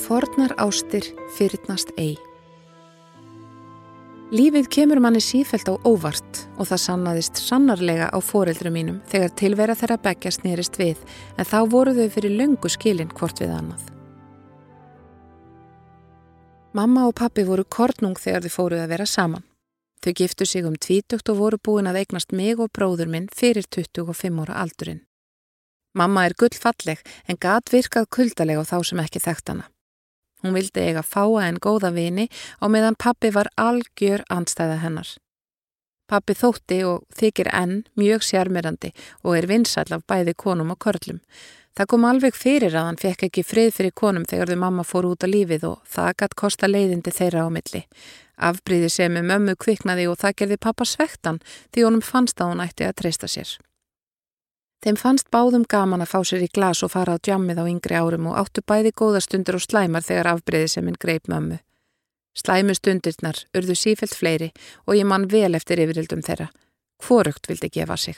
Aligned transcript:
Fornar 0.00 0.54
ástir 0.56 1.04
fyrirnast 1.36 1.90
ei. 2.00 2.14
Lífið 4.32 4.68
kemur 4.72 5.00
manni 5.02 5.20
sífælt 5.20 5.68
á 5.68 5.74
óvart 5.84 6.44
og 6.56 6.68
það 6.70 6.80
sannaðist 6.84 7.40
sannarlega 7.42 8.06
á 8.08 8.18
foreldru 8.24 8.70
mínum 8.72 9.00
þegar 9.10 9.34
tilvera 9.36 9.74
þeirra 9.76 9.98
begja 10.00 10.32
snýrist 10.32 10.78
við 10.80 11.02
en 11.36 11.48
þá 11.50 11.58
voru 11.74 11.92
þau 11.98 12.06
fyrir 12.14 12.36
löngu 12.38 12.70
skilin 12.72 13.10
hvort 13.12 13.42
við 13.42 13.52
annað. 13.56 13.82
Mamma 16.72 17.08
og 17.10 17.16
pappi 17.18 17.44
voru 17.44 17.66
kornung 17.66 18.16
þegar 18.16 18.46
þau 18.46 18.54
fóruð 18.54 18.84
að 18.84 18.94
vera 18.94 19.06
saman. 19.10 19.44
Þau 20.00 20.12
giftu 20.16 20.46
sig 20.46 20.64
um 20.64 20.78
tvítugt 20.80 21.28
og 21.28 21.40
voru 21.42 21.58
búin 21.58 21.90
að 21.90 21.98
eignast 22.04 22.32
mig 22.32 22.56
og 22.62 22.70
bróður 22.72 23.10
minn 23.12 23.28
fyrir 23.34 23.68
25 23.68 24.40
ára 24.46 24.62
aldurinn. 24.62 25.04
Mamma 25.92 26.24
er 26.24 26.38
gullfalleg 26.38 27.04
en 27.28 27.36
gat 27.36 27.68
virkað 27.74 28.08
kuldalega 28.08 28.62
á 28.62 28.70
þá 28.70 28.78
sem 28.86 29.04
ekki 29.04 29.20
þekkt 29.26 29.52
hana. 29.52 29.68
Hún 30.40 30.54
vildi 30.56 30.80
eiga 30.80 31.02
fáa 31.04 31.48
en 31.48 31.60
góða 31.60 31.92
vini 31.94 32.28
og 32.60 32.72
meðan 32.72 32.98
pappi 32.98 33.30
var 33.34 33.50
algjör 33.56 34.24
andstæða 34.28 34.80
hennar. 34.84 35.08
Pappi 36.10 36.34
þótti 36.34 36.80
og 36.88 37.04
þykir 37.14 37.52
enn 37.54 37.84
mjög 38.00 38.24
sjármerandi 38.26 38.90
og 39.22 39.36
er 39.38 39.46
vinsall 39.46 39.92
af 39.94 40.06
bæði 40.10 40.34
konum 40.34 40.72
og 40.74 40.80
körlum. 40.82 41.20
Það 41.78 41.86
kom 41.92 42.04
alveg 42.08 42.34
fyrir 42.34 42.74
að 42.74 42.88
hann 42.88 42.98
fekk 42.98 43.28
ekki 43.28 43.46
frið 43.46 43.70
fyrir 43.76 43.94
konum 43.94 44.26
þegar 44.26 44.50
þau 44.50 44.58
mamma 44.64 44.84
fór 44.84 45.06
út 45.12 45.22
á 45.22 45.28
lífið 45.30 45.68
og 45.68 45.78
það 45.86 46.16
gætt 46.22 46.36
kosta 46.42 46.66
leiðindi 46.66 47.14
þeirra 47.14 47.46
á 47.46 47.48
milli. 47.54 47.84
Afbríði 48.36 48.90
sem 48.90 49.14
með 49.14 49.28
mömmu 49.30 49.54
kviknaði 49.60 50.08
og 50.10 50.18
það 50.18 50.36
gerði 50.42 50.62
pappa 50.66 50.88
svektan 50.88 51.38
því 51.70 51.86
honum 51.86 52.02
fannst 52.02 52.40
að 52.42 52.54
hún 52.54 52.64
ætti 52.66 52.88
að 52.88 52.96
treysta 53.02 53.30
sér. 53.30 53.54
Þeim 54.80 54.96
fannst 54.96 55.28
báðum 55.28 55.66
gaman 55.68 56.00
að 56.00 56.12
fá 56.14 56.20
sér 56.24 56.46
í 56.46 56.48
glas 56.48 56.80
og 56.86 56.94
fara 56.94 57.18
á 57.18 57.20
djammið 57.20 57.58
á 57.60 57.64
yngri 57.68 57.96
árum 58.00 58.30
og 58.30 58.38
áttu 58.40 58.62
bæði 58.64 58.94
góða 58.96 59.20
stundur 59.20 59.58
og 59.58 59.64
slæmar 59.66 60.06
þegar 60.06 60.30
afbreyði 60.32 60.70
sem 60.72 60.88
hinn 60.88 60.96
greip 60.96 61.28
mömmu. 61.28 61.58
Slæmu 62.32 62.72
stundirnar 62.78 63.42
urðu 63.52 63.76
sífelt 63.76 64.16
fleiri 64.16 64.48
og 64.86 64.96
ég 64.96 65.04
mann 65.04 65.28
vel 65.28 65.52
eftir 65.58 65.82
yfirildum 65.84 66.24
þeirra. 66.24 66.48
Hvorugt 67.04 67.50
vildi 67.50 67.68
gefa 67.68 67.98
sig. 68.00 68.16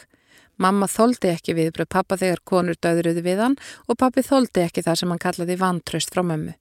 Mamma 0.62 0.86
þóldi 0.86 1.32
ekki 1.32 1.56
viðbröð 1.58 1.90
pappa 1.90 2.18
þegar 2.20 2.44
konur 2.46 2.78
döðruði 2.78 3.26
við 3.26 3.42
hann 3.42 3.58
og 3.88 3.98
pappi 3.98 4.22
þóldi 4.22 4.62
ekki 4.68 4.86
það 4.86 5.00
sem 5.00 5.10
hann 5.10 5.24
kallaði 5.26 5.58
vantraust 5.58 6.14
frá 6.14 6.22
mömmu. 6.22 6.54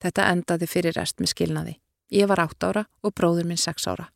Þetta 0.00 0.30
endaði 0.32 0.70
fyrir 0.70 0.96
rest 0.96 1.20
með 1.20 1.34
skilnaði. 1.34 1.78
Ég 2.14 2.30
var 2.30 2.46
átt 2.46 2.64
ára 2.64 2.88
og 3.02 3.12
bróður 3.12 3.48
minn 3.50 3.60
sex 3.60 3.88
ára. 3.90 4.13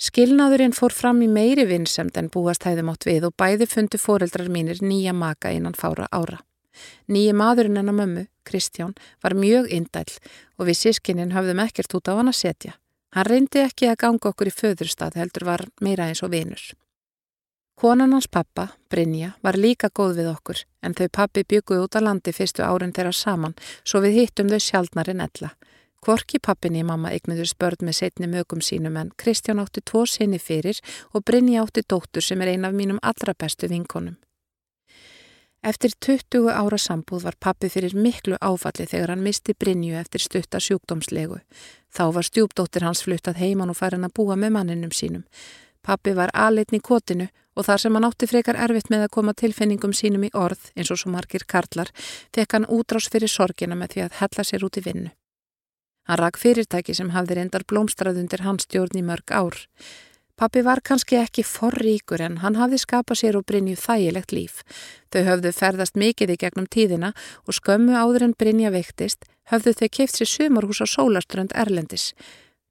Skilnaðurinn 0.00 0.72
fór 0.74 0.94
fram 0.94 1.20
í 1.22 1.28
meiri 1.30 1.66
vinnsemt 1.68 2.16
en 2.18 2.30
búast 2.32 2.64
hæðum 2.66 2.90
átt 2.92 3.06
við 3.06 3.28
og 3.28 3.36
bæði 3.38 3.68
fundu 3.70 4.00
foreldrar 4.00 4.48
mínir 4.50 4.80
nýja 4.82 5.12
maka 5.12 5.52
innan 5.52 5.76
fára 5.78 6.08
ára. 6.10 6.40
Nýji 7.12 7.32
maðurinn 7.36 7.78
en 7.78 7.92
að 7.92 7.98
mömmu, 7.98 8.26
Kristján, 8.48 8.94
var 9.22 9.36
mjög 9.36 9.68
indæl 9.70 10.08
og 10.58 10.68
við 10.68 10.78
sískinnin 10.80 11.34
höfðum 11.36 11.60
ekkert 11.62 11.94
út 11.98 12.08
á 12.08 12.16
hann 12.18 12.32
að 12.32 12.40
setja. 12.40 12.76
Hann 13.12 13.28
reyndi 13.28 13.60
ekki 13.60 13.90
að 13.90 13.98
ganga 14.06 14.30
okkur 14.32 14.48
í 14.48 14.54
föðurstað 14.56 15.18
heldur 15.20 15.44
var 15.44 15.66
meira 15.84 16.08
eins 16.08 16.22
og 16.24 16.32
vinur. 16.32 16.62
Konan 17.76 18.12
hans 18.14 18.28
pappa, 18.28 18.68
Brynja, 18.88 19.32
var 19.42 19.58
líka 19.58 19.88
góð 19.90 20.20
við 20.20 20.30
okkur 20.32 20.64
en 20.82 20.94
þau 20.94 21.08
pappi 21.12 21.42
bygguði 21.48 21.84
út 21.84 21.96
á 21.98 22.00
landi 22.00 22.32
fyrstu 22.32 22.62
árin 22.62 22.92
þeirra 22.94 23.12
saman 23.16 23.56
svo 23.82 24.00
við 24.04 24.20
hittum 24.20 24.52
þau 24.52 24.60
sjálfnar 24.60 25.10
en 25.12 25.24
ella. 25.24 25.50
Kvorki 26.02 26.40
pappinni 26.42 26.82
mamma 26.82 27.12
eignuður 27.14 27.46
spörd 27.46 27.84
með 27.86 27.94
setni 28.00 28.26
mögum 28.26 28.58
sínum 28.58 28.96
en 28.98 29.12
Kristján 29.22 29.60
átti 29.62 29.84
tvo 29.86 30.02
sinni 30.10 30.40
fyrir 30.42 30.80
og 31.14 31.22
Brynja 31.22 31.62
átti 31.62 31.84
dóttur 31.86 32.24
sem 32.26 32.42
er 32.42 32.50
ein 32.50 32.66
af 32.66 32.74
mínum 32.74 32.98
allra 33.02 33.36
bestu 33.38 33.68
vinkonum. 33.70 34.16
Eftir 35.62 35.94
20 36.02 36.50
ára 36.50 36.78
sambúð 36.78 37.22
var 37.22 37.36
pappi 37.38 37.68
fyrir 37.70 37.94
miklu 37.94 38.34
áfalli 38.42 38.88
þegar 38.90 39.12
hann 39.14 39.22
misti 39.22 39.54
Brynju 39.54 39.94
eftir 39.94 40.24
stutta 40.24 40.58
sjúkdómslegu. 40.58 41.38
Þá 41.94 42.02
var 42.18 42.26
stjúpdóttir 42.26 42.82
hans 42.82 43.04
fluttað 43.06 43.38
heiman 43.38 43.70
og 43.70 43.78
farin 43.78 44.02
að 44.02 44.16
búa 44.18 44.34
með 44.34 44.56
manninum 44.58 44.90
sínum. 44.90 45.22
Pappi 45.86 46.18
var 46.18 46.34
aðleitn 46.34 46.80
í 46.80 46.82
kotinu 46.82 47.30
og 47.54 47.70
þar 47.70 47.78
sem 47.78 47.94
hann 47.94 48.10
átti 48.10 48.26
frekar 48.26 48.58
erfitt 48.58 48.90
með 48.90 49.06
að 49.06 49.14
koma 49.14 49.38
tilfinningum 49.38 49.94
sínum 49.94 50.26
í 50.26 50.34
orð 50.34 50.72
eins 50.74 50.90
og 50.90 50.98
svo 50.98 51.14
margir 51.14 51.46
karlar, 51.46 51.94
fekk 52.34 52.58
hann 52.58 52.66
útrás 52.66 53.06
fyrir 53.06 53.30
sorgina 53.30 53.78
með 53.78 53.94
því 53.94 54.08
að 54.08 54.22
hella 54.24 54.50
sér 54.50 54.66
út 54.66 54.82
í 54.82 54.88
vinnu. 54.90 55.12
Hann 56.08 56.18
rak 56.18 56.38
fyrirtæki 56.40 56.94
sem 56.96 57.12
hafði 57.14 57.38
reyndar 57.38 57.64
blómstrað 57.68 58.18
undir 58.22 58.42
hans 58.46 58.66
stjórn 58.66 58.98
í 58.98 59.04
mörg 59.06 59.30
ár. 59.30 59.58
Pappi 60.36 60.62
var 60.66 60.80
kannski 60.82 61.18
ekki 61.20 61.44
forríkur 61.46 62.22
en 62.24 62.38
hann 62.42 62.56
hafði 62.58 62.80
skapað 62.82 63.20
sér 63.20 63.36
og 63.38 63.44
Brynju 63.46 63.76
þægilegt 63.78 64.32
líf. 64.34 64.62
Þau 65.12 65.20
höfðu 65.28 65.52
ferðast 65.54 65.98
mikið 66.00 66.32
í 66.34 66.38
gegnum 66.40 66.66
tíðina 66.66 67.12
og 67.46 67.58
skömmu 67.58 67.94
áður 67.94 68.26
en 68.26 68.38
Brynja 68.38 68.72
veiktist 68.74 69.28
höfðu 69.52 69.76
þau 69.78 69.88
keift 69.98 70.18
sér 70.18 70.30
sumarhús 70.30 70.82
á 70.82 70.86
sólaströnd 70.88 71.54
Erlendis. 71.54 72.12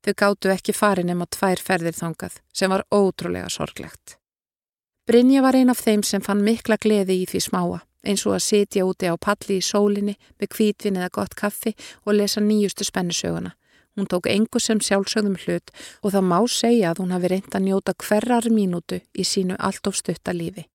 Þau 0.04 0.14
gáttu 0.18 0.52
ekki 0.52 0.74
farin 0.74 1.08
nema 1.08 1.30
tvær 1.30 1.62
ferðir 1.62 1.96
þangað 1.96 2.42
sem 2.52 2.74
var 2.74 2.84
ótrúlega 2.92 3.48
sorglegt. 3.54 4.18
Brynja 5.08 5.46
var 5.46 5.56
ein 5.56 5.72
af 5.72 5.80
þeim 5.80 6.04
sem 6.04 6.22
fann 6.22 6.44
mikla 6.44 6.80
gleði 6.82 7.22
í 7.22 7.30
því 7.30 7.46
smáa 7.48 7.80
eins 8.06 8.26
og 8.26 8.36
að 8.38 8.46
sitja 8.48 8.86
úti 8.88 9.10
á 9.10 9.16
palli 9.16 9.60
í 9.60 9.66
sólinni 9.66 10.18
með 10.40 10.52
kvítvin 10.56 11.00
eða 11.00 11.14
gott 11.18 11.36
kaffi 11.36 11.76
og 12.06 12.16
lesa 12.18 12.42
nýjustu 12.42 12.88
spennusöguna. 12.88 13.56
Hún 13.96 14.08
tók 14.08 14.28
engu 14.32 14.60
sem 14.60 14.80
sjálfsögðum 14.80 15.36
hlut 15.44 15.72
og 16.02 16.14
það 16.14 16.28
má 16.32 16.38
segja 16.48 16.92
að 16.92 17.02
hún 17.04 17.12
hafi 17.12 17.32
reynd 17.34 17.56
að 17.56 17.66
njóta 17.66 17.96
hverjar 18.00 18.48
mínútu 18.54 19.02
í 19.14 19.26
sínu 19.28 19.58
allt 19.60 19.88
of 19.88 19.98
stutta 20.00 20.32
lífi. 20.34 20.68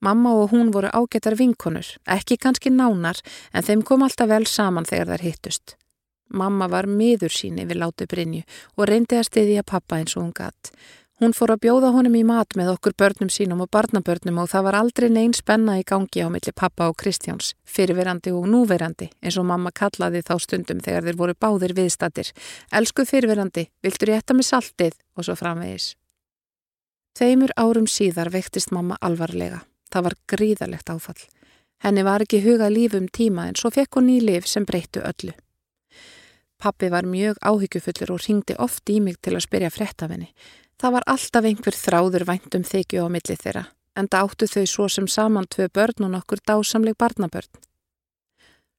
Mamma 0.00 0.30
og 0.38 0.52
hún 0.52 0.70
voru 0.70 0.92
ágættar 0.94 1.34
vinkonur, 1.34 1.86
ekki 2.06 2.36
kannski 2.38 2.70
nánar 2.70 3.18
en 3.52 3.66
þeim 3.66 3.82
kom 3.82 4.06
alltaf 4.06 4.30
vel 4.30 4.46
saman 4.46 4.86
þegar 4.86 5.16
þær 5.16 5.26
hittust. 5.26 5.74
Mamma 6.28 6.68
var 6.68 6.86
miður 6.86 7.32
síni 7.34 7.64
við 7.66 7.80
látu 7.82 8.06
Brynju 8.06 8.44
og 8.76 8.86
reyndi 8.86 9.18
að 9.18 9.26
stiðja 9.32 9.64
pappa 9.66 9.98
eins 9.98 10.14
og 10.16 10.22
hún 10.22 10.34
gatt. 10.36 10.70
Hún 11.18 11.32
fór 11.34 11.50
að 11.50 11.64
bjóða 11.64 11.88
honum 11.96 12.14
í 12.14 12.20
mat 12.22 12.54
með 12.54 12.68
okkur 12.76 12.94
börnum 12.94 13.30
sínum 13.34 13.64
og 13.64 13.72
barnabörnum 13.74 14.36
og 14.38 14.52
það 14.52 14.66
var 14.68 14.76
aldrei 14.78 15.08
neyn 15.10 15.32
spenna 15.34 15.74
í 15.80 15.82
gangi 15.82 16.22
á 16.22 16.30
milli 16.30 16.52
pappa 16.54 16.86
og 16.86 16.94
Kristjáns, 17.00 17.56
fyrirverandi 17.66 18.30
og 18.30 18.46
núverandi, 18.46 19.08
eins 19.18 19.38
og 19.40 19.48
mamma 19.48 19.72
kallaði 19.74 20.22
þá 20.22 20.36
stundum 20.44 20.78
þegar 20.84 21.08
þeir 21.08 21.18
voru 21.18 21.34
báðir 21.34 21.74
viðstattir. 21.74 22.30
Elsku 22.70 23.02
fyrirverandi, 23.02 23.64
viltur 23.82 24.12
ég 24.12 24.22
etta 24.22 24.36
með 24.38 24.46
saltið? 24.46 24.94
Og 25.18 25.26
svo 25.26 25.34
framvegis. 25.40 25.88
Tveimur 27.18 27.50
árum 27.58 27.90
síðar 27.90 28.30
veiktist 28.30 28.70
mamma 28.70 28.94
alvarlega. 29.02 29.64
Það 29.90 30.06
var 30.06 30.16
gríðalegt 30.30 30.94
áfall. 30.94 31.18
Henni 31.82 32.06
var 32.06 32.22
ekki 32.22 32.44
hugað 32.46 32.76
lífum 32.76 33.10
tíma 33.10 33.48
en 33.50 33.58
svo 33.58 33.72
fekk 33.74 33.98
hún 33.98 34.14
í 34.14 34.20
lif 34.22 34.46
sem 34.46 34.62
breyttu 34.62 35.02
öllu. 35.02 35.34
Pappi 36.62 36.92
var 36.94 37.10
mjög 37.10 37.42
áhyggjufullur 37.42 38.14
og 38.14 38.22
ringdi 38.22 38.54
oft 38.58 38.86
í 38.90 39.00
mig 39.02 39.18
til 39.22 39.34
að 39.34 39.46
spyrja 39.46 39.74
frettafinni. 39.74 40.30
Það 40.78 40.92
var 40.94 41.06
alltaf 41.10 41.46
einhver 41.48 41.74
þráður 41.74 42.24
væntum 42.28 42.62
þykju 42.62 43.02
á 43.02 43.08
milli 43.10 43.34
þeirra, 43.34 43.64
en 43.98 44.06
það 44.06 44.28
áttu 44.28 44.46
þau 44.46 44.66
svo 44.70 44.84
sem 44.94 45.08
saman 45.10 45.48
tvö 45.50 45.66
börn 45.74 46.04
og 46.06 46.12
nokkur 46.12 46.42
dásamleg 46.46 46.94
barnabörn. 46.94 47.50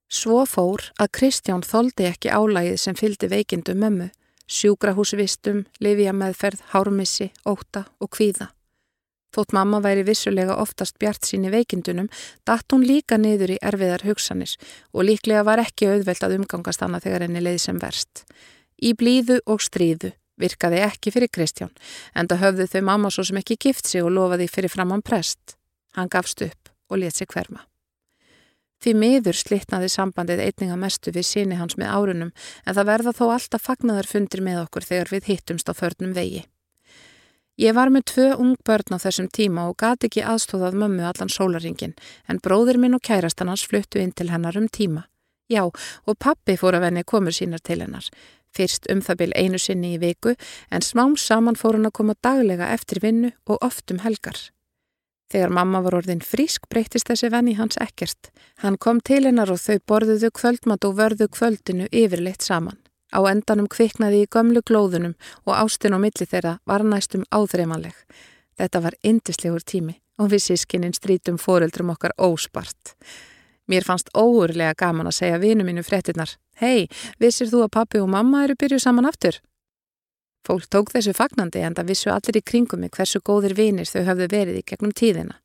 Svo 0.08 0.46
fór 0.48 0.86
að 0.96 1.12
Kristján 1.20 1.62
þóldi 1.62 2.08
ekki 2.08 2.32
álægið 2.32 2.78
sem 2.80 2.96
fyldi 2.96 3.28
veikindu 3.30 3.76
mömmu, 3.76 4.08
sjúkrahúsvistum, 4.48 5.66
livjameðferð, 5.84 6.64
hármissi, 6.72 7.30
óta 7.44 7.84
og 8.00 8.10
kvíða. 8.16 8.48
Þótt 9.36 9.52
mamma 9.54 9.82
væri 9.84 10.08
vissulega 10.08 10.56
oftast 10.58 10.96
bjart 11.04 11.28
sín 11.28 11.46
í 11.46 11.52
veikindunum, 11.54 12.08
datt 12.48 12.72
hún 12.72 12.88
líka 12.88 13.20
niður 13.20 13.54
í 13.54 13.60
erfiðar 13.62 14.08
hugsanir 14.08 14.56
og 14.96 15.06
líklega 15.06 15.44
var 15.46 15.62
ekki 15.62 15.92
auðvelt 15.92 16.24
að 16.26 16.40
umgangast 16.40 16.82
hana 16.82 17.04
þegar 17.04 17.28
henni 17.28 17.44
leiði 17.44 17.62
sem 17.68 17.84
verst. 17.84 18.24
Í 18.82 18.96
blíðu 18.98 19.44
og 19.46 19.62
stríðu 19.62 20.16
virkaði 20.40 20.84
ekki 20.86 21.14
fyrir 21.16 21.32
Kristján, 21.32 21.72
en 22.16 22.28
það 22.28 22.44
höfðu 22.44 22.68
þau 22.74 22.82
mamma 22.92 23.12
svo 23.14 23.26
sem 23.28 23.40
ekki 23.42 23.60
gift 23.60 23.90
sig 23.90 24.06
og 24.06 24.14
lofaði 24.16 24.50
fyrir 24.52 24.74
framann 24.74 25.06
prest. 25.06 25.58
Hann 25.98 26.12
gafst 26.12 26.42
upp 26.46 26.72
og 26.90 27.02
let 27.04 27.16
sig 27.16 27.30
hverma. 27.30 27.66
Því 28.80 28.94
miður 28.96 29.36
slittnaði 29.36 29.90
sambandið 29.92 30.46
einninga 30.46 30.78
mestu 30.80 31.12
við 31.12 31.28
síni 31.28 31.58
hans 31.60 31.76
með 31.76 31.92
árunum, 31.92 32.32
en 32.64 32.78
það 32.78 32.88
verða 32.94 33.16
þó 33.18 33.26
alltaf 33.34 33.66
fagnaðar 33.68 34.08
fundir 34.08 34.44
með 34.46 34.62
okkur 34.64 34.88
þegar 34.88 35.12
við 35.12 35.28
hittumst 35.34 35.68
á 35.68 35.74
förnum 35.76 36.16
vegi. 36.16 36.46
Ég 37.60 37.76
var 37.76 37.92
með 37.92 38.06
tvö 38.14 38.28
ung 38.40 38.56
börn 38.64 38.96
á 38.96 39.04
þessum 39.04 39.28
tíma 39.36 39.66
og 39.68 39.76
gati 39.84 40.08
ekki 40.08 40.24
aðstóðað 40.24 40.78
mömmu 40.80 41.04
allan 41.04 41.32
sólaringin, 41.34 41.98
en 42.32 42.40
bróðir 42.40 42.80
minn 42.80 42.96
og 42.96 43.04
kærastan 43.04 43.52
hans 43.52 43.66
fluttu 43.68 44.00
inn 44.00 44.16
til 44.16 44.30
hennar 44.32 44.56
um 44.56 44.70
tíma. 44.72 45.10
Já, 45.52 45.66
og 45.66 46.18
pappi 46.24 46.56
fór 46.56 46.78
að 46.78 46.86
venni 46.86 47.04
komur 47.04 47.36
sínar 47.36 47.60
til 47.60 47.82
hennar. 47.82 48.06
Fyrst 48.56 48.88
um 48.92 49.02
það 49.06 49.20
byl 49.22 49.34
einu 49.36 49.60
sinni 49.62 49.96
í 49.96 50.00
viku 50.02 50.36
en 50.72 50.86
smám 50.86 51.18
saman 51.18 51.58
fór 51.60 51.78
hann 51.78 51.90
að 51.90 51.98
koma 52.00 52.16
daglega 52.24 52.72
eftir 52.74 53.02
vinnu 53.04 53.32
og 53.46 53.62
oft 53.66 53.92
um 53.92 54.02
helgar. 54.06 54.40
Þegar 55.30 55.54
mamma 55.54 55.84
var 55.86 56.00
orðin 56.00 56.24
frísk 56.26 56.66
breytist 56.74 57.10
þessi 57.10 57.30
venni 57.30 57.54
hans 57.60 57.78
ekkert. 57.78 58.32
Hann 58.64 58.80
kom 58.82 58.98
til 59.06 59.28
hennar 59.28 59.52
og 59.54 59.62
þau 59.62 59.78
borðuðu 59.92 60.32
kvöldmat 60.34 60.88
og 60.88 60.96
vörðu 60.98 61.30
kvöldinu 61.30 61.86
yfirleitt 61.94 62.42
saman. 62.42 62.80
Á 63.14 63.22
endanum 63.30 63.70
kviknaði 63.70 64.24
í 64.24 64.30
gömlu 64.30 64.62
glóðunum 64.66 65.16
og 65.46 65.54
ástin 65.54 65.94
og 65.98 66.02
milli 66.02 66.26
þeirra 66.26 66.58
var 66.66 66.86
næstum 66.86 67.28
áþreimanleg. 67.30 67.94
Þetta 68.58 68.82
var 68.86 68.98
indislegur 69.06 69.66
tími 69.66 70.00
og 70.20 70.34
við 70.34 70.46
sískininn 70.50 70.98
strítum 70.98 71.38
fóreldrum 71.42 71.94
okkar 71.94 72.16
óspart. 72.18 72.96
Mér 73.70 73.86
fannst 73.86 74.10
óurlega 74.18 74.74
gaman 74.74 75.10
að 75.10 75.20
segja 75.20 75.42
vinu 75.42 75.66
mínu 75.66 75.84
fréttinnar. 75.86 76.32
Hei, 76.58 76.88
vissir 77.22 77.52
þú 77.52 77.68
að 77.68 77.76
pappi 77.78 78.02
og 78.02 78.10
mamma 78.10 78.44
eru 78.48 78.56
byrjuð 78.58 78.82
saman 78.82 79.06
aftur? 79.06 79.38
Fólk 80.48 80.66
tók 80.74 80.90
þessu 80.94 81.14
fagnandi 81.14 81.62
en 81.62 81.76
það 81.78 81.92
vissu 81.92 82.10
allir 82.10 82.40
í 82.40 82.42
kringum 82.42 82.82
mig 82.82 82.96
hversu 82.96 83.22
góðir 83.22 83.54
vinir 83.60 83.86
þau 83.86 84.08
hafðu 84.08 84.28
verið 84.32 84.58
í 84.62 84.66
gegnum 84.66 84.96
tíðina. 84.96 85.38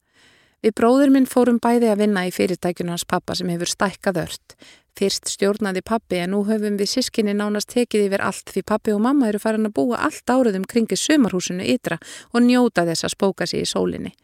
Við 0.64 0.72
bróður 0.80 1.10
minn 1.12 1.26
fórum 1.28 1.58
bæði 1.60 1.90
að 1.92 2.00
vinna 2.00 2.22
í 2.24 2.30
fyrirtækjunum 2.32 2.94
hans 2.94 3.04
pappa 3.04 3.34
sem 3.36 3.50
hefur 3.52 3.68
stækkað 3.68 4.20
ört. 4.22 4.54
Fyrst 4.96 5.28
stjórnaði 5.28 5.82
pappi 5.84 6.22
en 6.22 6.32
nú 6.32 6.40
höfum 6.48 6.78
við 6.80 6.88
sískinni 6.94 7.34
nánast 7.36 7.68
tekið 7.74 8.06
yfir 8.06 8.24
allt 8.24 8.48
því 8.54 8.62
pappi 8.70 8.94
og 8.94 9.02
mamma 9.04 9.28
eru 9.28 9.42
farin 9.42 9.68
að 9.68 9.74
búa 9.76 10.00
allt 10.06 10.30
áriðum 10.32 10.64
kringi 10.70 10.96
sumarhúsinu 10.96 11.66
ytra 11.74 11.98
og 12.32 12.46
njóta 12.46 12.86
þess 12.88 13.04
að 13.04 13.16
spóka 13.18 13.50
sér 13.50 13.66
í 13.66 13.68
sólinni. 13.68 14.14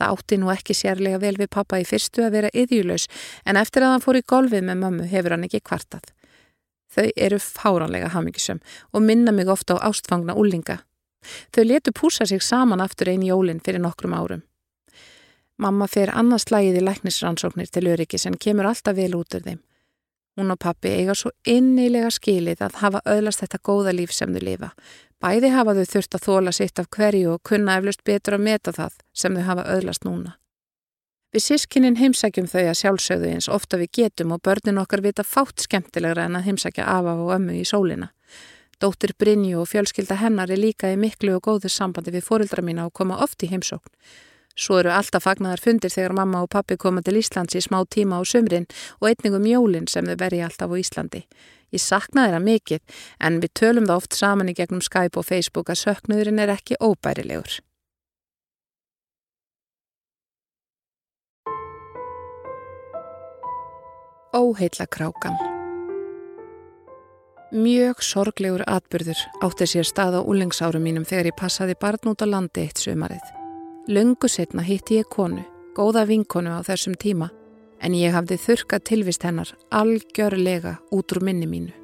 Það 0.00 0.14
átti 0.16 0.36
nú 0.40 0.48
ekki 0.48 0.74
sérlega 0.76 1.20
vel 1.20 1.34
við 1.36 1.50
pappa 1.52 1.76
í 1.76 1.84
fyrstu 1.84 2.24
að 2.24 2.36
vera 2.38 2.50
yðjúlaus 2.56 3.04
en 3.44 3.60
eftir 3.60 3.84
að 3.84 3.94
hann 3.94 4.04
fór 4.04 4.16
í 4.16 4.24
golfið 4.32 4.64
með 4.64 4.78
mömmu 4.80 5.08
hefur 5.10 5.34
hann 5.36 5.44
ekki 5.44 5.60
kvartað. 5.60 6.06
Þau 6.90 7.08
eru 7.14 7.38
fáranlega 7.44 8.08
hamingisum 8.14 8.62
og 8.96 9.04
minna 9.04 9.34
mig 9.36 9.52
ofta 9.52 9.76
á 9.76 9.84
ástfangna 9.90 10.34
úlinga. 10.40 10.80
Þau 11.52 11.64
letu 11.68 11.92
púsa 11.92 12.24
sig 12.26 12.40
saman 12.42 12.80
aftur 12.80 13.12
einn 13.12 13.26
jólinn 13.28 13.60
fyrir 13.60 13.84
nokkrum 13.84 14.16
árum. 14.16 14.42
Mamma 15.60 15.84
fer 15.92 16.08
annars 16.16 16.48
slægið 16.48 16.80
í 16.80 16.84
læknisrannsóknir 16.86 17.68
til 17.68 17.90
öryggis 17.92 18.24
en 18.26 18.40
kemur 18.40 18.70
alltaf 18.70 18.96
vel 18.96 19.12
út 19.18 19.36
úr 19.36 19.44
þeim. 19.44 19.60
Hún 20.40 20.54
og 20.54 20.58
pappi 20.58 20.88
eiga 20.88 21.12
svo 21.12 21.34
innilega 21.44 22.08
skilið 22.08 22.62
að 22.64 22.76
hafa 22.80 23.00
öðlast 23.12 23.42
þetta 23.42 23.58
góða 23.68 23.92
líf 23.92 24.12
sem 24.16 24.30
þau 24.32 24.40
lifa. 24.46 24.70
Bæði 25.20 25.50
hafa 25.52 25.74
þau 25.76 25.88
þurft 25.90 26.16
að 26.16 26.22
þóla 26.26 26.52
sitt 26.56 26.80
af 26.80 26.86
hverju 26.96 27.34
og 27.34 27.42
kunna 27.44 27.74
eflust 27.76 28.00
betur 28.08 28.38
að 28.38 28.46
meta 28.46 28.72
það 28.72 28.94
sem 29.12 29.36
þau 29.36 29.42
hafa 29.50 29.66
öðlast 29.74 30.06
núna. 30.08 30.38
Við 31.30 31.44
sískinin 31.44 32.00
heimsækjum 32.00 32.48
þau 32.48 32.62
að 32.62 32.78
sjálfsögðu 32.80 33.34
eins 33.34 33.50
ofta 33.52 33.82
við 33.82 33.92
getum 33.98 34.32
og 34.32 34.40
börnin 34.48 34.80
okkar 34.80 35.04
vita 35.04 35.26
fátt 35.28 35.60
skemmtilegra 35.66 36.24
en 36.24 36.40
að 36.40 36.48
heimsækja 36.48 36.88
afa 36.88 37.18
og 37.20 37.34
ömmu 37.36 37.60
í 37.60 37.68
sólina. 37.68 38.08
Dóttir 38.80 39.12
Brynju 39.20 39.60
og 39.60 39.68
fjölskylda 39.68 40.16
hennar 40.22 40.48
er 40.48 40.56
líka 40.56 40.88
í 40.88 40.96
miklu 40.96 41.36
og 41.36 41.44
góðu 41.50 41.68
sambandi 41.68 42.16
við 42.16 42.24
fórildra 42.24 42.64
mína 42.64 42.88
og 42.88 42.96
koma 42.96 43.20
oft 43.20 43.44
í 43.44 43.52
heimsókn. 43.52 43.92
Svo 44.58 44.80
eru 44.80 44.90
alltaf 44.92 45.24
fagnar 45.24 45.62
fundir 45.62 45.92
þegar 45.92 46.16
mamma 46.16 46.42
og 46.44 46.50
pappi 46.50 46.76
koma 46.76 47.02
til 47.02 47.20
Íslands 47.20 47.56
í 47.56 47.62
smá 47.64 47.80
tíma 47.86 48.18
á 48.18 48.22
sömrin 48.26 48.68
og 49.00 49.08
einningum 49.10 49.46
jólinn 49.46 49.88
sem 49.88 50.04
þau 50.04 50.18
verði 50.18 50.42
alltaf 50.44 50.70
á 50.70 50.76
Íslandi. 50.76 51.22
Ég 51.70 51.82
sakna 51.82 52.26
þeirra 52.26 52.42
mikið 52.42 53.02
en 53.22 53.40
við 53.40 53.54
tölum 53.60 53.86
það 53.86 54.00
oft 54.02 54.18
saman 54.18 54.50
í 54.50 54.56
gegnum 54.58 54.82
Skype 54.82 55.20
og 55.20 55.26
Facebook 55.28 55.70
að 55.70 55.82
söknuðurinn 55.84 56.42
er 56.42 56.54
ekki 56.56 56.80
óbærilegur. 56.82 57.60
Óheilla 64.34 64.86
krákan 64.86 65.38
Mjög 67.50 67.98
sorglegur 68.06 68.62
atbyrður 68.62 69.18
átti 69.42 69.66
sér 69.66 69.88
stað 69.88 70.18
á 70.18 70.20
úlingsárum 70.22 70.86
mínum 70.86 71.02
þegar 71.02 71.32
ég 71.32 71.38
passaði 71.38 71.74
barn 71.74 72.12
út 72.12 72.22
á 72.22 72.26
landi 72.30 72.62
eitt 72.62 72.78
sömarið. 72.78 73.39
Lungu 73.90 74.28
setna 74.30 74.62
hitti 74.62 75.00
ég 75.00 75.08
konu, 75.10 75.42
góða 75.74 76.04
vinkonu 76.06 76.52
á 76.54 76.62
þessum 76.62 76.92
tíma, 76.94 77.26
en 77.82 77.96
ég 77.98 78.12
hafði 78.14 78.36
þurkað 78.38 78.84
tilvist 78.86 79.26
hennar 79.26 79.50
algjörlega 79.74 80.76
út 80.94 81.10
úr 81.10 81.20
minni 81.26 81.48
mínu. 81.50 81.74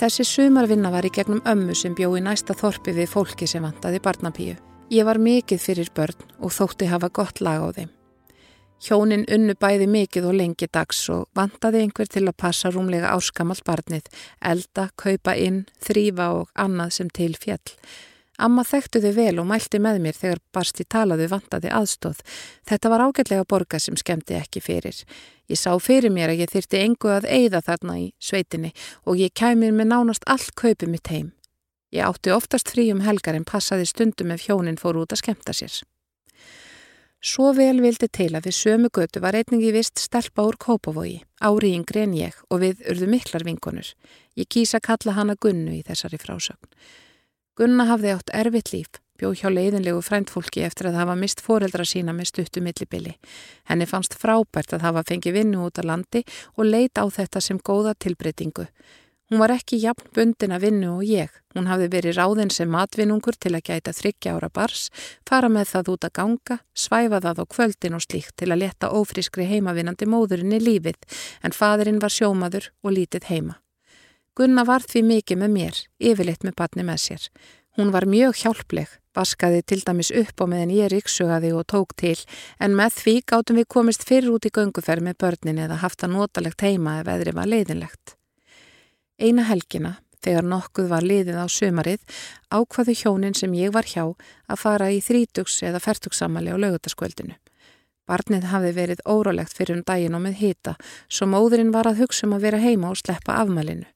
Þessi 0.00 0.24
sumarvinna 0.24 0.94
var 0.94 1.04
í 1.04 1.12
gegnum 1.12 1.44
ömmu 1.44 1.76
sem 1.76 1.92
bjó 1.92 2.14
í 2.16 2.24
næsta 2.24 2.56
þorpi 2.56 2.96
við 2.96 3.12
fólki 3.12 3.50
sem 3.50 3.68
vantaði 3.68 4.00
barnapíu. 4.00 4.56
Ég 4.88 5.04
var 5.04 5.20
mikið 5.20 5.60
fyrir 5.60 5.92
börn 5.92 6.24
og 6.40 6.56
þótti 6.56 6.88
hafa 6.88 7.12
gott 7.12 7.44
lag 7.44 7.60
á 7.60 7.68
þeim. 7.76 7.94
Hjónin 8.80 9.28
unnu 9.28 9.60
bæði 9.60 9.92
mikið 9.92 10.32
og 10.32 10.38
lengi 10.40 10.72
dags 10.72 11.04
og 11.12 11.28
vantaði 11.36 11.84
einhver 11.84 12.08
til 12.08 12.24
að 12.24 12.38
passa 12.40 12.72
rúmlega 12.72 13.12
áskamalt 13.12 13.66
barnið, 13.66 14.08
elda, 14.40 14.88
kaupa 14.96 15.36
inn, 15.36 15.66
þrýfa 15.84 16.32
og 16.38 16.54
annað 16.56 17.02
sem 17.02 17.10
til 17.12 17.34
fjall. 17.36 17.76
Amma 18.38 18.62
þekktu 18.62 19.00
þau 19.02 19.12
vel 19.16 19.40
og 19.42 19.48
mælti 19.50 19.80
með 19.82 19.96
mér 20.04 20.14
þegar 20.14 20.40
barsti 20.54 20.84
talaðu 20.86 21.26
vantaði 21.32 21.72
aðstóð. 21.74 22.20
Þetta 22.70 22.92
var 22.92 23.02
ágætlega 23.08 23.46
borga 23.50 23.80
sem 23.82 23.98
skemmti 23.98 24.36
ekki 24.38 24.62
fyrir. 24.62 25.00
Ég 25.50 25.58
sá 25.58 25.72
fyrir 25.82 26.14
mér 26.14 26.30
að 26.30 26.44
ég 26.44 26.52
þyrti 26.52 26.82
engu 26.84 27.10
að 27.10 27.26
eigða 27.26 27.64
þarna 27.66 27.98
í 27.98 28.06
sveitinni 28.22 28.70
og 29.04 29.18
ég 29.18 29.34
kæmið 29.34 29.74
með 29.74 29.90
nánast 29.90 30.26
allt 30.30 30.54
kaupið 30.54 30.92
mitt 30.92 31.10
heim. 31.10 31.32
Ég 31.90 32.04
átti 32.04 32.30
oftast 32.30 32.70
frí 32.70 32.90
um 32.92 33.00
helgar 33.02 33.34
en 33.34 33.48
passaði 33.48 33.88
stundum 33.88 34.30
ef 34.30 34.44
hjónin 34.46 34.78
fór 34.78 35.00
út 35.02 35.14
að 35.14 35.22
skemmta 35.22 35.56
sér. 35.56 35.80
Svo 37.18 37.50
vel 37.56 37.80
vildi 37.82 38.06
til 38.14 38.30
að 38.38 38.46
við 38.46 38.54
sömu 38.54 38.92
götu 38.94 39.18
var 39.24 39.34
einningi 39.34 39.72
vist 39.74 39.98
stelpa 39.98 40.44
úr 40.46 40.54
Kópavogi, 40.54 41.16
ári 41.42 41.72
yngri 41.74 42.04
en 42.04 42.14
ég 42.14 42.36
og 42.46 42.62
við 42.62 42.84
urðu 42.92 43.08
miklar 43.10 43.42
vinkonur. 43.48 43.90
Ég 44.38 44.46
kýsa 44.46 44.78
kalla 44.78 45.16
hana 45.16 45.34
Gunnu 45.34 45.74
í 45.74 45.82
þessari 45.82 46.20
frásögn. 46.22 46.70
Gunna 47.58 47.88
hafði 47.88 48.12
átt 48.14 48.30
erfitt 48.38 48.68
líf, 48.70 49.00
bjó 49.18 49.32
hjá 49.34 49.48
leiðinlegu 49.50 49.98
fræntfólki 50.06 50.62
eftir 50.62 50.92
að 50.92 51.00
hafa 51.00 51.16
mist 51.18 51.40
foreldra 51.42 51.82
sína 51.82 52.14
með 52.14 52.30
stuttu 52.30 52.62
millibili. 52.62 53.16
Henni 53.66 53.88
fannst 53.90 54.14
frábært 54.14 54.76
að 54.76 54.84
hafa 54.86 55.02
fengið 55.08 55.40
vinnu 55.40 55.64
út 55.66 55.80
á 55.82 55.88
landi 55.90 56.22
og 56.54 56.70
leita 56.70 57.02
á 57.02 57.06
þetta 57.10 57.42
sem 57.42 57.58
góða 57.58 57.96
tilbreytingu. 57.98 58.68
Hún 59.28 59.42
var 59.42 59.56
ekki 59.56 59.82
jafn 59.82 60.06
bundin 60.14 60.54
að 60.54 60.68
vinnu 60.68 60.94
og 61.00 61.04
ég. 61.04 61.34
Hún 61.58 61.66
hafði 61.66 61.90
verið 61.96 62.16
ráðinn 62.20 62.54
sem 62.54 62.70
matvinnungur 62.70 63.34
til 63.34 63.56
að 63.58 63.66
gæta 63.66 63.92
þryggja 63.92 64.38
ára 64.38 64.54
bars, 64.54 64.86
fara 65.26 65.50
með 65.50 65.74
það 65.74 65.94
út 65.96 66.06
að 66.06 66.16
ganga, 66.22 66.62
svæfa 66.72 67.24
það 67.26 67.42
á 67.42 67.44
kvöldin 67.58 67.98
og 67.98 68.06
slíkt 68.06 68.36
til 68.38 68.52
að 68.54 68.62
leta 68.62 68.94
ófrískri 68.94 69.50
heimavinnandi 69.50 70.06
móðurinn 70.06 70.54
í 70.54 70.62
lífið, 70.62 71.02
en 71.42 71.52
fadurinn 71.52 72.00
var 72.00 72.14
sjómaður 72.14 72.70
og 72.86 72.94
lítið 72.94 73.28
heima. 73.34 73.58
Gunna 74.38 74.62
var 74.62 74.84
því 74.86 75.00
mikið 75.02 75.38
með 75.40 75.50
mér, 75.50 75.78
yfirleitt 75.98 76.44
með 76.46 76.54
batni 76.60 76.84
með 76.86 77.00
sér. 77.02 77.22
Hún 77.74 77.88
var 77.90 78.04
mjög 78.06 78.36
hjálpleg, 78.38 78.92
vaskaði 79.18 79.64
til 79.66 79.80
dæmis 79.82 80.12
upp 80.14 80.38
á 80.38 80.46
meðan 80.46 80.74
ég 80.76 80.92
ríksugaði 80.92 81.50
og 81.58 81.66
tók 81.66 81.96
til, 81.98 82.14
en 82.62 82.76
með 82.78 83.00
því 83.00 83.14
gáttum 83.32 83.58
við 83.58 83.66
komist 83.74 84.06
fyrir 84.06 84.30
út 84.36 84.46
í 84.46 84.52
gönguferð 84.54 85.08
með 85.08 85.18
börnin 85.24 85.58
eða 85.64 85.80
haft 85.82 86.06
að 86.06 86.14
notalegt 86.14 86.62
heima 86.62 87.00
ef 87.00 87.08
veðri 87.10 87.34
var 87.34 87.50
leiðinlegt. 87.50 88.14
Eina 89.18 89.48
helgina, 89.50 89.92
þegar 90.22 90.46
nokkuð 90.54 90.88
var 90.94 91.10
liðið 91.10 91.42
á 91.42 91.46
sömarið, 91.50 92.06
ákvaðu 92.54 92.94
hjónin 93.02 93.34
sem 93.34 93.58
ég 93.58 93.74
var 93.74 93.90
hjá 93.90 94.04
að 94.06 94.62
fara 94.62 94.94
í 94.94 95.02
þrítugs 95.02 95.58
eða 95.66 95.82
fertugsamali 95.82 96.54
á 96.54 96.62
lögutaskvöldinu. 96.62 97.34
Barnið 98.06 98.50
hafði 98.54 98.74
verið 98.78 99.02
óralegt 99.02 99.58
fyrir 99.58 99.80
um 99.80 99.86
daginn 99.86 100.14
og 100.14 100.28
með 100.30 100.40
hita, 100.46 100.78
svo 101.10 101.26
móðurinn 101.26 101.74
var 101.74 101.90
að 101.90 102.04
hugsa 102.04 102.30
um 102.30 102.38
að 102.38 102.46
vera 102.46 102.62
heima 102.62 102.94
og 102.94 103.02
sleppa 103.02 103.42
afmalinu. 103.42 103.90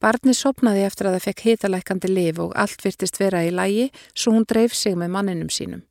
Barni 0.00 0.34
sopnaði 0.36 0.84
eftir 0.86 1.08
að 1.08 1.16
það 1.16 1.26
fekk 1.26 1.44
hitalækandi 1.46 2.10
lif 2.10 2.40
og 2.42 2.54
allt 2.58 2.84
virtist 2.84 3.18
vera 3.20 3.42
í 3.46 3.50
lægi 3.54 3.88
svo 4.12 4.34
hún 4.36 4.46
dreif 4.48 4.76
sig 4.76 4.96
með 4.98 5.12
manninum 5.16 5.50
sínum. 5.52 5.82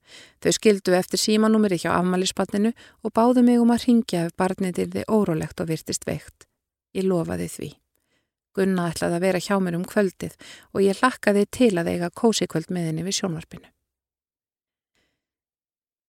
Þau 0.42 0.52
skildu 0.58 0.96
eftir 0.98 1.22
símanúmeri 1.22 1.80
hjá 1.82 1.92
afmælisbarninu 1.96 2.74
og 3.04 3.14
báðu 3.16 3.46
mig 3.48 3.62
um 3.62 3.74
að 3.74 3.88
ringja 3.88 4.26
ef 4.28 4.36
barnið 4.38 4.80
til 4.80 4.90
þið 4.96 5.14
órólegt 5.18 5.64
og 5.64 5.72
virtist 5.72 6.08
veikt. 6.08 6.48
Ég 6.98 7.08
lofaði 7.08 7.48
því. 7.48 7.70
Gunna 8.52 8.90
ætlaði 8.92 9.16
að 9.16 9.26
vera 9.26 9.40
hjá 9.40 9.56
mér 9.64 9.78
um 9.80 9.88
kvöldið 9.88 10.34
og 10.74 10.84
ég 10.84 11.00
lakkaði 11.00 11.46
til 11.48 11.74
að 11.80 11.94
eiga 11.94 12.12
kósikvöld 12.12 12.74
með 12.74 12.90
henni 12.90 13.06
við 13.08 13.22
sjónvarpinu. 13.22 13.70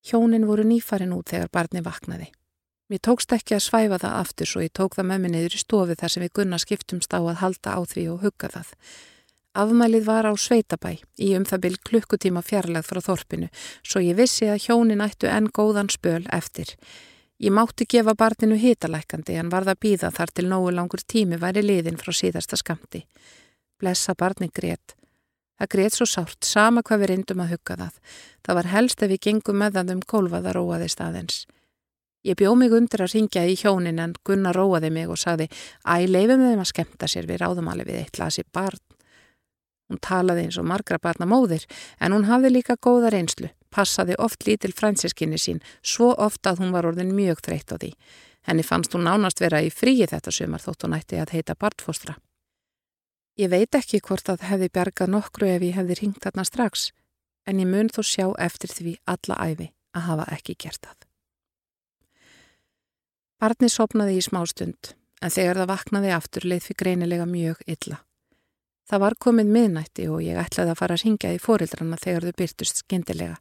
Hjónin 0.02 0.48
voru 0.48 0.64
nýfarin 0.66 1.14
út 1.14 1.30
þegar 1.30 1.52
barni 1.54 1.82
vaknaði. 1.86 2.32
Mér 2.90 3.00
tókst 3.06 3.32
ekki 3.32 3.56
að 3.56 3.64
svæfa 3.68 3.98
það 4.02 4.18
aftur 4.18 4.50
svo 4.50 4.64
ég 4.64 4.74
tók 4.74 4.96
það 4.98 5.08
með 5.10 5.22
mig 5.22 5.32
niður 5.32 5.56
í 5.56 5.62
stofi 5.62 5.96
þar 6.00 6.12
sem 6.12 6.24
við 6.24 6.34
gunna 6.38 6.58
skiptumst 6.60 7.14
á 7.14 7.20
að 7.20 7.40
halda 7.44 7.76
á 7.78 7.80
því 7.88 8.04
og 8.12 8.26
hugga 8.26 8.50
það. 8.56 8.74
Afmælið 9.52 10.04
var 10.08 10.24
á 10.24 10.32
Sveitabæ 10.32 10.92
í 11.20 11.34
um 11.36 11.44
það 11.44 11.62
byrj 11.64 11.80
klukkutíma 11.88 12.40
fjarlæð 12.40 12.86
frá 12.88 13.00
þorpinu 13.04 13.48
svo 13.84 14.00
ég 14.00 14.16
vissi 14.16 14.48
að 14.48 14.62
hjónin 14.64 15.04
ættu 15.04 15.28
enn 15.28 15.50
góðan 15.52 15.92
spöl 15.92 16.24
eftir. 16.32 16.72
Ég 17.42 17.52
mátti 17.52 17.84
gefa 17.84 18.14
barninu 18.14 18.56
hitalækandi 18.56 19.36
en 19.36 19.52
var 19.52 19.66
það 19.68 19.80
býða 19.84 20.10
þar 20.16 20.32
til 20.32 20.46
nógu 20.48 20.72
langur 20.72 21.04
tími 21.04 21.36
væri 21.42 21.64
liðin 21.64 22.00
frá 22.00 22.12
síðasta 22.16 22.56
skamti. 22.56 23.02
Blessa 23.80 24.14
barni 24.14 24.48
greitt. 24.48 24.94
Það 25.58 25.72
greitt 25.74 25.96
svo 25.96 26.06
sárt, 26.06 26.38
sama 26.46 26.82
hvað 26.86 27.02
við 27.02 27.10
reyndum 27.10 27.42
að 27.42 27.56
hugga 27.56 27.76
það. 27.80 27.98
Það 28.46 28.58
var 28.58 28.70
helst 28.72 29.02
ef 29.02 29.10
við 29.12 29.20
gengum 29.26 29.58
með 29.58 29.76
það 29.76 29.92
um 29.96 30.06
gólfaðar 30.12 30.60
óaði 30.62 30.88
staðins. 30.90 31.42
Ég 32.22 32.38
bjó 32.38 32.54
mig 32.54 32.70
undir 32.70 33.02
að 33.02 33.16
ringja 33.16 33.42
í 33.50 33.56
hjónin 33.58 33.98
en 33.98 34.14
Gunnar 34.22 34.54
róaði 34.54 34.92
mig 34.94 35.10
og 35.10 35.18
sagði 35.18 35.48
Æ, 35.82 36.06
leifum 36.06 36.44
þeim 36.44 36.62
að 36.62 36.70
skemta 36.70 37.08
sér 37.10 37.26
við 37.26 37.42
ráðumali 37.42 37.86
við 37.88 38.04
eitt 38.04 38.20
lasi 38.20 38.44
barn. 38.54 38.78
Hún 39.90 39.98
talaði 39.98 40.46
eins 40.46 40.58
og 40.62 40.68
margra 40.70 41.00
barna 41.02 41.26
móðir 41.26 41.66
en 41.98 42.14
hún 42.14 42.28
hafði 42.30 42.52
líka 42.54 42.78
góða 42.78 43.10
reynslu, 43.10 43.50
passaði 43.74 44.14
oft 44.22 44.46
lítil 44.46 44.70
fransiskinni 44.72 45.40
sín, 45.40 45.60
svo 45.82 46.12
oft 46.14 46.46
að 46.46 46.62
hún 46.62 46.72
var 46.72 46.86
orðin 46.86 47.10
mjög 47.16 47.42
þreytt 47.42 47.74
á 47.74 47.76
því. 47.76 47.92
Henni 48.46 48.62
fannst 48.66 48.94
hún 48.94 49.04
nánast 49.06 49.42
vera 49.42 49.60
í 49.62 49.70
fríi 49.74 50.06
þetta 50.06 50.30
sumar 50.30 50.62
þótt 50.62 50.86
hún 50.86 50.96
ætti 50.96 51.18
að 51.18 51.34
heita 51.36 51.58
bartfostra. 51.58 52.16
Ég 53.38 53.50
veit 53.50 53.74
ekki 53.74 53.98
hvort 53.98 54.30
að 54.30 54.46
hefði 54.46 54.70
bjargað 54.70 55.14
nokkru 55.18 55.50
ef 55.50 55.62
ég 55.66 55.78
hefði 55.78 55.98
ringt 56.00 56.22
þarna 56.22 56.46
strax 56.46 56.90
en 57.50 57.58
ég 57.58 57.66
mun 57.66 57.90
þó 57.90 58.02
sjá 58.06 58.26
eftir 58.38 58.70
því 58.70 58.98
alla 59.10 59.38
æfi 59.42 59.72
að 59.96 60.06
hafa 60.08 60.28
ekki 60.36 60.56
gert 60.56 60.86
það. 60.86 61.11
Barni 63.42 63.66
sopnaði 63.66 64.20
í 64.20 64.22
smástund, 64.22 64.92
en 65.18 65.32
þegar 65.34 65.58
það 65.58 65.70
vaknaði 65.72 66.10
aftur 66.14 66.44
leið 66.46 66.66
fyrir 66.68 66.76
greinilega 66.78 67.24
mjög 67.26 67.64
illa. 67.72 67.96
Það 68.86 69.02
var 69.02 69.16
komið 69.26 69.50
miðnætti 69.56 70.06
og 70.14 70.20
ég 70.22 70.38
ætlaði 70.38 70.70
að 70.70 70.78
fara 70.78 70.94
að 70.94 71.02
ringja 71.02 71.32
í 71.34 71.40
fórildranna 71.42 71.98
þegar 71.98 72.28
þau 72.28 72.36
byrtust 72.38 72.82
skindilega. 72.84 73.40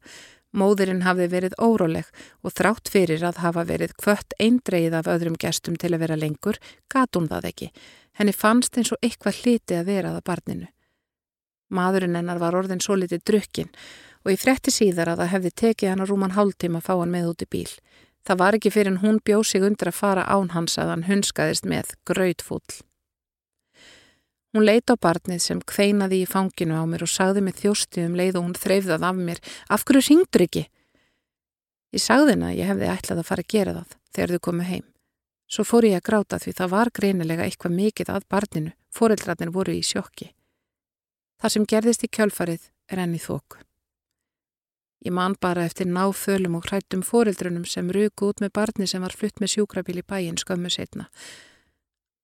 Móðurinn 0.57 1.05
hafði 1.05 1.27
verið 1.35 1.55
óróleg 1.61 2.09
og 2.41 2.57
þrátt 2.57 2.89
fyrir 2.89 3.27
að 3.29 3.43
hafa 3.45 3.67
verið 3.69 3.93
kvött 4.01 4.33
eindreið 4.41 4.97
af 5.03 5.11
öðrum 5.13 5.37
gestum 5.37 5.77
til 5.77 5.93
að 5.93 6.01
vera 6.07 6.17
lengur, 6.17 6.57
gat 6.89 7.13
hún 7.13 7.29
það 7.29 7.51
ekki. 7.51 7.71
Henni 8.17 8.33
fannst 8.33 8.81
eins 8.81 8.89
og 8.95 9.05
eitthvað 9.05 9.43
hliti 9.43 9.77
að 9.77 9.93
vera 9.93 10.15
það 10.17 10.27
barninu. 10.31 10.71
Maðurinn 11.69 12.17
hennar 12.17 12.41
var 12.41 12.57
orðin 12.57 12.81
svo 12.81 12.97
litið 12.97 13.21
drukkin 13.21 13.69
og 14.25 14.33
ég 14.33 14.41
fretti 14.41 14.73
síðar 14.73 15.13
að 15.13 15.21
það 15.27 15.33
hefði 15.37 15.57
tekið 15.61 15.93
hann 15.93 16.01
að 16.01 16.15
rúman 16.15 16.33
hálftíma 16.33 16.81
að 16.81 16.89
fá 16.89 16.95
hann 16.95 17.13
með 17.13 17.35
út 17.35 17.45
í 17.45 17.53
bíl. 17.53 17.69
Það 18.27 18.39
var 18.43 18.57
ekki 18.57 18.71
fyrir 18.73 18.91
en 18.91 19.01
hún 19.01 19.19
bjóð 19.25 19.43
sig 19.49 19.65
undir 19.65 19.89
að 19.89 19.97
fara 19.97 20.23
án 20.29 20.51
hans 20.53 20.77
að 20.77 20.93
hann 20.93 21.07
hunskaðist 21.09 21.65
með 21.65 21.95
gröðfúll. 22.05 22.81
Hún 24.51 24.67
leita 24.67 24.97
á 24.99 25.01
barnið 25.01 25.39
sem 25.39 25.61
kveinaði 25.63 26.21
í 26.21 26.27
fanginu 26.27 26.75
á 26.75 26.83
mér 26.83 27.05
og 27.05 27.11
sagði 27.11 27.41
með 27.45 27.61
þjósti 27.63 28.03
um 28.03 28.17
leið 28.19 28.37
og 28.37 28.45
hún 28.49 28.57
þreifðað 28.59 29.05
af 29.07 29.21
mér. 29.29 29.39
Af 29.71 29.85
hverju 29.87 30.03
syngdur 30.09 30.43
ekki? 30.43 30.65
Ég 31.95 32.03
sagði 32.03 32.35
henn 32.35 32.45
að 32.49 32.57
ég 32.59 32.69
hefði 32.71 32.91
ætlað 32.91 33.23
að 33.23 33.29
fara 33.29 33.45
að 33.45 33.53
gera 33.55 33.75
það 33.77 33.95
þegar 34.11 34.33
þau 34.35 34.43
komu 34.49 34.67
heim. 34.67 34.85
Svo 35.51 35.65
fór 35.67 35.87
ég 35.87 35.97
að 35.97 36.05
gráta 36.07 36.39
því 36.39 36.53
það 36.59 36.71
var 36.75 36.93
greinilega 36.99 37.47
eitthvað 37.47 37.77
mikið 37.79 38.11
að 38.11 38.27
barninu. 38.31 38.75
Fóreldrarnir 38.91 39.51
voru 39.55 39.75
í 39.75 39.81
sjokki. 39.83 40.29
Það 41.39 41.53
sem 41.55 41.67
gerðist 41.73 42.03
í 42.03 42.11
kjölfarið 42.11 42.69
er 42.91 43.03
enni 43.03 43.19
þóku. 43.23 43.63
Ég 45.01 45.13
man 45.13 45.33
bara 45.41 45.65
eftir 45.65 45.87
náfölum 45.89 46.59
og 46.59 46.67
hrættum 46.69 47.01
fórildrunum 47.01 47.65
sem 47.65 47.87
ruku 47.89 48.27
út 48.29 48.41
með 48.43 48.51
barni 48.53 48.87
sem 48.87 49.01
var 49.01 49.15
flutt 49.17 49.41
með 49.41 49.55
sjúkrabíl 49.55 49.97
í 49.97 50.05
bæin 50.05 50.37
skömmu 50.37 50.69
setna. 50.69 51.07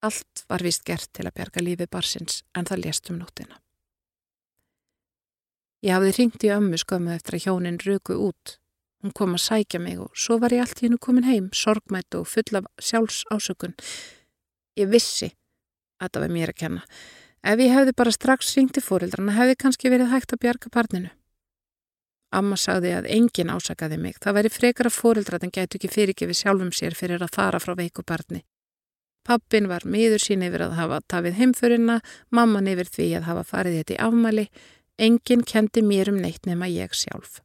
Allt 0.05 0.43
var 0.49 0.61
vist 0.61 0.85
gert 0.85 1.09
til 1.09 1.25
að 1.25 1.33
bjarga 1.39 1.63
lífi 1.63 1.87
barsins 1.89 2.43
en 2.53 2.69
það 2.69 2.83
lést 2.85 3.09
um 3.09 3.17
nóttina. 3.17 3.57
Ég 5.81 5.97
hafði 5.97 6.13
ringt 6.19 6.45
í 6.45 6.53
ömmu 6.53 6.77
skömmu 6.77 7.15
eftir 7.15 7.39
að 7.39 7.47
hjónin 7.47 7.81
ruku 7.81 8.21
út. 8.29 8.57
Hún 9.01 9.13
kom 9.13 9.33
að 9.33 9.45
sækja 9.47 9.81
mig 9.81 9.97
og 10.01 10.13
svo 10.13 10.37
var 10.41 10.53
ég 10.53 10.61
allt 10.61 10.81
í 10.81 10.85
hennu 10.85 11.01
komin 11.01 11.25
heim, 11.25 11.49
sorgmætt 11.53 12.13
og 12.17 12.29
full 12.29 12.61
af 12.61 12.69
sjálfs 12.77 13.23
ásökun. 13.33 13.73
Ég 14.77 14.89
vissi 14.93 15.33
að 15.97 16.13
það 16.13 16.23
var 16.25 16.33
mér 16.37 16.53
að 16.53 16.61
kenna. 16.61 16.85
Ef 17.41 17.61
ég 17.61 17.73
hefði 17.73 17.93
bara 17.97 18.13
strax 18.13 18.53
ringt 18.57 18.77
í 18.77 18.85
fórildrana 18.85 19.33
hefði 19.33 19.61
kannski 19.63 19.89
verið 19.93 20.13
hægt 20.13 20.33
að 20.33 20.45
bjarga 20.45 20.73
barninu. 20.73 21.16
Amma 22.35 22.57
sagði 22.59 22.91
að 22.97 23.07
enginn 23.13 23.51
ásakaði 23.53 23.97
mig. 24.01 24.17
Það 24.19 24.37
væri 24.37 24.51
frekar 24.51 24.89
að 24.89 24.97
fóreldrat 24.97 25.45
en 25.47 25.53
gætu 25.55 25.79
ekki 25.79 25.91
fyrirgefið 25.93 26.39
sjálfum 26.41 26.71
sér 26.75 26.95
fyrir 26.97 27.23
að 27.23 27.35
fara 27.35 27.59
frá 27.63 27.73
veiku 27.77 28.03
barni. 28.03 28.43
Pappin 29.27 29.67
var 29.67 29.83
miður 29.83 30.23
sín 30.23 30.43
yfir 30.43 30.63
að 30.67 30.77
hafa 30.79 31.01
tafið 31.11 31.39
heimfurina, 31.39 31.99
mamman 32.31 32.67
yfir 32.71 32.91
því 32.91 33.07
að 33.17 33.27
hafa 33.27 33.43
farið 33.47 33.79
þetta 33.79 33.95
í 33.95 34.01
afmæli. 34.07 34.45
Enginn 34.97 35.43
kendi 35.43 35.83
mér 35.83 36.11
um 36.11 36.19
neitt 36.23 36.47
nema 36.47 36.67
ég 36.71 36.95
sjálf. 36.95 37.41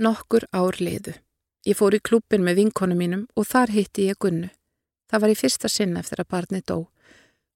Nokkur 0.00 0.44
ár 0.52 0.80
liðu. 0.80 1.14
Ég 1.68 1.78
fór 1.78 1.96
í 1.96 2.00
klúpin 2.02 2.44
með 2.44 2.60
vinkonu 2.60 2.96
mínum 2.98 3.26
og 3.36 3.46
þar 3.48 3.72
hitti 3.72 4.08
ég 4.08 4.18
Gunnu. 4.20 4.48
Það 5.12 5.22
var 5.24 5.32
í 5.32 5.38
fyrsta 5.38 5.68
sinna 5.68 6.00
eftir 6.00 6.22
að 6.22 6.30
barni 6.32 6.60
dó. 6.64 6.88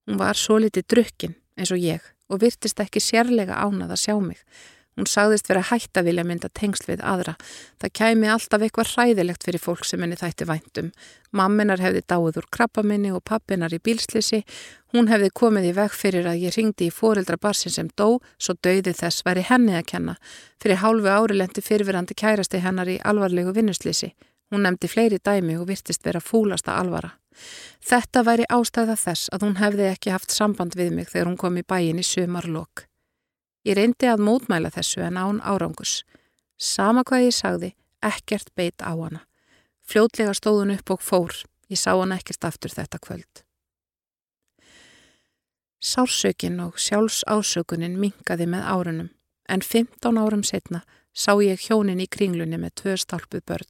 Hún 0.07 0.19
var 0.21 0.37
svo 0.37 0.59
litið 0.61 0.85
drukkin 0.87 1.35
eins 1.57 1.73
og 1.73 1.81
ég 1.81 2.05
og 2.29 2.41
virtist 2.43 2.79
ekki 2.79 3.01
sérlega 3.03 3.57
ánað 3.57 3.95
að 3.95 4.03
sjá 4.03 4.15
mig. 4.21 4.39
Hún 4.97 5.05
sagðist 5.05 5.45
vera 5.45 5.61
hætt 5.61 5.99
að 5.99 6.07
vilja 6.09 6.23
mynda 6.25 6.49
tengsl 6.57 6.87
við 6.89 7.03
aðra. 7.05 7.35
Það 7.77 7.91
kæmi 7.99 8.29
alltaf 8.33 8.63
eitthvað 8.65 8.93
hræðilegt 8.95 9.43
fyrir 9.45 9.61
fólk 9.61 9.85
sem 9.85 10.01
henni 10.01 10.17
þætti 10.17 10.47
væntum. 10.49 10.87
Mamminar 11.37 11.83
hefði 11.83 12.01
dáið 12.09 12.39
úr 12.41 12.47
krabbaminni 12.57 13.11
og 13.13 13.21
pappinar 13.29 13.75
í 13.77 13.79
bílslisi. 13.83 14.41
Hún 14.97 15.11
hefði 15.11 15.29
komið 15.37 15.69
í 15.69 15.75
veg 15.77 15.93
fyrir 15.93 16.25
að 16.31 16.41
ég 16.47 16.57
ringdi 16.57 16.87
í 16.89 16.95
fóreldra 16.95 17.37
barsin 17.37 17.75
sem 17.75 17.91
dó, 17.93 18.17
svo 18.41 18.57
döiði 18.57 18.95
þess 18.97 19.21
væri 19.27 19.45
henni 19.45 19.77
að 19.77 19.85
kenna. 19.93 20.17
Fyrir 20.57 20.81
hálfu 20.81 21.13
ári 21.13 21.37
lendi 21.37 21.61
fyrirverandi 21.61 22.17
kærasti 22.17 22.63
hennar 22.65 22.89
í 22.89 22.97
alvarlegu 23.05 23.53
vinnuslisi. 23.53 24.15
Hún 24.49 24.65
nefndi 24.65 24.89
fleiri 24.89 25.21
dæmi 25.21 25.59
og 25.61 25.69
virtist 25.69 26.05
vera 26.07 26.23
fúlasta 26.23 26.79
alvara. 26.81 27.13
Þetta 27.85 28.25
væri 28.25 28.49
ástæða 28.49 28.97
þess 28.97 29.29
að 29.35 29.45
hún 29.45 29.57
hefði 29.61 29.91
ekki 29.91 30.15
haft 30.15 30.33
samband 30.33 30.73
við 30.79 30.95
mig 30.95 31.11
þegar 31.11 31.29
hún 31.29 31.37
kom 31.37 31.61
í 31.61 31.67
bæin 31.67 32.01
í 32.01 32.05
sömarlokk. 32.15 32.86
Ég 33.65 33.77
reyndi 33.77 34.09
að 34.09 34.23
mótmæla 34.27 34.71
þessu 34.73 35.01
en 35.07 35.17
án 35.17 35.41
árangus. 35.41 36.03
Sama 36.57 37.03
hvað 37.07 37.27
ég 37.27 37.35
sagði, 37.35 37.73
ekkert 38.01 38.53
beit 38.55 38.81
á 38.81 38.93
hana. 38.93 39.25
Fljótlega 39.87 40.33
stóðun 40.35 40.75
upp 40.75 40.93
og 40.95 41.01
fór. 41.01 41.33
Ég 41.69 41.79
sá 41.79 41.93
hana 41.95 42.17
ekkert 42.19 42.45
aftur 42.47 42.73
þetta 42.73 42.99
kvöld. 42.99 43.43
Sársökin 45.79 46.59
og 46.59 46.79
sjálfs 46.81 47.21
ásökunin 47.29 47.99
mingaði 48.01 48.47
með 48.49 48.63
árunum, 48.65 49.09
en 49.47 49.61
15 49.61 50.17
árum 50.17 50.43
setna 50.43 50.81
sá 51.13 51.35
ég 51.41 51.61
hjónin 51.61 52.01
í 52.01 52.07
kringlunni 52.09 52.57
með 52.57 52.73
tvö 52.81 52.95
stálpuð 52.97 53.43
börn. 53.45 53.69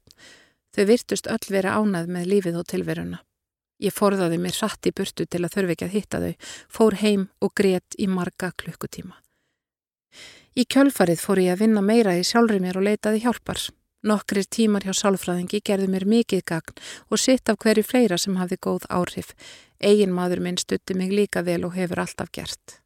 Þau 0.75 0.85
virtust 0.87 1.27
öll 1.27 1.51
vera 1.51 1.75
ánað 1.75 2.11
með 2.11 2.29
lífið 2.31 2.59
og 2.61 2.67
tilveruna. 2.71 3.19
Ég 3.83 3.93
forðaði 3.93 4.39
mér 4.41 4.55
satt 4.55 4.87
í 4.89 4.93
burtu 4.95 5.27
til 5.27 5.43
að 5.43 5.53
þurfi 5.53 5.75
ekki 5.75 5.87
að 5.87 5.95
hitta 5.95 6.21
þau, 6.23 6.33
fór 6.71 6.97
heim 7.03 7.27
og 7.41 7.53
greitt 7.53 7.97
í 7.99 8.07
marga 8.09 8.51
klukkutíma. 8.57 9.19
Í 10.57 10.65
kjölfarið 10.65 11.21
fór 11.21 11.41
ég 11.43 11.53
að 11.53 11.65
vinna 11.65 11.83
meira 11.85 12.15
í 12.17 12.23
sjálfri 12.25 12.59
mér 12.63 12.79
og 12.79 12.87
leitaði 12.87 13.21
hjálpar. 13.25 13.59
Nokkrir 14.07 14.45
tímar 14.49 14.85
hjá 14.85 14.93
sálfræðingi 14.93 15.59
gerði 15.65 15.87
mér 15.91 16.05
mikið 16.09 16.43
gagn 16.49 16.81
og 17.11 17.21
sitt 17.21 17.49
af 17.49 17.57
hverju 17.61 17.83
fleira 17.85 18.17
sem 18.17 18.37
hafði 18.37 18.57
góð 18.61 18.85
áhrif. 18.93 19.33
Egin 19.81 20.13
maður 20.13 20.41
minn 20.45 20.57
stutti 20.57 20.95
mig 20.97 21.13
líka 21.13 21.43
vel 21.45 21.63
og 21.65 21.75
hefur 21.77 22.01
alltaf 22.05 22.31
gert. 22.33 22.79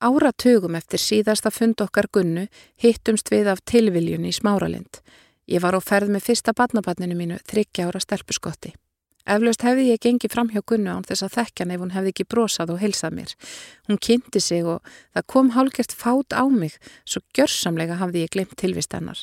Áratugum 0.00 0.76
eftir 0.78 1.02
síðasta 1.02 1.50
fund 1.52 1.80
okkar 1.84 2.08
gunnu 2.12 2.46
hittumst 2.80 3.30
við 3.32 3.50
af 3.52 3.64
tilviljun 3.68 4.24
í 4.24 4.32
smáralind. 4.32 5.02
Ég 5.50 5.60
var 5.60 5.76
á 5.76 5.80
ferð 5.82 6.14
með 6.14 6.30
fyrsta 6.30 6.54
badnabatninu 6.56 7.18
mínu 7.18 7.40
þryggja 7.50 7.90
ára 7.90 8.00
stelpuskotti. 8.00 8.72
Eflaust 9.28 9.62
hefði 9.66 9.90
ég 9.90 10.00
gengið 10.00 10.32
fram 10.32 10.48
hjá 10.50 10.62
Gunnu 10.64 10.94
án 10.94 11.04
þess 11.04 11.26
að 11.26 11.34
þekkjan 11.36 11.74
ef 11.74 11.82
hún 11.82 11.92
hefði 11.94 12.12
ekki 12.14 12.26
brosað 12.30 12.72
og 12.74 12.80
heilsað 12.80 13.16
mér. 13.18 13.34
Hún 13.88 14.00
kynnti 14.00 14.40
sig 14.40 14.64
og 14.64 14.80
það 15.12 15.26
kom 15.34 15.52
hálgert 15.56 15.92
fát 15.92 16.32
á 16.32 16.44
mig, 16.48 16.78
svo 17.04 17.20
gjörsamlega 17.36 18.00
hafði 18.00 18.24
ég 18.24 18.32
glemt 18.32 18.56
tilvist 18.56 18.96
hennar. 18.96 19.20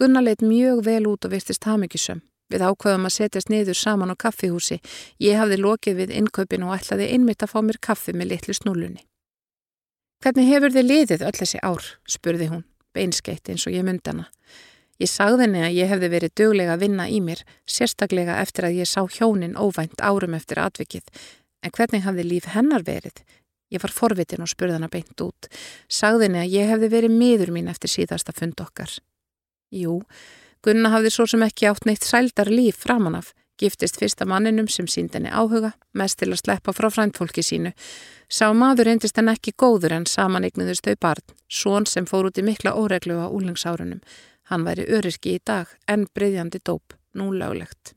Gunna 0.00 0.22
leitt 0.24 0.40
mjög 0.40 0.84
vel 0.86 1.04
út 1.10 1.28
og 1.28 1.34
virtist 1.34 1.68
hafmyggisum. 1.68 2.22
Við 2.50 2.64
ákvaðum 2.66 3.06
að 3.06 3.14
setjast 3.14 3.50
niður 3.52 3.78
saman 3.78 4.10
á 4.10 4.16
kaffihúsi. 4.18 4.80
Ég 5.22 5.38
hafði 5.38 5.60
lokið 5.60 6.00
við 6.00 6.14
innkaupin 6.18 6.64
og 6.66 6.74
ætlaði 6.74 7.12
innmitt 7.14 7.44
að 7.44 7.52
fá 7.52 7.60
mér 7.62 7.78
kaffi 7.78 8.16
með 8.16 8.32
litlu 8.32 8.56
snúlunni. 8.56 9.04
Hvernig 10.24 10.50
hefur 10.50 10.74
þið 10.74 10.88
liðið 10.88 11.22
öll 11.28 11.36
þessi 11.38 11.60
ár? 11.62 11.84
spurði 12.08 12.50
hún, 12.50 12.64
beinskeitt 12.92 13.52
eins 13.52 13.68
og 13.68 13.76
ég 13.76 13.86
myndana. 13.86 14.26
Ég 15.00 15.08
sagði 15.08 15.46
henni 15.46 15.62
að 15.64 15.76
ég 15.78 15.90
hefði 15.90 16.10
verið 16.12 16.34
döglega 16.36 16.74
að 16.76 16.82
vinna 16.84 17.06
í 17.08 17.20
mér, 17.24 17.42
sérstaklega 17.64 18.40
eftir 18.42 18.68
að 18.68 18.80
ég 18.82 18.90
sá 18.90 19.00
hjónin 19.08 19.56
óvænt 19.56 20.02
árum 20.04 20.36
eftir 20.36 20.60
atvikið. 20.60 21.06
En 21.64 21.72
hvernig 21.76 22.04
hafði 22.04 22.26
líf 22.26 22.50
hennar 22.52 22.84
verið? 22.84 23.22
Ég 23.70 23.80
var 23.80 23.94
forvitin 23.94 24.42
og 24.44 24.50
spurði 24.50 24.76
hennar 24.76 24.92
beint 24.92 25.24
út. 25.24 25.48
Sagði 25.88 26.28
henni 26.28 26.42
að 26.42 26.54
ég 26.58 26.70
hefði 26.74 26.92
verið 26.92 27.16
miður 27.16 27.54
mín 27.54 27.70
eftir 27.72 27.92
síðasta 27.92 28.34
fund 28.36 28.60
okkar. 28.60 28.92
Jú, 29.70 30.00
Gunna 30.60 30.90
hafði 30.92 31.12
svo 31.14 31.24
sem 31.30 31.42
ekki 31.46 31.68
átt 31.70 31.86
neitt 31.88 32.04
sældar 32.04 32.50
líf 32.52 32.82
framan 32.84 33.16
af. 33.16 33.32
Giftist 33.60 33.96
fyrsta 34.00 34.26
manninum 34.28 34.68
sem 34.72 34.86
sínd 34.88 35.14
henni 35.16 35.32
áhuga, 35.32 35.74
mest 35.96 36.18
til 36.20 36.30
að 36.32 36.40
sleppa 36.40 36.72
frá 36.76 36.88
fræntfólki 36.92 37.44
sínu. 37.44 37.72
Sá 38.28 38.52
maður 38.56 38.88
reyndist 38.88 39.16
henn 39.20 39.32
ekki 39.32 39.52
góður 39.56 39.96
en 39.96 40.06
saman 40.08 40.46
eignuðust 40.48 40.84
þau 40.84 40.96
barn, 41.00 41.24
svon 41.48 41.88
sem 41.88 42.08
fór 42.08 42.30
út 42.30 42.40
í 42.40 42.44
mikla 42.44 42.72
óreglu 42.76 43.18
á 43.20 43.28
úlingsárunum. 43.28 44.00
Hann 44.50 44.66
væri 44.66 44.88
öryrki 44.90 45.36
í 45.38 45.42
dag 45.46 45.70
en 45.86 46.08
breyðjandi 46.14 46.60
dóp, 46.66 46.96
nú 47.14 47.30
löglegt. 47.30 47.94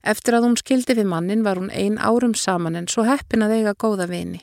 Eftir 0.00 0.38
að 0.38 0.46
hún 0.46 0.56
skildi 0.56 0.96
við 0.96 1.10
mannin 1.12 1.44
var 1.44 1.60
hún 1.60 1.72
ein 1.76 1.98
árum 2.00 2.32
saman 2.32 2.78
en 2.78 2.88
svo 2.88 3.04
heppin 3.04 3.44
að 3.44 3.58
eiga 3.58 3.74
góða 3.76 4.08
vini. 4.08 4.40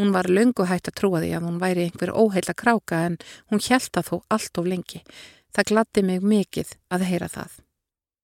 Hún 0.00 0.14
var 0.14 0.26
löngu 0.26 0.64
hægt 0.66 0.88
að 0.88 0.96
trúa 1.00 1.20
því 1.20 1.34
að 1.36 1.44
hún 1.46 1.60
væri 1.60 1.84
einhver 1.86 2.14
óheila 2.16 2.54
kráka 2.56 3.04
en 3.10 3.18
hún 3.52 3.60
hjælta 3.62 4.02
þó 4.02 4.22
allt 4.32 4.58
of 4.58 4.66
lengi. 4.66 5.04
Það 5.54 5.68
gladdi 5.70 6.02
mig 6.02 6.24
mikið 6.24 6.72
að 6.90 7.06
heyra 7.10 7.28
það. 7.28 7.60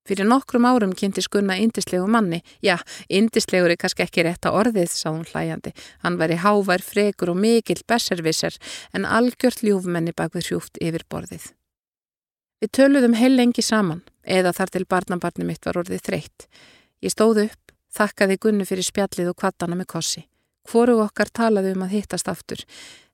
Fyrir 0.08 0.26
nokkrum 0.26 0.64
árum 0.66 0.96
kynnti 0.96 1.22
skunna 1.22 1.54
indislegu 1.60 2.08
manni. 2.08 2.40
Já, 2.64 2.80
indislegur 3.06 3.70
er 3.70 3.78
kannski 3.78 4.02
ekki 4.06 4.24
rétt 4.26 4.48
að 4.48 4.56
orðið, 4.64 4.90
sá 4.90 5.12
hún 5.12 5.28
hlæjandi. 5.28 5.74
Hann 6.02 6.18
væri 6.18 6.40
hávær, 6.40 6.82
frekur 6.82 7.34
og 7.34 7.38
mikill 7.38 7.84
besservisser 7.86 8.56
en 8.96 9.06
algjört 9.06 9.62
ljúfmenni 9.62 10.16
bak 10.16 10.34
við 10.34 10.48
hrjúft 10.48 10.80
yfir 10.80 11.04
borðið. 11.06 11.52
Við 12.60 12.74
töluðum 12.76 13.14
heil 13.16 13.32
lengi 13.38 13.62
saman, 13.64 14.02
eða 14.20 14.50
þar 14.52 14.70
til 14.74 14.84
barnabarni 14.84 15.46
mitt 15.48 15.64
var 15.64 15.78
orðið 15.80 16.02
þreytt. 16.04 16.44
Ég 17.00 17.14
stóð 17.14 17.46
upp, 17.46 17.72
þakkaði 17.96 18.36
Gunnu 18.42 18.66
fyrir 18.68 18.84
spjallið 18.84 19.30
og 19.30 19.38
kvattana 19.40 19.78
með 19.78 19.88
kossi. 19.94 20.26
Hvoru 20.68 20.98
okkar 21.00 21.32
talaði 21.32 21.72
um 21.72 21.86
að 21.86 21.94
hittast 21.96 22.28
aftur. 22.28 22.60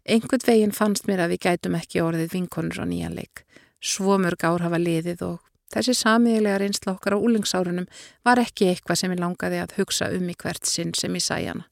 Einhvern 0.03 0.43
veginn 0.49 0.75
fannst 0.75 1.07
mér 1.07 1.23
að 1.23 1.37
við 1.37 1.45
gætum 1.47 1.77
ekki 1.79 2.03
orðið 2.03 2.35
vinkonur 2.35 2.83
á 2.83 2.91
nýjanleik. 2.91 3.45
Svo 3.79 4.19
mörg 4.19 4.43
ár 4.43 4.67
hafa 4.67 4.83
liðið 4.83 5.23
og 5.29 5.39
þessi 5.71 5.95
samiðilega 5.95 6.59
reynsla 6.65 6.97
okkar 6.97 7.15
á 7.15 7.23
úlingsárunum 7.23 7.87
var 8.27 8.43
ekki 8.43 8.73
eitthvað 8.73 8.99
sem 8.99 9.15
ég 9.15 9.23
langaði 9.23 9.63
að 9.63 9.79
hugsa 9.79 10.11
um 10.11 10.27
í 10.27 10.35
hvert 10.35 10.67
sinn 10.67 10.91
sem 10.99 11.15
ég 11.15 11.23
sæ 11.23 11.39
hana. 11.45 11.69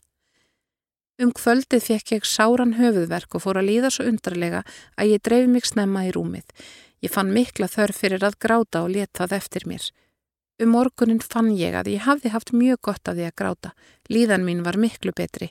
Um 1.19 1.35
kvöldið 1.35 1.83
fekk 1.90 2.16
ég 2.16 2.25
sáran 2.26 2.78
höfuðverk 2.78 3.35
og 3.35 3.43
fór 3.43 3.59
að 3.59 3.69
líða 3.69 3.90
svo 3.95 4.07
undarlega 4.11 4.64
að 4.99 5.14
ég 5.14 5.26
dreif 5.26 5.50
mig 5.50 5.66
snemma 5.66 6.07
í 6.07 6.14
rúmið. 6.14 6.47
Ég 7.04 7.12
fann 7.12 7.34
mikla 7.37 7.68
þörf 7.68 7.99
fyrir 8.00 8.25
að 8.25 8.38
gráta 8.40 8.80
og 8.87 8.94
leta 8.94 9.26
það 9.26 9.37
eftir 9.37 9.66
mér. 9.68 9.88
Um 10.62 10.70
morgunin 10.73 11.20
fann 11.20 11.50
ég 11.58 11.75
að 11.76 11.90
ég 11.92 12.06
hafði 12.06 12.30
haft 12.32 12.54
mjög 12.56 12.78
gott 12.88 13.11
af 13.11 13.18
því 13.18 13.26
að 13.28 13.34
gráta. 13.40 13.73
Líðan 14.08 14.46
mín 14.46 14.62
var 14.64 14.78
miklu 14.80 15.12
betri. 15.12 15.50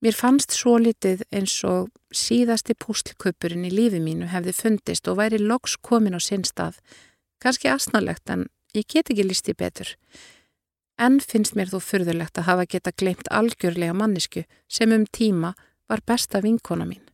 Mér 0.00 0.14
fannst 0.14 0.54
svo 0.54 0.76
litið 0.78 1.24
eins 1.34 1.56
og 1.66 1.90
síðasti 2.14 2.76
pústlköpurinn 2.78 3.66
í 3.66 3.72
lífi 3.74 3.98
mínu 4.00 4.30
hefði 4.30 4.54
fundist 4.56 5.10
og 5.10 5.18
væri 5.18 5.42
loks 5.42 5.74
komin 5.76 6.14
á 6.16 6.20
sinn 6.22 6.46
stað. 6.46 6.78
Kanski 7.42 7.72
asnalegt 7.72 8.30
en 8.30 8.46
ég 8.76 8.86
get 8.86 9.10
ekki 9.10 9.26
listi 9.26 9.56
betur. 9.56 9.96
En 11.00 11.18
finnst 11.20 11.56
mér 11.58 11.72
þú 11.72 11.82
fyrðulegt 11.82 12.38
að 12.38 12.46
hafa 12.46 12.70
geta 12.70 12.94
glemt 12.94 13.28
algjörlega 13.32 13.96
mannisku 13.96 14.46
sem 14.68 14.92
um 14.92 15.08
tíma 15.08 15.56
var 15.88 16.04
besta 16.06 16.44
vinkona 16.44 16.86
mín. 16.86 17.09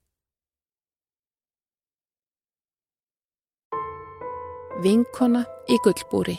Vinkona 4.84 5.40
í 5.72 5.78
gullbúri 5.80 6.34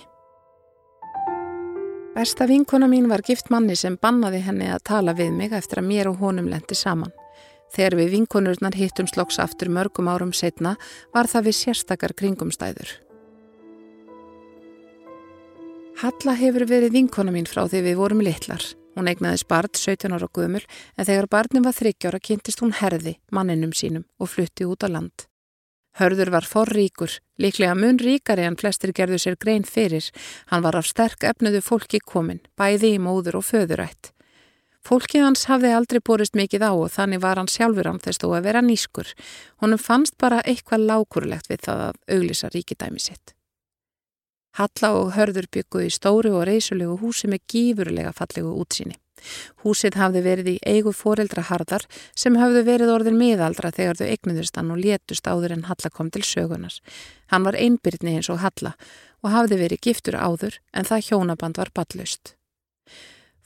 Besta 2.13 2.45
vinkona 2.45 2.85
mín 2.85 3.07
var 3.09 3.23
gift 3.25 3.47
manni 3.49 3.73
sem 3.73 3.95
bannaði 3.97 4.43
henni 4.45 4.67
að 4.69 4.83
tala 4.85 5.15
við 5.17 5.31
mig 5.33 5.55
eftir 5.57 5.79
að 5.81 5.87
mér 5.87 6.09
og 6.11 6.19
honum 6.21 6.45
lendi 6.51 6.75
saman. 6.77 7.09
Þegar 7.73 7.95
við 7.97 8.11
vinkonurnar 8.13 8.77
hittum 8.77 9.09
sloks 9.09 9.39
aftur 9.41 9.71
mörgum 9.73 10.05
árum 10.11 10.35
setna 10.37 10.75
var 11.15 11.25
það 11.31 11.47
við 11.47 11.57
sérstakar 11.57 12.13
kringumstæður. 12.19 12.91
Halla 16.03 16.35
hefur 16.37 16.67
verið 16.69 16.93
vinkona 16.93 17.33
mín 17.33 17.49
frá 17.49 17.63
því 17.65 17.81
við 17.87 17.97
vorum 17.97 18.21
litlar. 18.21 18.61
Hún 18.93 19.09
eignaði 19.09 19.41
spart 19.41 19.81
17 19.81 20.13
ára 20.13 20.29
guðmul 20.29 20.61
en 20.61 21.09
þegar 21.09 21.29
barnin 21.33 21.65
var 21.65 21.73
30 21.73 22.11
ára 22.11 22.21
kynntist 22.21 22.61
hún 22.61 22.77
herði 22.83 23.15
manninum 23.33 23.73
sínum 23.73 24.05
og 24.21 24.29
flutti 24.35 24.69
út 24.69 24.85
á 24.85 24.93
land. 24.93 25.25
Hörður 25.97 26.29
var 26.35 26.45
forríkur, 26.45 27.15
líklega 27.41 27.73
mun 27.73 27.97
ríkari 27.97 28.45
en 28.45 28.57
flestir 28.59 28.91
gerðu 28.93 29.17
sér 29.21 29.37
grein 29.41 29.65
fyrir. 29.65 30.11
Hann 30.51 30.61
var 30.61 30.77
af 30.77 30.85
sterk 30.85 31.25
efnuðu 31.25 31.63
fólki 31.65 31.99
komin, 32.03 32.43
bæði 32.57 32.93
í 32.97 33.01
móður 33.01 33.39
og 33.39 33.47
föðurætt. 33.47 34.11
Fólkið 34.87 35.25
hans 35.25 35.47
hafði 35.49 35.71
aldrei 35.75 35.99
borist 35.99 36.37
mikið 36.37 36.63
á 36.63 36.71
og 36.71 36.91
þannig 36.93 37.23
var 37.23 37.41
hann 37.41 37.49
sjálfur 37.51 37.89
án 37.89 37.97
þess 37.99 38.21
þó 38.21 38.27
að 38.37 38.45
vera 38.45 38.61
nýskur. 38.63 39.09
Honum 39.59 39.81
fannst 39.81 40.15
bara 40.21 40.43
eitthvað 40.45 40.85
lákurlegt 40.87 41.49
við 41.49 41.65
það 41.65 41.81
að 41.87 41.97
auglisa 42.15 42.51
ríkidæmi 42.53 43.01
sitt. 43.03 43.33
Halla 44.57 44.93
og 45.01 45.11
hörður 45.17 45.49
bygguði 45.51 45.91
stóru 45.91 46.37
og 46.37 46.47
reysulegu 46.47 46.95
húsi 47.01 47.27
með 47.27 47.43
gífurlega 47.51 48.13
fallegu 48.15 48.53
útsýni. 48.61 48.95
Húsið 49.63 49.97
hafði 49.99 50.23
verið 50.25 50.49
í 50.53 50.55
eigu 50.65 50.93
foreldra 50.95 51.43
harðar 51.49 51.85
sem 52.15 52.37
hafði 52.39 52.63
verið 52.67 52.93
orðin 52.93 53.19
miðaldra 53.19 53.73
þegar 53.75 54.01
þau 54.01 54.07
eignuðust 54.13 54.57
hann 54.59 54.71
og 54.73 54.81
létust 54.83 55.27
áður 55.27 55.57
en 55.57 55.67
Halla 55.67 55.91
kom 55.93 56.11
til 56.13 56.23
sögunas. 56.23 56.81
Hann 57.31 57.45
var 57.47 57.59
einbyrni 57.59 58.17
eins 58.17 58.31
og 58.33 58.41
Halla 58.45 58.75
og 59.23 59.33
hafði 59.33 59.61
verið 59.65 59.85
giftur 59.89 60.17
áður 60.17 60.59
en 60.73 60.87
það 60.87 61.07
hjónaband 61.09 61.61
var 61.61 61.73
ballust. 61.73 62.37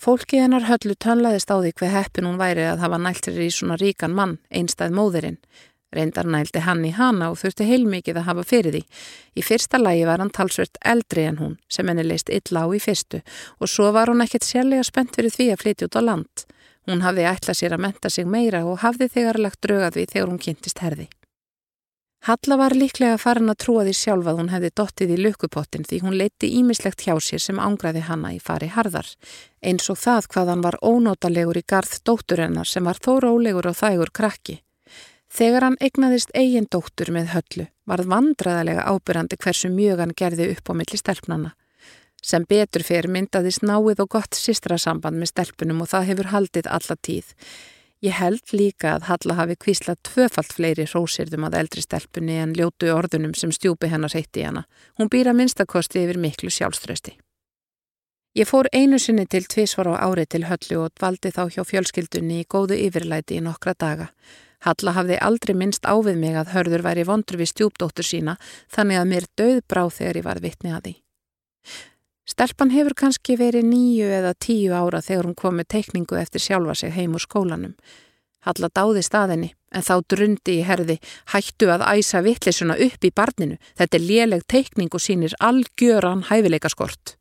Fólkið 0.02 0.42
hennar 0.42 0.64
höllu 0.66 0.96
tönlaðist 0.98 1.52
á 1.54 1.62
því 1.62 1.72
hver 1.78 1.92
heppin 1.94 2.26
hún 2.26 2.40
væri 2.40 2.64
að 2.66 2.80
hafa 2.82 2.98
næltir 2.98 3.36
í 3.38 3.52
svona 3.54 3.76
ríkan 3.78 4.16
mann, 4.18 4.40
einstað 4.50 4.96
móðurinn. 4.98 5.38
Reyndar 5.92 6.28
nældi 6.28 6.64
hann 6.64 6.86
í 6.88 6.94
hana 6.96 7.30
og 7.32 7.40
þurfti 7.42 7.68
heilmikið 7.68 8.22
að 8.22 8.28
hafa 8.30 8.46
fyrir 8.48 8.78
því. 8.78 8.84
Í 9.36 9.44
fyrsta 9.44 9.80
lægi 9.82 10.08
var 10.08 10.24
hann 10.24 10.32
talsvört 10.32 10.80
eldri 10.94 11.28
en 11.28 11.40
hún 11.42 11.58
sem 11.68 11.88
henni 11.88 12.06
leist 12.08 12.32
illa 12.32 12.64
á 12.64 12.68
í 12.72 12.80
fyrstu 12.80 13.22
og 13.60 13.72
svo 13.72 13.92
var 13.92 14.12
hún 14.12 14.24
ekkert 14.24 14.48
sérlega 14.48 14.88
spennt 14.88 15.18
fyrir 15.18 15.36
því 15.36 15.52
að 15.52 15.64
flytja 15.66 15.90
út 15.92 16.00
á 16.00 16.02
land. 16.08 16.46
Hún 16.88 17.04
hafði 17.06 17.28
ætlað 17.30 17.60
sér 17.60 17.76
að 17.76 17.84
menta 17.88 18.10
sig 18.10 18.26
meira 18.26 18.64
og 18.66 18.80
hafði 18.86 19.12
þegar 19.18 19.42
lagt 19.44 19.62
draugað 19.66 20.00
við 20.00 20.14
þegar 20.16 20.32
hún 20.32 20.46
kynntist 20.46 20.80
herði. 20.82 21.12
Halla 22.22 22.58
var 22.58 22.76
líklega 22.78 23.18
farin 23.18 23.50
að 23.50 23.64
trúa 23.64 23.84
því 23.86 23.94
sjálf 23.98 24.28
að 24.30 24.40
hún 24.40 24.50
hefði 24.54 24.70
dottið 24.78 25.14
í 25.16 25.16
lukkupottin 25.26 25.86
því 25.90 26.02
hún 26.04 26.18
leiti 26.20 26.52
ímislegt 26.54 27.02
hjá 27.02 27.16
sér 27.18 27.42
sem 27.42 27.62
ángraði 27.62 28.04
hanna 28.06 28.30
í 28.36 28.38
fari 28.38 28.70
harðar. 28.70 29.08
Eins 29.66 29.90
og 29.90 29.98
það 29.98 30.28
hvað 30.34 30.52
hann 30.54 30.62
var 30.62 30.78
ónótalegur 30.86 31.58
í 31.58 31.66
garð 31.74 31.96
dótturennar 32.06 32.70
sem 32.70 32.86
var 32.86 33.02
þó 33.02 33.16
rólegur 33.26 33.72
og 33.72 33.80
þægur 33.80 34.14
krakki. 34.14 34.60
Þegar 35.32 35.64
hann 35.64 35.78
egnaðist 35.80 36.34
eigin 36.36 36.68
dóttur 36.68 37.14
með 37.16 37.32
höllu 37.32 37.66
varð 37.88 38.10
vandraðalega 38.12 38.84
ábyrrandi 38.84 39.38
hversu 39.40 39.70
mjög 39.72 40.04
hann 40.04 40.16
gerði 40.18 40.50
upp 40.52 40.72
á 40.72 40.74
milli 40.76 41.00
stelpnanna. 41.00 41.54
Sem 42.22 42.44
betur 42.46 42.84
fyrir 42.86 43.10
myndaðist 43.10 43.64
náið 43.66 44.04
og 44.04 44.10
gott 44.18 44.38
sistrasamband 44.38 45.18
með 45.18 45.32
stelpunum 45.32 45.82
og 45.82 45.90
það 45.94 46.10
hefur 46.12 46.30
haldið 46.34 46.68
alla 46.70 46.98
tíð. 47.08 47.32
Ég 48.02 48.18
held 48.18 48.54
líka 48.58 48.96
að 48.96 49.08
Halla 49.08 49.38
hafi 49.38 49.56
kvíslað 49.62 50.00
tvöfalt 50.08 50.54
fleiri 50.58 50.86
rósirðum 50.90 51.48
að 51.48 51.58
eldri 51.60 51.84
stelpunni 51.86 52.38
en 52.42 52.56
ljótu 52.58 52.90
orðunum 52.94 53.36
sem 53.38 53.54
stjúpi 53.54 53.92
hennar 53.92 54.14
heitti 54.18 54.46
hana. 54.46 54.66
Hún 54.98 55.10
býra 55.10 55.36
minnstakosti 55.38 56.02
yfir 56.04 56.18
miklu 56.18 56.50
sjálfströsti. 56.50 57.14
Ég 58.38 58.48
fór 58.50 58.70
einu 58.74 58.98
sinni 59.00 59.28
til 59.30 59.46
tvísvar 59.46 59.92
á 59.94 60.02
ári 60.08 60.26
til 60.26 60.48
höllu 60.50 60.86
og 60.86 60.96
dvaldi 60.98 61.30
þá 61.36 61.44
hjá 61.52 61.66
fjölskyldunni 61.68 62.42
í 62.42 62.48
góðu 62.50 62.78
yfirlæti 62.88 63.38
í 63.38 63.46
nokkra 63.46 63.76
daga. 63.78 64.08
Halla 64.62 64.94
hafði 64.94 65.18
aldrei 65.22 65.56
minnst 65.58 65.86
ávið 65.86 66.20
mig 66.22 66.36
að 66.38 66.52
hörður 66.56 66.84
væri 66.86 67.06
vondur 67.08 67.40
við 67.42 67.52
stjúpdóttur 67.54 68.06
sína 68.06 68.38
þannig 68.70 69.00
að 69.00 69.10
mér 69.10 69.30
döð 69.40 69.64
brá 69.68 69.88
þegar 69.90 70.20
ég 70.20 70.28
var 70.28 70.42
vittni 70.44 70.74
að 70.76 70.84
því. 70.86 70.94
Stelpan 72.32 72.72
hefur 72.72 72.94
kannski 72.96 73.36
verið 73.40 73.66
nýju 73.68 74.12
eða 74.20 74.36
tíu 74.38 74.76
ára 74.78 75.02
þegar 75.02 75.28
hún 75.28 75.38
kom 75.38 75.58
með 75.58 75.72
teikningu 75.76 76.20
eftir 76.22 76.44
sjálfa 76.44 76.76
sig 76.78 76.94
heim 76.94 77.18
úr 77.18 77.24
skólanum. 77.26 77.74
Halla 78.46 78.70
dáði 78.74 79.02
staðinni 79.06 79.50
en 79.74 79.86
þá 79.86 79.96
drundi 80.10 80.60
í 80.60 80.66
herði 80.66 80.98
hættu 81.34 81.70
að 81.74 81.86
æsa 81.92 82.22
vittlisuna 82.26 82.78
upp 82.86 83.06
í 83.06 83.12
barninu. 83.14 83.58
Þetta 83.78 83.98
er 83.98 84.06
léleg 84.06 84.46
teikning 84.50 84.94
og 84.94 85.04
sínir 85.04 85.36
algjöran 85.40 86.26
hæfileikaskort. 86.30 87.18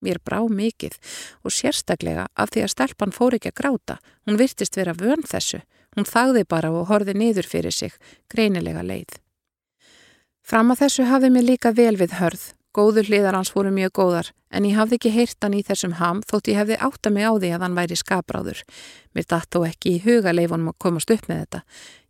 Mér 0.00 0.20
brá 0.24 0.40
mikið 0.48 0.96
og 1.44 1.52
sérstaklega 1.52 2.28
af 2.32 2.52
því 2.52 2.64
að 2.64 2.72
stelpan 2.72 3.12
fór 3.12 3.36
ekki 3.36 3.52
að 3.52 3.58
gráta. 3.60 3.98
Hún 4.24 4.40
virtist 4.40 4.76
vera 4.80 4.96
vön 4.96 5.26
þessu. 5.28 5.60
Hún 5.96 6.06
þagði 6.06 6.44
bara 6.46 6.70
og 6.70 6.86
horfi 6.90 7.16
niður 7.18 7.48
fyrir 7.50 7.74
sig, 7.74 7.94
greinilega 8.30 8.84
leið. 8.86 9.18
Fram 10.46 10.72
að 10.72 10.84
þessu 10.84 11.06
hafði 11.10 11.30
mér 11.34 11.46
líka 11.46 11.74
vel 11.74 11.96
við 11.98 12.16
hörð. 12.20 12.48
Góður 12.70 13.08
hliðar 13.10 13.34
hans 13.34 13.50
voru 13.50 13.72
mjög 13.74 13.90
góðar, 13.98 14.28
en 14.54 14.66
ég 14.68 14.76
hafði 14.78 14.94
ekki 15.00 15.10
heyrt 15.10 15.42
hann 15.42 15.56
í 15.58 15.62
þessum 15.66 15.96
ham 15.98 16.20
þótt 16.22 16.52
ég 16.52 16.60
hefði 16.60 16.76
átta 16.86 17.10
mig 17.10 17.26
á 17.26 17.34
því 17.34 17.48
að 17.56 17.64
hann 17.64 17.74
væri 17.74 17.96
skapráður. 17.98 18.60
Mér 19.10 19.26
datt 19.26 19.50
þó 19.50 19.64
ekki 19.66 19.96
í 19.96 20.02
huga 20.04 20.30
leifunum 20.30 20.70
að 20.70 20.78
komast 20.86 21.10
upp 21.10 21.26
með 21.26 21.40
þetta. 21.40 21.60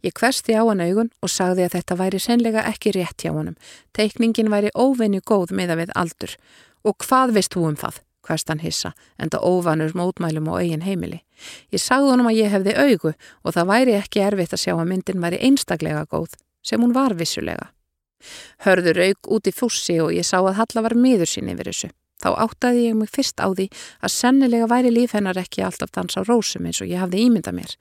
Ég 0.04 0.16
hversti 0.20 0.58
á 0.60 0.62
hann 0.68 0.84
augun 0.84 1.10
og 1.24 1.32
sagði 1.32 1.64
að 1.64 1.78
þetta 1.78 1.98
væri 2.02 2.20
senlega 2.20 2.66
ekki 2.68 2.92
rétt 2.98 3.24
hjá 3.24 3.32
honum. 3.32 3.56
Teikningin 3.96 4.52
væri 4.52 4.74
óvenju 4.76 5.24
góð 5.24 5.56
með 5.56 5.72
að 5.72 5.82
við 5.84 5.96
aldur. 6.04 6.36
Og 6.84 7.00
hvað 7.08 7.36
veist 7.40 7.56
þú 7.56 7.64
um 7.72 7.80
það? 7.80 8.04
Hverst 8.30 8.52
hann 8.52 8.62
hissa, 8.62 8.94
en 9.18 9.32
það 9.32 9.46
óvanur 9.50 9.96
mótmælum 9.98 10.48
á 10.48 10.54
eigin 10.62 10.86
heimili. 10.86 11.20
Ég 11.74 11.82
sagði 11.82 12.14
honum 12.14 12.30
að 12.30 12.40
ég 12.40 12.54
hefði 12.54 12.76
augu 12.78 13.12
og 13.12 13.56
það 13.56 13.70
væri 13.74 13.98
ekki 13.98 14.24
erfitt 14.24 14.54
að 14.54 14.64
sjá 14.64 14.74
að 14.76 14.88
myndin 14.92 15.22
væri 15.24 15.42
einstaklega 15.48 16.06
góð, 16.06 16.38
sem 16.62 16.80
hún 16.80 16.94
var 16.94 17.16
vissulega. 17.18 17.72
Hörður 18.64 19.00
aug 19.08 19.32
út 19.36 19.48
í 19.48 19.54
fússi 19.56 19.96
og 20.00 20.12
ég 20.14 20.26
sá 20.28 20.38
að 20.40 20.58
Halla 20.60 20.84
var 20.84 20.94
miður 20.94 21.30
sín 21.30 21.50
yfir 21.50 21.72
þessu. 21.72 21.90
Þá 22.20 22.30
áttaði 22.44 22.82
ég 22.84 22.96
mig 22.98 23.08
fyrst 23.08 23.40
á 23.40 23.48
því 23.48 23.66
að 24.04 24.12
sennilega 24.12 24.68
væri 24.68 24.90
líf 24.92 25.14
hennar 25.16 25.40
ekki 25.40 25.64
alltaf 25.64 25.92
dans 25.94 26.18
á 26.18 26.20
rósum 26.20 26.66
eins 26.68 26.82
og 26.84 26.90
ég 26.90 27.00
hafði 27.00 27.24
ímynda 27.24 27.54
mér. 27.56 27.72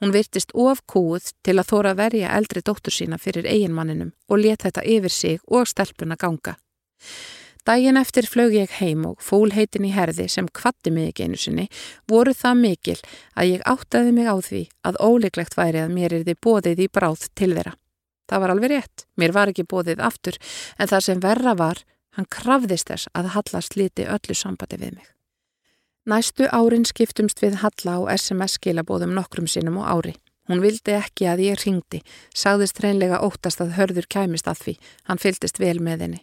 Hún 0.00 0.14
virtist 0.14 0.54
ofkúð 0.54 1.32
til 1.44 1.56
að 1.58 1.72
þóra 1.72 1.96
verja 1.98 2.30
eldri 2.38 2.62
dóttur 2.62 2.94
sína 2.94 3.18
fyrir 3.18 3.50
eiginmanninum 3.50 4.14
og 4.30 4.44
let 4.44 4.62
þetta 4.62 4.86
yfir 4.86 5.12
sig 5.12 5.42
og 5.50 5.66
stelpuna 5.66 6.16
ganga. 6.16 6.54
Dægin 7.70 8.00
eftir 8.00 8.26
flög 8.26 8.56
ég 8.56 8.72
heim 8.80 9.04
og 9.06 9.20
fólheitin 9.22 9.86
í 9.86 9.92
herði 9.94 10.26
sem 10.26 10.48
kvatti 10.50 10.90
mig 10.90 11.12
ekki 11.12 11.28
einu 11.28 11.38
sinni 11.38 11.68
voru 12.10 12.34
það 12.34 12.56
mikil 12.64 12.96
að 13.38 13.52
ég 13.52 13.62
áttaði 13.70 14.16
mig 14.16 14.26
á 14.26 14.36
því 14.42 14.64
að 14.90 14.98
óleiklegt 15.06 15.54
væri 15.54 15.84
að 15.84 15.94
mér 15.94 16.16
er 16.18 16.26
þið 16.26 16.40
bóðið 16.42 16.82
í 16.82 16.88
bráð 16.90 17.28
til 17.38 17.52
þeirra. 17.54 17.76
Það 18.26 18.42
var 18.42 18.52
alveg 18.54 18.72
rétt, 18.74 19.06
mér 19.14 19.36
var 19.36 19.52
ekki 19.52 19.68
bóðið 19.70 20.02
aftur 20.02 20.38
en 20.78 20.90
það 20.90 21.06
sem 21.06 21.22
verra 21.22 21.54
var 21.54 21.84
Hann 22.16 22.26
krafðist 22.26 22.90
þess 22.90 23.10
að 23.14 23.32
Halla 23.36 23.60
sliti 23.62 24.06
öllu 24.16 24.34
sambandi 24.34 24.78
við 24.80 24.96
mig. 24.98 25.10
Næstu 26.10 26.48
árin 26.50 26.86
skiptumst 26.88 27.42
við 27.42 27.60
Halla 27.62 28.00
á 28.02 28.16
SMS 28.16 28.56
skilabóðum 28.58 29.14
nokkrum 29.14 29.46
sinnum 29.50 29.78
á 29.78 29.94
ári. 29.94 30.16
Hún 30.50 30.64
vildi 30.64 30.96
ekki 30.96 31.28
að 31.30 31.44
ég 31.46 31.60
ringdi, 31.62 32.00
sagðist 32.34 32.80
reynlega 32.82 33.22
óttast 33.22 33.62
að 33.62 33.76
hörður 33.78 34.10
kæmist 34.10 34.50
að 34.50 34.64
því, 34.64 34.74
hann 35.06 35.22
fyldist 35.22 35.62
vel 35.62 35.78
með 35.78 36.06
henni. 36.06 36.20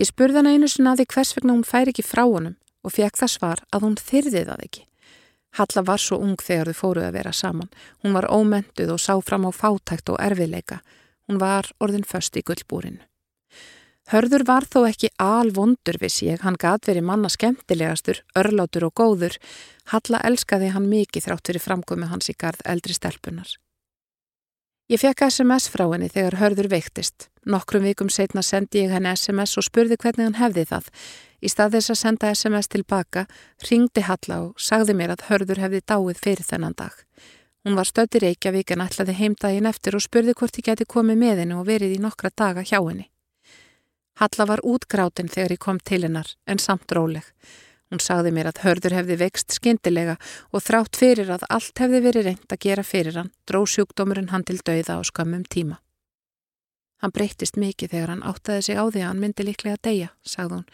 Ég 0.00 0.08
spurði 0.08 0.40
hana 0.40 0.54
einu 0.54 0.68
sinna 0.68 0.94
að 0.94 1.02
því 1.02 1.08
hvers 1.14 1.34
vegna 1.36 1.56
hún 1.56 1.66
fær 1.66 1.90
ekki 1.92 2.06
frá 2.06 2.24
honum 2.24 2.56
og 2.84 2.94
fekk 2.94 3.20
það 3.20 3.34
svar 3.34 3.62
að 3.74 3.84
hún 3.86 3.98
þyrði 4.00 4.46
það 4.48 4.64
ekki. 4.66 4.86
Halla 5.58 5.82
var 5.82 5.98
svo 6.00 6.20
ung 6.22 6.38
þegar 6.38 6.70
þau 6.70 6.78
fóruð 6.78 7.06
að 7.08 7.16
vera 7.18 7.32
saman. 7.34 7.70
Hún 8.02 8.14
var 8.14 8.30
ómentuð 8.30 8.94
og 8.94 9.02
sá 9.02 9.14
fram 9.18 9.48
á 9.48 9.50
fátækt 9.50 10.12
og 10.14 10.20
erfiðleika. 10.22 10.80
Hún 11.26 11.40
var 11.42 11.72
orðin 11.82 12.06
först 12.06 12.38
í 12.38 12.44
gullbúrinu. 12.46 13.02
Hörður 14.10 14.42
var 14.46 14.64
þó 14.66 14.88
ekki 14.88 15.10
alvondur 15.22 16.00
viss 16.02 16.24
ég, 16.26 16.40
hann 16.42 16.56
gat 16.58 16.88
verið 16.88 17.04
manna 17.06 17.28
skemmtilegastur, 17.30 18.24
örlátur 18.34 18.88
og 18.88 18.94
góður. 18.98 19.36
Halla 19.92 20.22
elskaði 20.26 20.72
hann 20.74 20.88
mikið 20.90 21.28
þrátt 21.28 21.50
fyrir 21.50 21.62
framkomi 21.62 22.08
hans 22.10 22.30
í 22.32 22.34
gard 22.34 22.64
eldri 22.66 22.96
stelpunar. 22.96 23.52
Ég 24.90 24.98
fekk 24.98 25.20
SMS 25.22 25.68
frá 25.70 25.84
henni 25.92 26.08
þegar 26.10 26.34
hörður 26.40 26.66
veiktist. 26.72 27.28
Nokkrum 27.46 27.84
vikum 27.86 28.08
setna 28.10 28.42
sendi 28.42 28.80
ég 28.80 28.90
henni 28.90 29.12
SMS 29.14 29.52
og 29.60 29.62
spurði 29.62 29.94
hvernig 29.94 30.26
hann 30.26 30.38
hefði 30.40 30.64
það. 30.66 30.88
Í 31.38 31.50
stað 31.52 31.76
þess 31.76 31.92
að 31.94 31.98
senda 32.00 32.30
SMS 32.34 32.68
tilbaka, 32.72 33.22
ringdi 33.68 34.02
Halla 34.02 34.40
og 34.48 34.58
sagði 34.58 34.96
mér 34.98 35.12
að 35.14 35.22
hörður 35.28 35.62
hefði 35.62 35.80
dáið 35.92 36.24
fyrir 36.24 36.48
þennan 36.48 36.74
dag. 36.74 36.96
Hún 37.62 37.78
var 37.78 37.86
stöttir 37.86 38.26
Reykjavík 38.26 38.74
en 38.74 38.82
ætlaði 38.82 39.14
heimdægin 39.20 39.70
eftir 39.70 39.94
og 39.94 40.02
spurði 40.02 40.34
hvort 40.34 40.58
ég 40.58 40.66
geti 40.72 40.90
komið 40.90 41.22
með 41.22 41.44
henni 41.44 41.60
og 41.60 41.70
verið 41.70 41.94
í 41.94 42.02
nokkra 42.02 42.34
daga 42.34 42.66
hjá 42.66 42.80
henni. 42.80 43.06
Halla 44.18 44.48
var 44.50 44.66
útgrátin 44.66 45.30
þegar 45.30 45.54
ég 45.54 45.62
kom 45.62 45.78
til 45.78 46.02
hennar 46.02 46.34
en 46.50 46.58
samt 46.58 46.90
róleg. 46.90 47.30
Hún 47.90 48.02
sagði 48.02 48.30
mér 48.30 48.52
að 48.52 48.62
hörður 48.62 48.94
hefði 49.00 49.16
vext 49.18 49.54
skindilega 49.56 50.16
og 50.54 50.62
þrátt 50.62 50.98
fyrir 50.98 51.30
að 51.34 51.46
allt 51.50 51.80
hefði 51.82 52.00
verið 52.04 52.26
reynd 52.28 52.52
að 52.54 52.62
gera 52.62 52.84
fyrir 52.86 53.16
hann, 53.18 53.32
dró 53.50 53.64
sjúkdómurinn 53.66 54.30
hann 54.30 54.46
til 54.46 54.60
dauða 54.62 54.98
á 54.98 55.00
skamum 55.02 55.42
tíma. 55.42 55.80
Hann 57.00 57.14
breyttist 57.16 57.56
mikið 57.56 57.94
þegar 57.94 58.12
hann 58.12 58.26
áttaði 58.28 58.62
sig 58.66 58.76
á 58.76 58.84
því 58.84 59.00
að 59.00 59.08
hann 59.08 59.22
myndi 59.24 59.46
líklega 59.48 59.78
að 59.78 59.84
deyja, 59.88 60.08
sagði 60.22 60.58
hún, 60.58 60.66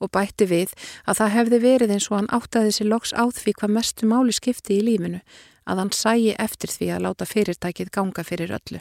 og 0.00 0.12
bætti 0.16 0.48
við 0.48 0.72
að 1.04 1.18
það 1.20 1.34
hefði 1.36 1.60
verið 1.64 1.94
eins 1.94 2.08
og 2.10 2.16
hann 2.18 2.30
áttaði 2.32 2.72
sig 2.72 2.88
loks 2.88 3.12
á 3.12 3.24
því 3.28 3.56
hvað 3.60 3.74
mestu 3.76 4.08
máli 4.08 4.34
skipti 4.34 4.78
í 4.80 4.84
lífinu, 4.88 5.20
að 5.68 5.84
hann 5.84 5.94
sæi 5.94 6.34
eftir 6.40 6.72
því 6.72 6.90
að 6.96 7.04
láta 7.06 7.28
fyrirtækið 7.28 7.92
ganga 7.92 8.24
fyrir 8.24 8.56
öllu. 8.56 8.80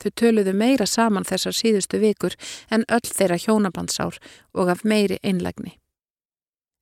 Þau 0.00 0.10
töluðu 0.20 0.54
meira 0.54 0.86
saman 0.86 1.26
þessar 1.26 1.58
síðustu 1.58 2.00
vikur 2.02 2.38
en 2.70 2.86
öll 2.88 3.04
þeirra 3.08 3.38
hjónabandsár 3.38 4.20
og 4.54 4.70
af 4.70 4.86
meiri 4.86 5.18
einlegni. 5.22 5.78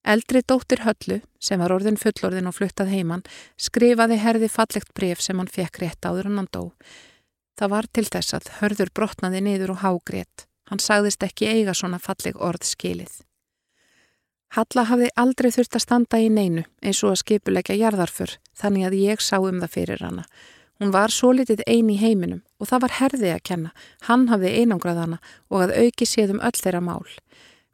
Eldri 0.02 0.42
dóttir 0.42 0.82
Höllu, 0.82 1.20
sem 1.38 1.60
var 1.62 1.72
orðin 1.74 1.98
fullorðin 2.00 2.48
og 2.50 2.56
fluttað 2.56 2.90
heimann, 2.90 3.22
skrifaði 3.54 4.18
herði 4.18 4.48
fallegt 4.50 4.90
bref 4.98 5.22
sem 5.22 5.38
hann 5.38 5.50
fekk 5.50 5.78
rétt 5.82 6.06
áður 6.08 6.30
en 6.30 6.40
hann 6.40 6.50
dó. 6.50 6.72
Það 7.58 7.74
var 7.74 7.86
til 7.92 8.08
þess 8.08 8.34
að 8.34 8.48
hörður 8.58 8.90
brotnaði 8.94 9.42
niður 9.46 9.76
og 9.76 9.82
hágrét. 9.84 10.46
Hann 10.70 10.82
sagðist 10.82 11.22
ekki 11.22 11.46
eiga 11.52 11.74
svona 11.76 12.00
falleg 12.02 12.38
orð 12.40 12.66
skilið. 12.66 13.20
Halla 14.56 14.84
hafði 14.88 15.08
aldrei 15.16 15.48
þurft 15.54 15.78
að 15.78 15.84
standa 15.86 16.18
í 16.20 16.26
neinu 16.28 16.64
eins 16.82 16.98
og 17.04 17.14
að 17.14 17.22
skipulegja 17.22 17.78
jarðarfur, 17.78 18.34
þannig 18.58 18.88
að 18.88 18.98
ég 18.98 19.22
sá 19.24 19.38
um 19.38 19.62
það 19.62 19.74
fyrir 19.76 20.02
hana. 20.04 20.26
Hún 20.82 20.90
var 20.92 21.14
svo 21.14 21.30
litið 21.32 21.62
eini 21.64 21.94
í 21.94 22.00
heiminum 22.02 22.42
og 22.58 22.68
það 22.68 22.82
var 22.84 22.94
herði 22.98 23.30
að 23.32 23.44
kenna. 23.48 23.70
Hann 24.08 24.26
hafði 24.32 24.50
einangrað 24.58 25.00
hana 25.04 25.18
og 25.48 25.62
að 25.62 25.76
auki 25.78 26.08
séðum 26.08 26.42
öll 26.42 26.58
þeirra 26.58 26.82
mál. 26.82 27.06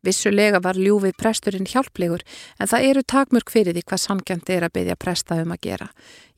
Vissulega 0.06 0.60
var 0.62 0.78
ljúfið 0.78 1.16
presturinn 1.18 1.66
hjálplegur 1.66 2.22
en 2.58 2.70
það 2.70 2.84
eru 2.90 3.02
takmörk 3.02 3.50
fyrir 3.50 3.74
því 3.74 3.82
hvað 3.82 4.02
sangjandi 4.04 4.54
er 4.54 4.66
að 4.68 4.74
byggja 4.76 4.96
presta 5.00 5.38
um 5.42 5.54
að 5.54 5.64
gera. 5.66 5.88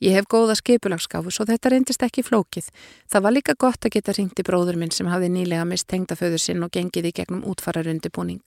Ég 0.01 0.17
hef 0.17 0.29
góða 0.33 0.57
skipulagskáfu 0.57 1.35
svo 1.35 1.45
þetta 1.51 1.75
reyndist 1.75 2.07
ekki 2.07 2.25
flókið. 2.25 2.71
Það 3.13 3.27
var 3.27 3.37
líka 3.37 3.57
gott 3.61 3.85
að 3.85 3.95
geta 3.99 4.17
ringt 4.17 4.41
í 4.41 4.47
bróður 4.49 4.81
minn 4.81 4.95
sem 4.97 5.11
hafði 5.13 5.29
nýlega 5.35 5.69
mist 5.69 5.91
tengdaföður 5.93 6.41
sinn 6.41 6.65
og 6.65 6.73
gengið 6.73 7.11
í 7.11 7.15
gegnum 7.21 7.45
útfararundibúning. 7.53 8.41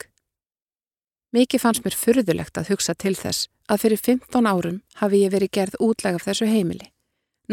Mikið 1.34 1.62
fannst 1.62 1.86
mér 1.86 1.98
fyrðulegt 1.98 2.58
að 2.58 2.74
hugsa 2.74 2.94
til 2.98 3.14
þess 3.18 3.48
að 3.70 3.86
fyrir 3.86 4.02
15 4.02 4.50
árum 4.50 4.82
hafi 5.00 5.24
ég 5.24 5.34
verið 5.34 5.54
gerð 5.58 5.80
útleg 5.82 6.18
af 6.18 6.26
þessu 6.26 6.50
heimili. 6.50 6.90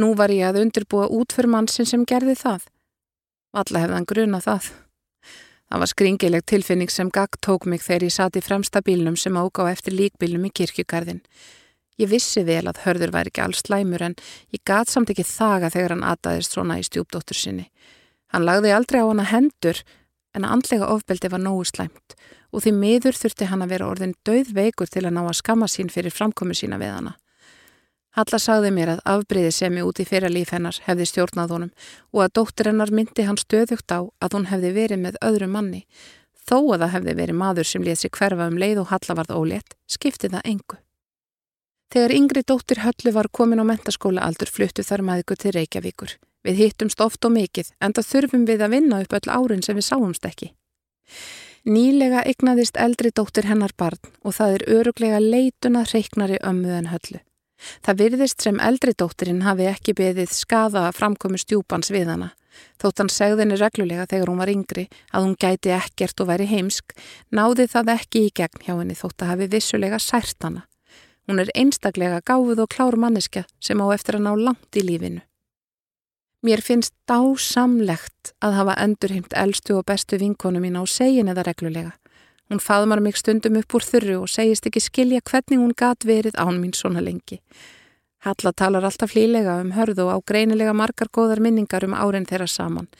Nú 0.00 0.14
var 0.16 0.32
ég 0.32 0.48
að 0.48 0.62
undirbúa 0.64 1.08
út 1.12 1.32
fyrir 1.36 1.52
mannsinn 1.52 1.88
sem 1.88 2.04
gerði 2.08 2.36
það. 2.40 2.68
Alla 3.52 3.84
hefðan 3.84 4.08
gruna 4.08 4.40
það. 4.40 4.68
Það 5.70 5.82
var 5.84 5.88
skringileg 5.92 6.46
tilfinning 6.50 6.90
sem 6.90 7.10
gagg 7.14 7.36
tók 7.46 7.64
mig 7.70 7.84
þegar 7.84 8.08
ég 8.08 8.14
sati 8.16 8.40
fremsta 8.42 8.80
bílnum 8.82 9.14
sem 9.14 9.36
ágá 9.38 9.68
eftir 9.70 9.94
líkbílnum 9.94 10.48
í 10.48 10.50
kirkjugarðin. 10.50 11.20
Ég 12.00 12.10
vissi 12.10 12.42
vel 12.42 12.64
að 12.66 12.80
hörður 12.82 13.12
væri 13.14 13.30
ekki 13.30 13.44
alls 13.44 13.62
slæmur 13.62 14.02
en 14.02 14.16
ég 14.50 14.64
gat 14.66 14.90
samt 14.90 15.12
ekki 15.14 15.22
þaga 15.28 15.70
þegar 15.70 15.94
hann 15.94 16.08
ataðist 16.10 16.56
svona 16.56 16.80
í 16.80 16.86
stjúpdóttur 16.88 17.38
sinni. 17.38 17.68
Hann 18.34 18.48
lagði 18.48 18.74
aldrei 18.74 18.98
á 18.98 19.06
hana 19.06 19.28
hendur 19.30 19.84
en 20.34 20.48
andlega 20.48 20.90
ofbeldi 20.90 21.30
var 21.30 21.42
nógu 21.44 21.68
slæmt 21.70 22.18
og 22.50 22.64
því 22.64 22.74
miður 22.74 23.18
þurfti 23.20 23.46
hann 23.52 23.62
að 23.62 23.76
vera 23.76 23.90
orðin 23.92 24.18
döð 24.26 24.50
veikur 24.56 24.90
til 24.90 25.04
að 25.04 25.14
ná 25.14 25.22
að 25.22 25.38
skamma 25.38 25.70
sín 25.70 25.90
fyrir 25.92 26.10
framkomu 26.10 26.56
sína 26.56 26.80
við 26.82 26.96
hana. 26.96 27.14
Halla 28.18 28.38
sagði 28.42 28.70
mér 28.74 28.94
að 28.96 29.02
afbreyði 29.12 29.50
semi 29.54 29.82
út 29.86 30.00
í 30.02 30.06
fyrra 30.08 30.30
líf 30.32 30.50
hennar 30.50 30.80
hefði 30.86 31.06
stjórnað 31.06 31.52
honum 31.54 31.74
og 32.10 32.24
að 32.24 32.32
dóttir 32.40 32.70
hennar 32.72 32.90
myndi 32.90 33.26
hann 33.28 33.38
stöðugt 33.38 33.94
á 33.94 34.02
að 34.02 34.34
hún 34.34 34.48
hefði 34.50 34.72
verið 34.74 35.02
með 35.04 35.18
öðru 35.22 35.46
manni. 35.46 35.84
Þó 36.34 36.58
að 36.74 36.80
það 36.82 36.94
hefði 36.96 37.14
verið 37.20 37.38
maður 37.38 37.68
sem 37.70 37.84
létt 37.86 38.02
sér 38.02 38.14
hverfa 38.16 38.48
um 38.50 38.58
leið 38.58 38.82
og 38.82 38.90
Halla 38.90 39.18
varð 39.20 39.36
ólétt, 39.38 39.76
skipti 39.86 40.32
það 40.32 40.48
engu. 40.50 40.80
Þegar 41.90 42.14
yngri 42.14 42.42
dóttir 42.46 42.82
Höllu 42.82 43.14
var 43.14 43.28
komin 43.34 43.62
á 43.62 43.66
mentaskóla 43.66 44.26
aldur 44.26 44.50
fluttu 44.50 44.82
þar 44.86 45.02
maður 45.06 45.38
til 45.42 45.54
Reykjavíkur. 45.54 46.18
Við 46.46 46.60
hittumst 46.62 47.00
oft 47.02 47.24
og 47.26 47.34
mikið 47.34 47.72
en 47.82 47.94
það 47.94 48.10
þurfum 48.10 48.44
við 48.46 48.62
að 48.62 48.74
vinna 48.74 49.00
upp 49.02 49.16
öll 49.18 49.30
árin 49.30 49.62
sem 49.62 49.78
við 49.78 49.86
sáumst 49.86 50.26
ekki. 50.26 50.52
Nýlega 51.66 52.22
egnaðist 52.30 52.78
eldri 52.80 53.10
dóttir 53.10 53.50
hennar 53.50 53.74
barn 53.76 53.98
og 54.22 54.38
það 54.38 54.54
er 54.54 54.68
öruglega 54.78 55.18
leituna 55.20 55.82
reiknari 55.90 56.38
ömmu 56.42 56.78
en 56.78 56.88
Höllu. 56.94 57.20
Það 57.84 58.02
virðist 58.04 58.44
sem 58.44 58.60
eldri 58.60 58.94
dóttirinn 58.96 59.44
hafi 59.46 59.68
ekki 59.70 59.94
beðið 59.98 60.32
skaða 60.34 60.86
að 60.88 60.98
framkomi 61.00 61.40
stjúpans 61.40 61.92
við 61.92 62.12
hana. 62.14 62.30
Þótt 62.80 63.02
hann 63.02 63.12
segði 63.12 63.44
henni 63.44 63.58
reglulega 63.60 64.06
þegar 64.10 64.32
hún 64.32 64.40
var 64.42 64.52
yngri 64.52 64.86
að 65.12 65.26
hún 65.26 65.36
gæti 65.40 65.72
ekkert 65.76 66.20
og 66.20 66.30
væri 66.32 66.48
heimsk, 66.50 66.94
náði 67.30 67.68
það 67.70 67.94
ekki 67.94 68.26
í 68.26 68.34
gegn 68.40 68.64
hjá 68.64 68.74
henni 68.74 68.96
þótt 68.98 69.24
að 69.24 69.32
hafi 69.34 69.48
vissulega 69.54 70.00
sært 70.02 70.46
hana. 70.46 70.66
Hún 71.28 71.42
er 71.42 71.52
einstaklega 71.54 72.22
gáfuð 72.26 72.64
og 72.64 72.72
klár 72.72 72.96
manneska 72.98 73.44
sem 73.62 73.80
á 73.80 73.86
eftir 73.94 74.18
að 74.18 74.26
ná 74.26 74.32
langt 74.48 74.76
í 74.76 74.82
lífinu. 74.82 75.22
Mér 76.40 76.62
finnst 76.64 76.94
dásamlegt 77.04 78.32
að 78.40 78.56
hafa 78.56 78.78
endurheimt 78.80 79.34
eldstu 79.36 79.76
og 79.76 79.84
bestu 79.90 80.16
vinkonu 80.16 80.62
mín 80.62 80.80
á 80.80 80.82
segin 80.88 81.28
eða 81.28 81.44
reglulega. 81.50 81.99
Hún 82.50 82.58
faðmar 82.58 82.98
mig 82.98 83.14
stundum 83.14 83.60
upp 83.60 83.74
úr 83.78 83.84
þurru 83.86 84.16
og 84.24 84.30
segist 84.30 84.66
ekki 84.66 84.82
skilja 84.82 85.22
hvernig 85.22 85.60
hún 85.60 85.70
gat 85.78 86.02
verið 86.02 86.34
án 86.34 86.58
mín 86.58 86.74
svona 86.74 86.98
lengi. 86.98 87.38
Halla 88.26 88.52
talar 88.52 88.84
alltaf 88.84 89.14
hlýlega 89.14 89.60
um 89.62 89.70
hörðu 89.76 90.08
og 90.08 90.18
á 90.18 90.18
greinilega 90.26 90.74
margar 90.74 91.08
góðar 91.14 91.40
minningar 91.40 91.86
um 91.86 91.94
árin 91.94 92.26
þeirra 92.26 92.48
saman. 92.50 92.90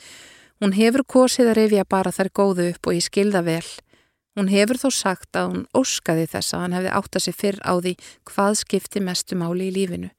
Hún 0.62 0.76
hefur 0.78 1.02
kosið 1.02 1.50
að 1.50 1.58
reyfja 1.58 1.84
bara 1.84 2.14
þær 2.14 2.30
góðu 2.30 2.70
upp 2.70 2.86
og 2.86 2.94
ég 2.94 3.04
skilða 3.04 3.42
vel. 3.42 3.66
Hún 4.38 4.48
hefur 4.54 4.78
þó 4.78 4.88
sagt 4.94 5.34
að 5.36 5.50
hún 5.50 5.66
óskaði 5.74 6.30
þess 6.30 6.54
að 6.54 6.62
hann 6.64 6.78
hefði 6.78 6.94
áttað 7.00 7.26
sig 7.26 7.38
fyrr 7.42 7.60
á 7.66 7.74
því 7.74 7.94
hvað 8.30 8.58
skipti 8.62 9.02
mestu 9.02 9.36
máli 9.36 9.66
í 9.66 9.74
lífinu. 9.74 10.10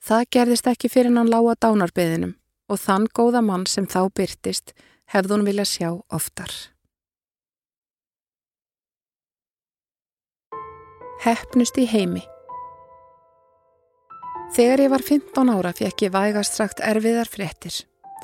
Það 0.00 0.28
gerðist 0.32 0.70
ekki 0.72 0.88
fyrir 0.88 1.12
hann 1.12 1.30
lága 1.30 1.58
dánarbeðinum 1.60 2.38
og 2.72 2.80
þann 2.80 3.10
góða 3.12 3.44
mann 3.44 3.68
sem 3.68 3.86
þá 3.86 4.08
byrtist 4.16 4.72
hefði 5.12 5.36
hún 5.36 5.46
vilja 5.46 5.68
sjá 5.68 5.90
oftar. 6.08 6.71
Heppnust 11.22 11.76
í 11.78 11.84
heimi 11.86 12.24
Þegar 14.56 14.80
ég 14.82 14.90
var 14.90 15.04
15 15.06 15.52
ára 15.54 15.70
fekk 15.70 16.02
ég 16.08 16.10
vægast 16.16 16.56
sagt 16.58 16.82
erfiðar 16.82 17.30
fréttir. 17.30 17.76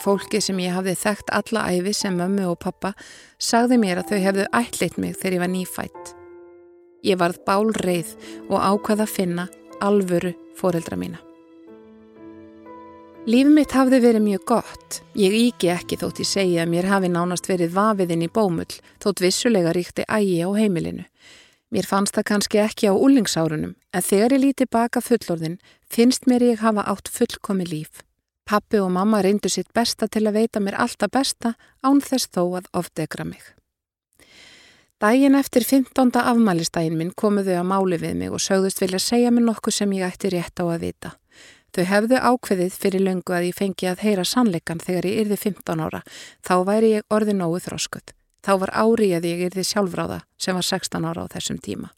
Fólki 0.02 0.40
sem 0.42 0.58
ég 0.64 0.74
hafði 0.74 0.96
þekkt 0.98 1.30
alla 1.38 1.62
æfi 1.70 1.92
sem 1.94 2.18
mömmu 2.18 2.48
og 2.50 2.58
pappa 2.64 2.90
sagði 3.38 3.78
mér 3.78 4.02
að 4.02 4.11
þau 4.11 4.18
hefðu 4.24 4.48
ætlit 4.61 4.98
mig 4.98 5.14
þegar 5.14 5.37
ég 5.37 5.44
var 5.44 5.52
nýfætt. 5.54 6.12
Ég 7.06 7.22
varð 7.22 7.38
bálreið 7.46 8.12
og 8.48 8.58
ákvaða 8.58 9.06
að 9.06 9.14
finna 9.14 9.48
alvöru 9.78 10.34
fóreldra 10.58 10.98
mína. 10.98 11.22
Lífið 13.30 13.54
mitt 13.61 13.78
hafði 13.78 14.02
verið 14.02 14.26
mjög 14.26 14.46
gott. 14.56 15.02
Ég 15.14 15.38
íki 15.46 15.70
ekki 15.70 16.02
þótt 16.02 16.24
ég 16.26 16.34
segja 16.34 16.66
að 16.66 16.74
mér 16.74 16.90
hafi 16.90 17.14
nánast 17.14 17.46
verið 17.46 17.78
vafiðinn 17.78 18.26
í 18.26 18.34
bómull 18.34 18.72
þótt 18.98 19.22
vissulega 19.22 19.70
ríkti 19.76 20.02
ægi 20.11 20.42
á 20.42 20.50
heimilinu. 20.58 21.06
Mér 21.68 21.85
fannst 21.85 22.16
það 22.16 22.28
kannski 22.31 22.61
ekki 22.62 22.88
á 22.88 22.96
úlingsárunum 22.96 23.74
en 23.92 24.04
þegar 24.04 24.35
ég 24.38 24.40
líti 24.44 24.66
baka 24.72 25.02
fullorðin 25.04 25.59
finnst 25.85 26.24
mér 26.24 26.46
ég 26.46 26.62
hafa 26.64 26.87
átt 26.88 27.11
fullkomi 27.12 27.66
líf. 27.68 28.00
Pappi 28.48 28.81
og 28.81 28.88
mamma 28.94 29.20
reyndu 29.20 29.50
sitt 29.52 29.68
besta 29.76 30.09
til 30.09 30.24
að 30.24 30.38
veita 30.40 30.62
mér 30.64 30.78
alltaf 30.81 31.12
besta 31.12 31.52
án 31.85 32.00
þess 32.00 32.33
þó 32.33 32.42
að 32.57 32.70
ofdegra 32.72 33.28
mig. 33.28 33.44
Dægin 34.98 35.37
eftir 35.37 35.62
15. 35.62 36.16
afmælistægin 36.16 36.96
minn 36.96 37.12
komu 37.14 37.44
þau 37.44 37.61
að 37.61 37.68
máli 37.68 37.98
við 38.00 38.16
mig 38.16 38.33
og 38.33 38.40
sögðust 38.42 38.81
vilja 38.81 38.98
segja 38.98 39.31
mér 39.31 39.44
nokkuð 39.50 39.76
sem 39.76 39.92
ég 39.92 40.09
ætti 40.09 40.33
rétt 40.33 40.59
á 40.59 40.64
að 40.64 40.81
vita. 40.88 41.12
Þau 41.76 41.85
hefðu 41.85 42.18
ákveðið 42.18 42.78
fyrir 42.83 43.04
löngu 43.04 43.37
að 43.37 43.50
ég 43.50 43.59
fengi 43.61 43.90
að 43.92 44.02
heyra 44.09 44.24
sannleikan 44.24 44.81
þegar 44.81 45.07
ég 45.07 45.20
yrði 45.26 45.37
15 45.44 45.85
ára. 45.85 46.00
Þá 46.40 46.54
væri 46.64 46.94
ég 46.96 47.07
orði 47.12 47.37
nógu 47.37 47.61
þróskuð. 47.68 48.17
Þá 48.44 48.53
var 48.62 48.74
ári 48.74 49.12
að 49.16 49.29
ég 49.29 49.46
yrði 49.48 49.64
sjálfráða 49.66 50.20
sem 50.38 50.57
var 50.59 50.66
16 50.66 51.09
ára 51.09 51.27
á 51.27 51.33
þessum 51.35 51.59
tíma. 51.62 51.90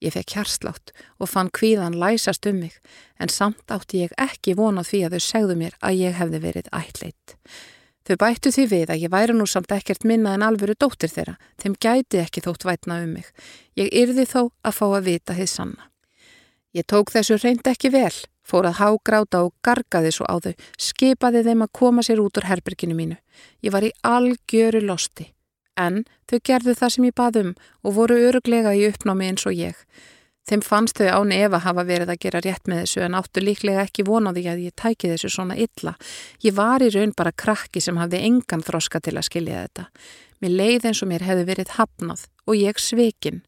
Ég 0.00 0.14
fekk 0.16 0.36
hjarslátt 0.36 0.94
og 1.20 1.28
fann 1.28 1.50
kvíðan 1.52 1.98
læsast 2.00 2.46
um 2.48 2.62
mig 2.62 2.78
en 3.20 3.28
samt 3.28 3.68
átti 3.68 4.00
ég 4.06 4.14
ekki 4.16 4.56
vonað 4.56 4.88
því 4.92 5.02
að 5.04 5.16
þau 5.16 5.26
segðu 5.26 5.58
mér 5.60 5.76
að 5.84 6.00
ég 6.00 6.16
hefði 6.16 6.40
verið 6.46 6.72
ætleitt. 6.72 7.36
Þau 8.08 8.16
bættu 8.16 8.50
því 8.50 8.64
við 8.70 8.90
að 8.94 9.02
ég 9.04 9.12
væri 9.12 9.34
nú 9.36 9.44
samt 9.46 9.72
ekkert 9.76 10.06
minna 10.08 10.32
en 10.34 10.42
alvöru 10.42 10.74
dóttir 10.74 11.12
þeirra, 11.12 11.36
þeim 11.60 11.76
gæti 11.76 12.22
ekki 12.22 12.42
þótt 12.46 12.64
vætna 12.64 12.96
um 13.04 13.12
mig. 13.18 13.28
Ég 13.76 13.92
yrði 13.92 14.24
þó 14.26 14.40
að 14.64 14.76
fá 14.78 14.86
að 14.88 15.04
vita 15.10 15.36
þið 15.36 15.50
sanna. 15.52 15.90
Ég 16.72 16.86
tók 16.88 17.12
þessu 17.12 17.36
reynd 17.42 17.68
ekki 17.68 17.90
vel, 17.92 18.14
fór 18.46 18.70
að 18.70 18.80
hágráta 18.80 19.42
og 19.44 19.52
gargaði 19.62 20.14
svo 20.16 20.24
á 20.26 20.40
þau, 20.40 20.54
skipaði 20.80 21.44
þeim 21.44 21.66
að 21.66 21.72
koma 21.76 22.04
sér 22.06 22.22
út 22.24 22.40
úr 22.40 22.48
herberginu 22.48 22.96
mínu. 22.96 23.20
Ég 23.60 23.74
var 23.74 23.84
í 23.84 23.92
algjöru 24.06 24.80
losti, 24.86 25.28
en 25.80 26.02
þau 26.30 26.38
gerðu 26.48 26.76
það 26.78 26.94
sem 26.94 27.06
ég 27.08 27.18
bað 27.20 27.42
um 27.42 27.52
og 27.84 27.94
voru 27.98 28.16
öruglega 28.28 28.72
í 28.76 28.86
uppnámi 28.88 29.30
eins 29.30 29.46
og 29.48 29.56
ég. 29.56 29.76
Þeim 30.48 30.62
fannst 30.66 30.98
þau 30.98 31.20
án 31.20 31.32
ef 31.36 31.52
að 31.54 31.64
hafa 31.66 31.84
verið 31.86 32.10
að 32.10 32.22
gera 32.24 32.40
rétt 32.42 32.66
með 32.70 32.82
þessu 32.82 33.04
en 33.04 33.16
áttu 33.18 33.42
líklega 33.44 33.84
ekki 33.84 34.06
vonaði 34.08 34.46
að 34.50 34.64
ég 34.64 34.74
tæki 34.74 35.12
þessu 35.12 35.30
svona 35.30 35.54
illa. 35.54 35.94
Ég 36.42 36.56
var 36.56 36.82
í 36.82 36.88
raun 36.90 37.12
bara 37.16 37.30
krakki 37.30 37.82
sem 37.84 38.00
hafði 38.00 38.24
engan 38.26 38.64
þroska 38.66 39.02
til 39.04 39.14
að 39.14 39.28
skilja 39.28 39.62
þetta. 39.66 39.86
Mér 40.40 40.56
leið 40.56 40.88
eins 40.90 41.02
og 41.04 41.10
mér 41.12 41.26
hefði 41.28 41.46
verið 41.52 41.74
hafnað 41.76 42.26
og 42.48 42.58
ég 42.58 42.80
svekin. 42.82 43.42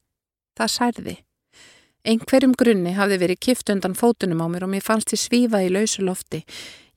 Það 0.58 0.74
særði. 0.76 1.16
Einhverjum 2.02 2.54
grunni 2.58 2.92
hafði 2.94 3.18
verið 3.22 3.42
kift 3.46 3.70
undan 3.72 3.96
fótunum 3.98 4.42
á 4.42 4.46
mér 4.52 4.66
og 4.66 4.72
mér 4.74 4.84
fannst 4.84 5.14
ég 5.14 5.22
svífa 5.22 5.62
í 5.64 5.72
lausu 5.72 6.04
lofti. 6.04 6.42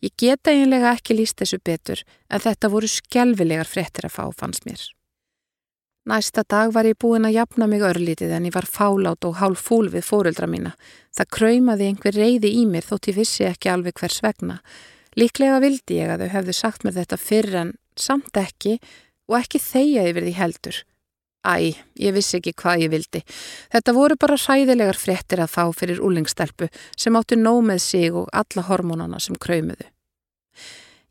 Ég 0.06 0.14
geta 0.22 0.52
eiginlega 0.52 0.92
ekki 0.98 1.18
líst 1.18 1.40
þessu 1.40 1.62
betur 1.66 2.04
en 2.30 2.44
þetta 2.44 2.70
voru 2.74 2.90
skjálfilegar 2.90 3.70
fréttir 3.70 4.10
að 4.10 4.18
fá 4.18 4.26
fannst 4.38 4.68
mér. 4.68 4.82
Næsta 6.06 6.44
dag 6.46 6.70
var 6.70 6.86
ég 6.86 7.00
búin 7.02 7.26
að 7.26 7.40
jafna 7.40 7.66
mig 7.66 7.82
örlítið 7.82 8.36
en 8.38 8.44
ég 8.46 8.54
var 8.54 8.68
fálátt 8.70 9.26
og 9.26 9.40
hálf 9.40 9.64
fúl 9.66 9.88
við 9.90 10.04
fóruldra 10.06 10.46
mína. 10.46 10.76
Það 11.18 11.32
kröymaði 11.34 11.88
einhver 11.90 12.14
reyði 12.14 12.52
í 12.60 12.66
mér 12.70 12.86
þótt 12.86 13.10
ég 13.10 13.18
vissi 13.18 13.48
ekki 13.48 13.72
alveg 13.74 13.98
hvers 13.98 14.20
vegna. 14.22 14.60
Líklega 15.18 15.58
vildi 15.64 15.98
ég 15.98 16.14
að 16.14 16.28
þau 16.28 16.34
hefðu 16.36 16.54
sagt 16.54 16.86
mér 16.86 16.94
þetta 17.00 17.18
fyrr 17.18 17.58
en 17.64 17.72
samt 17.98 18.38
ekki 18.38 18.76
og 19.26 19.40
ekki 19.40 19.64
þeia 19.66 20.06
yfir 20.12 20.28
því 20.28 20.36
heldur. 20.38 20.78
Æ, 21.42 21.74
ég 21.98 22.14
vissi 22.14 22.38
ekki 22.38 22.54
hvað 22.54 22.86
ég 22.86 22.94
vildi. 22.94 23.24
Þetta 23.74 23.98
voru 23.98 24.22
bara 24.22 24.38
hræðilegar 24.38 25.02
fréttir 25.02 25.42
að 25.42 25.54
fá 25.58 25.64
fyrir 25.74 26.06
úlingstelpu 26.06 26.70
sem 26.94 27.18
áttu 27.18 27.38
nóg 27.42 27.64
með 27.66 27.82
sig 27.82 28.14
og 28.14 28.30
alla 28.30 28.70
hormónana 28.70 29.18
sem 29.18 29.42
kröymuðu. 29.42 29.90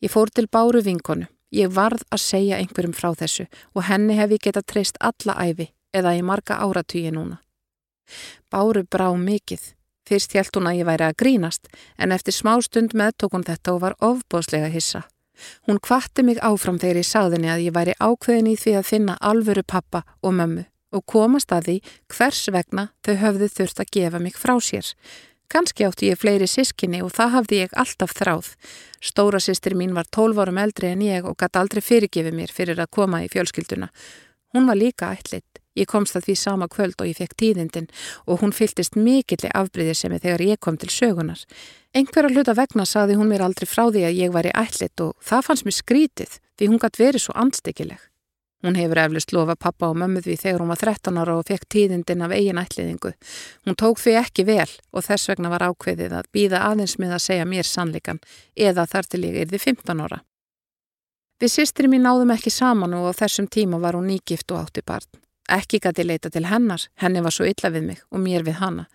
Ég 0.06 0.14
fór 0.14 0.30
til 0.30 0.46
báru 0.46 0.86
vinkonu. 0.86 1.26
Ég 1.52 1.72
varð 1.74 2.02
að 2.10 2.24
segja 2.24 2.58
einhverjum 2.58 2.94
frá 2.96 3.12
þessu 3.14 3.46
og 3.74 3.86
henni 3.88 4.16
hef 4.18 4.32
ég 4.34 4.44
getað 4.46 4.68
treyst 4.72 5.00
alla 5.00 5.36
æfi 5.38 5.70
eða 5.94 6.14
í 6.18 6.22
marga 6.22 6.58
áratýji 6.64 7.12
núna. 7.14 7.40
Báru 8.50 8.84
brá 8.84 9.08
mikið. 9.16 9.72
Fyrst 10.04 10.34
hjælt 10.36 10.56
hún 10.58 10.68
að 10.68 10.82
ég 10.82 10.88
væri 10.88 11.06
að 11.06 11.18
grínast 11.22 11.68
en 11.96 12.12
eftir 12.12 12.36
smá 12.36 12.58
stund 12.60 12.92
meðtók 12.92 13.32
hún 13.32 13.46
þetta 13.46 13.72
og 13.72 13.80
var 13.80 13.94
ofbóslega 14.04 14.68
hissa. 14.68 15.06
Hún 15.66 15.80
kvatti 15.80 16.22
mig 16.22 16.38
áfram 16.44 16.78
þegar 16.78 17.00
ég 17.00 17.08
sáðinni 17.08 17.50
að 17.50 17.64
ég 17.64 17.74
væri 17.74 17.96
ákveðin 17.98 18.52
í 18.52 18.56
því 18.60 18.74
að 18.78 18.88
finna 18.90 19.16
alvöru 19.20 19.64
pappa 19.66 20.04
og 20.22 20.36
mömmu 20.36 20.66
og 20.94 21.02
komast 21.10 21.50
að 21.52 21.68
því 21.68 21.76
hvers 22.14 22.42
vegna 22.54 22.84
þau 23.02 23.14
höfðu 23.22 23.48
þurft 23.50 23.80
að 23.82 23.92
gefa 23.96 24.20
mig 24.22 24.36
frá 24.38 24.54
sér. 24.62 24.86
Kanski 25.52 25.86
átti 25.86 26.10
ég 26.10 26.18
fleiri 26.18 26.48
sískinni 26.50 27.02
og 27.04 27.12
það 27.14 27.34
hafði 27.36 27.58
ég 27.60 27.74
alltaf 27.78 28.14
þráð. 28.16 28.52
Stóra 29.04 29.40
sýstir 29.42 29.76
mín 29.78 29.94
var 29.94 30.08
12 30.10 30.40
árum 30.42 30.60
eldri 30.62 30.90
en 30.90 31.02
ég 31.04 31.26
og 31.28 31.36
gæti 31.38 31.60
aldrei 31.60 31.82
fyrirgefið 31.84 32.34
mér 32.34 32.54
fyrir 32.54 32.80
að 32.80 32.92
koma 32.96 33.22
í 33.24 33.28
fjölskylduna. 33.32 33.90
Hún 34.54 34.66
var 34.70 34.78
líka 34.80 35.12
ætlitt. 35.14 35.60
Ég 35.74 35.90
komst 35.90 36.14
að 36.14 36.28
því 36.28 36.34
sama 36.38 36.68
kvöld 36.70 37.00
og 37.02 37.08
ég 37.10 37.18
fekk 37.18 37.34
tíðindin 37.40 37.88
og 38.30 38.44
hún 38.44 38.54
fyltist 38.54 38.94
mikilli 38.94 39.50
afbríðir 39.50 39.98
sem 39.98 40.14
ég 40.14 40.22
þegar 40.22 40.44
ég 40.46 40.60
kom 40.62 40.78
til 40.78 40.90
sögunar. 40.94 41.40
Engver 41.94 42.28
að 42.28 42.38
hluta 42.38 42.54
vegna 42.54 42.86
saði 42.86 43.18
hún 43.18 43.30
mér 43.32 43.42
aldrei 43.48 43.66
frá 43.66 43.88
því 43.88 44.06
að 44.06 44.18
ég 44.22 44.34
væri 44.34 44.54
ætlitt 44.54 45.02
og 45.02 45.16
það 45.18 45.46
fannst 45.48 45.66
mér 45.66 45.78
skrítið 45.80 46.38
því 46.54 46.70
hún 46.70 46.82
gæti 46.82 47.02
verið 47.02 47.26
svo 47.26 47.34
anstíkileg. 47.42 47.98
Hún 48.64 48.78
hefur 48.80 48.96
eflust 48.96 49.32
lofa 49.36 49.56
pappa 49.60 49.90
og 49.92 49.98
mömmu 50.00 50.22
því 50.24 50.34
þegar 50.40 50.62
hún 50.62 50.70
var 50.72 50.80
13 50.80 51.18
ára 51.20 51.34
og 51.36 51.48
fekk 51.50 51.66
tíðindin 51.74 52.24
af 52.24 52.32
eigin 52.32 52.60
ætliðingu. 52.62 53.10
Hún 53.68 53.76
tók 53.76 54.00
því 54.00 54.14
ekki 54.22 54.46
vel 54.48 54.70
og 54.92 55.04
þess 55.04 55.28
vegna 55.28 55.50
var 55.52 55.66
ákveðið 55.68 56.14
að 56.16 56.30
býða 56.32 56.62
aðeins 56.70 56.96
með 56.96 57.12
að 57.18 57.24
segja 57.26 57.50
mér 57.50 57.68
sannleikan 57.68 58.22
eða 58.56 58.86
þar 58.88 59.10
til 59.12 59.20
ég 59.26 59.36
erði 59.42 59.60
15 59.60 60.00
ára. 60.06 60.22
Við 61.44 61.52
sýstri 61.58 61.92
mín 61.92 62.06
náðum 62.08 62.32
ekki 62.32 62.48
saman 62.48 62.96
og 62.96 63.12
á 63.12 63.18
þessum 63.20 63.50
tíma 63.52 63.82
var 63.84 63.98
hún 63.98 64.08
nýgift 64.08 64.48
og 64.56 64.64
átti 64.64 64.80
barn. 64.86 65.10
Ekki 65.44 65.82
gæti 65.84 66.08
leita 66.08 66.30
til 66.32 66.46
hennar, 66.48 66.88
henni 66.96 67.20
var 67.20 67.36
svo 67.36 67.44
illa 67.44 67.68
við 67.68 67.88
mig 67.90 68.00
og 68.08 68.24
mér 68.24 68.48
við 68.48 68.62
hanna. 68.64 68.88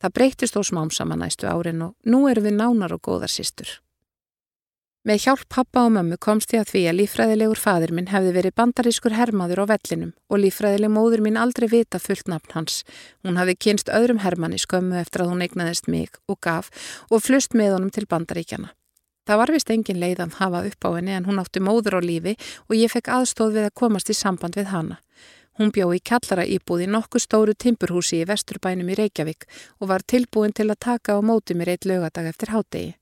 Það 0.00 0.14
breytist 0.16 0.56
þó 0.56 0.62
smám 0.64 0.88
saman 0.90 1.20
næstu 1.20 1.52
árin 1.52 1.84
og 1.84 1.92
nú 2.08 2.24
eru 2.30 2.48
við 2.48 2.56
nánar 2.56 2.96
og 2.96 3.04
góðar 3.04 3.28
sýstur. 3.28 3.68
Með 5.02 5.24
hjálp 5.24 5.48
pappa 5.50 5.82
og 5.82 5.96
mömmu 5.96 6.14
komst 6.22 6.52
ég 6.54 6.62
að 6.62 6.68
því 6.70 6.80
að 6.86 6.96
lífræðilegur 7.00 7.58
fadir 7.58 7.90
minn 7.90 8.06
hefði 8.12 8.34
verið 8.36 8.52
bandarískur 8.60 9.16
hermaður 9.18 9.64
á 9.66 9.70
vellinum 9.72 10.12
og 10.30 10.38
lífræðileg 10.38 10.92
móður 10.94 11.24
mín 11.24 11.40
aldrei 11.42 11.66
vita 11.72 11.98
fullt 11.98 12.30
nafn 12.30 12.54
hans. 12.54 12.76
Hún 13.26 13.40
hafði 13.40 13.56
kynst 13.66 13.90
öðrum 13.90 14.20
hermanni 14.22 14.60
skömmu 14.62 15.00
eftir 15.00 15.24
að 15.24 15.32
hún 15.32 15.42
eignaðist 15.42 15.90
mig 15.90 16.14
og 16.30 16.38
gaf 16.46 16.70
og 17.10 17.24
flust 17.26 17.58
með 17.58 17.74
honum 17.74 17.90
til 17.90 18.06
bandaríkjana. 18.06 18.70
Það 19.26 19.42
var 19.42 19.54
vist 19.56 19.74
engin 19.74 19.98
leiðan 19.98 20.36
hafa 20.38 20.62
upp 20.70 20.86
á 20.86 20.90
henni 20.94 21.18
en 21.18 21.26
hún 21.26 21.42
átti 21.42 21.58
móður 21.58 21.98
á 21.98 22.00
lífi 22.06 22.36
og 22.70 22.78
ég 22.78 22.94
fekk 22.94 23.10
aðstóð 23.18 23.58
við 23.58 23.68
að 23.72 23.76
komast 23.82 24.14
í 24.14 24.14
samband 24.14 24.54
við 24.54 24.70
hana. 24.70 25.02
Hún 25.58 25.74
bjó 25.74 25.90
í 25.90 25.98
kallara 25.98 26.46
íbúði 26.46 26.86
nokkuð 26.86 27.26
stóru 27.26 27.58
timpurhúsi 27.58 28.22
í 28.22 28.30
vesturbænum 28.30 28.94
í 28.94 29.02
Reykjavík 29.02 29.50
og 29.82 29.90
var 29.90 30.06
tilbúin 30.06 30.54
til 30.54 30.70
að 30.70 30.78
taka 30.86 31.18
á 31.18 31.20
móti 31.26 31.58
mér 31.58 31.74
eitt 31.74 31.90
lögadag 31.90 32.30
eftir 32.30 32.54
hádegi. 32.54 32.94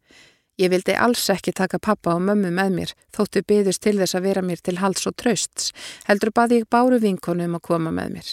Ég 0.61 0.69
vildi 0.69 0.93
alls 0.93 1.23
ekki 1.33 1.55
taka 1.57 1.79
pappa 1.81 2.13
og 2.19 2.25
mömmu 2.27 2.51
með 2.53 2.75
mér, 2.75 2.91
þóttu 3.17 3.41
byðust 3.49 3.81
til 3.81 3.97
þess 3.97 4.19
að 4.19 4.27
vera 4.29 4.43
mér 4.45 4.61
til 4.61 4.77
hals 4.83 5.07
og 5.09 5.15
trösts, 5.17 5.71
heldur 6.05 6.35
baði 6.37 6.61
ég 6.61 6.69
báru 6.69 6.99
vinkonu 7.01 7.47
um 7.49 7.57
að 7.57 7.65
koma 7.71 7.93
með 7.97 8.11
mér. 8.19 8.33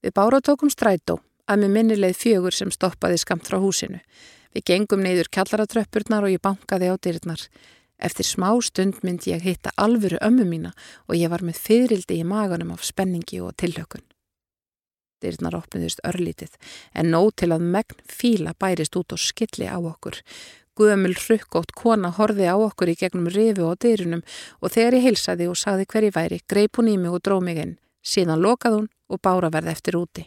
Við 0.00 0.14
báru 0.16 0.40
tókum 0.40 0.72
strætó, 0.72 1.18
að 1.44 1.64
með 1.64 1.74
minnileið 1.76 2.16
fjögur 2.16 2.56
sem 2.56 2.70
stoppaði 2.72 3.18
skamt 3.20 3.48
frá 3.50 3.58
húsinu. 3.60 4.00
Við 4.54 4.64
gengum 4.70 5.04
neyður 5.04 5.28
kjallaratröppurnar 5.36 6.24
og 6.24 6.32
ég 6.32 6.42
bankaði 6.42 6.88
á 6.88 6.96
dyrnar. 6.96 7.42
Eftir 8.00 8.24
smá 8.24 8.48
stund 8.64 9.02
myndi 9.04 9.34
ég 9.34 9.44
hitta 9.44 9.74
alvöru 9.76 10.18
ömmu 10.24 10.46
mína 10.48 10.72
og 11.06 11.18
ég 11.18 11.28
var 11.28 11.44
með 11.44 11.60
fyririldi 11.66 12.22
í 12.22 12.24
maganum 12.24 12.72
af 12.72 12.86
spenningi 12.86 13.42
og 13.44 13.52
tilhökun. 13.60 14.06
Dyrnar 15.20 15.58
opniðist 15.58 16.00
örlítið 16.08 16.56
en 16.96 17.12
nóg 17.12 17.34
til 17.36 17.50
að 17.52 17.66
megn 17.74 18.00
fíla 18.08 18.54
bærist 18.56 18.96
út 18.96 19.12
og 19.12 19.20
skilli 19.20 19.68
á 19.68 19.76
okkur. 19.76 20.16
Guðamil 20.78 21.16
hrukkótt 21.18 21.72
kona 21.76 22.12
horfi 22.14 22.46
á 22.46 22.54
okkur 22.54 22.92
í 22.92 22.96
gegnum 22.98 23.28
rifu 23.32 23.66
og 23.68 23.78
dyrunum 23.82 24.22
og 24.60 24.72
þegar 24.74 24.96
ég 24.98 25.06
heilsaði 25.08 25.48
og 25.50 25.58
sagði 25.58 25.86
hverji 25.90 26.12
væri, 26.14 26.40
greip 26.48 26.78
hún 26.78 26.90
í 26.92 26.96
mig 26.96 27.10
og 27.10 27.22
dró 27.26 27.40
mig 27.42 27.58
inn. 27.58 27.78
Síðan 28.00 28.40
lokað 28.40 28.76
hún 28.78 28.90
og 29.10 29.20
bára 29.20 29.50
verði 29.52 29.74
eftir 29.74 29.98
úti. 29.98 30.26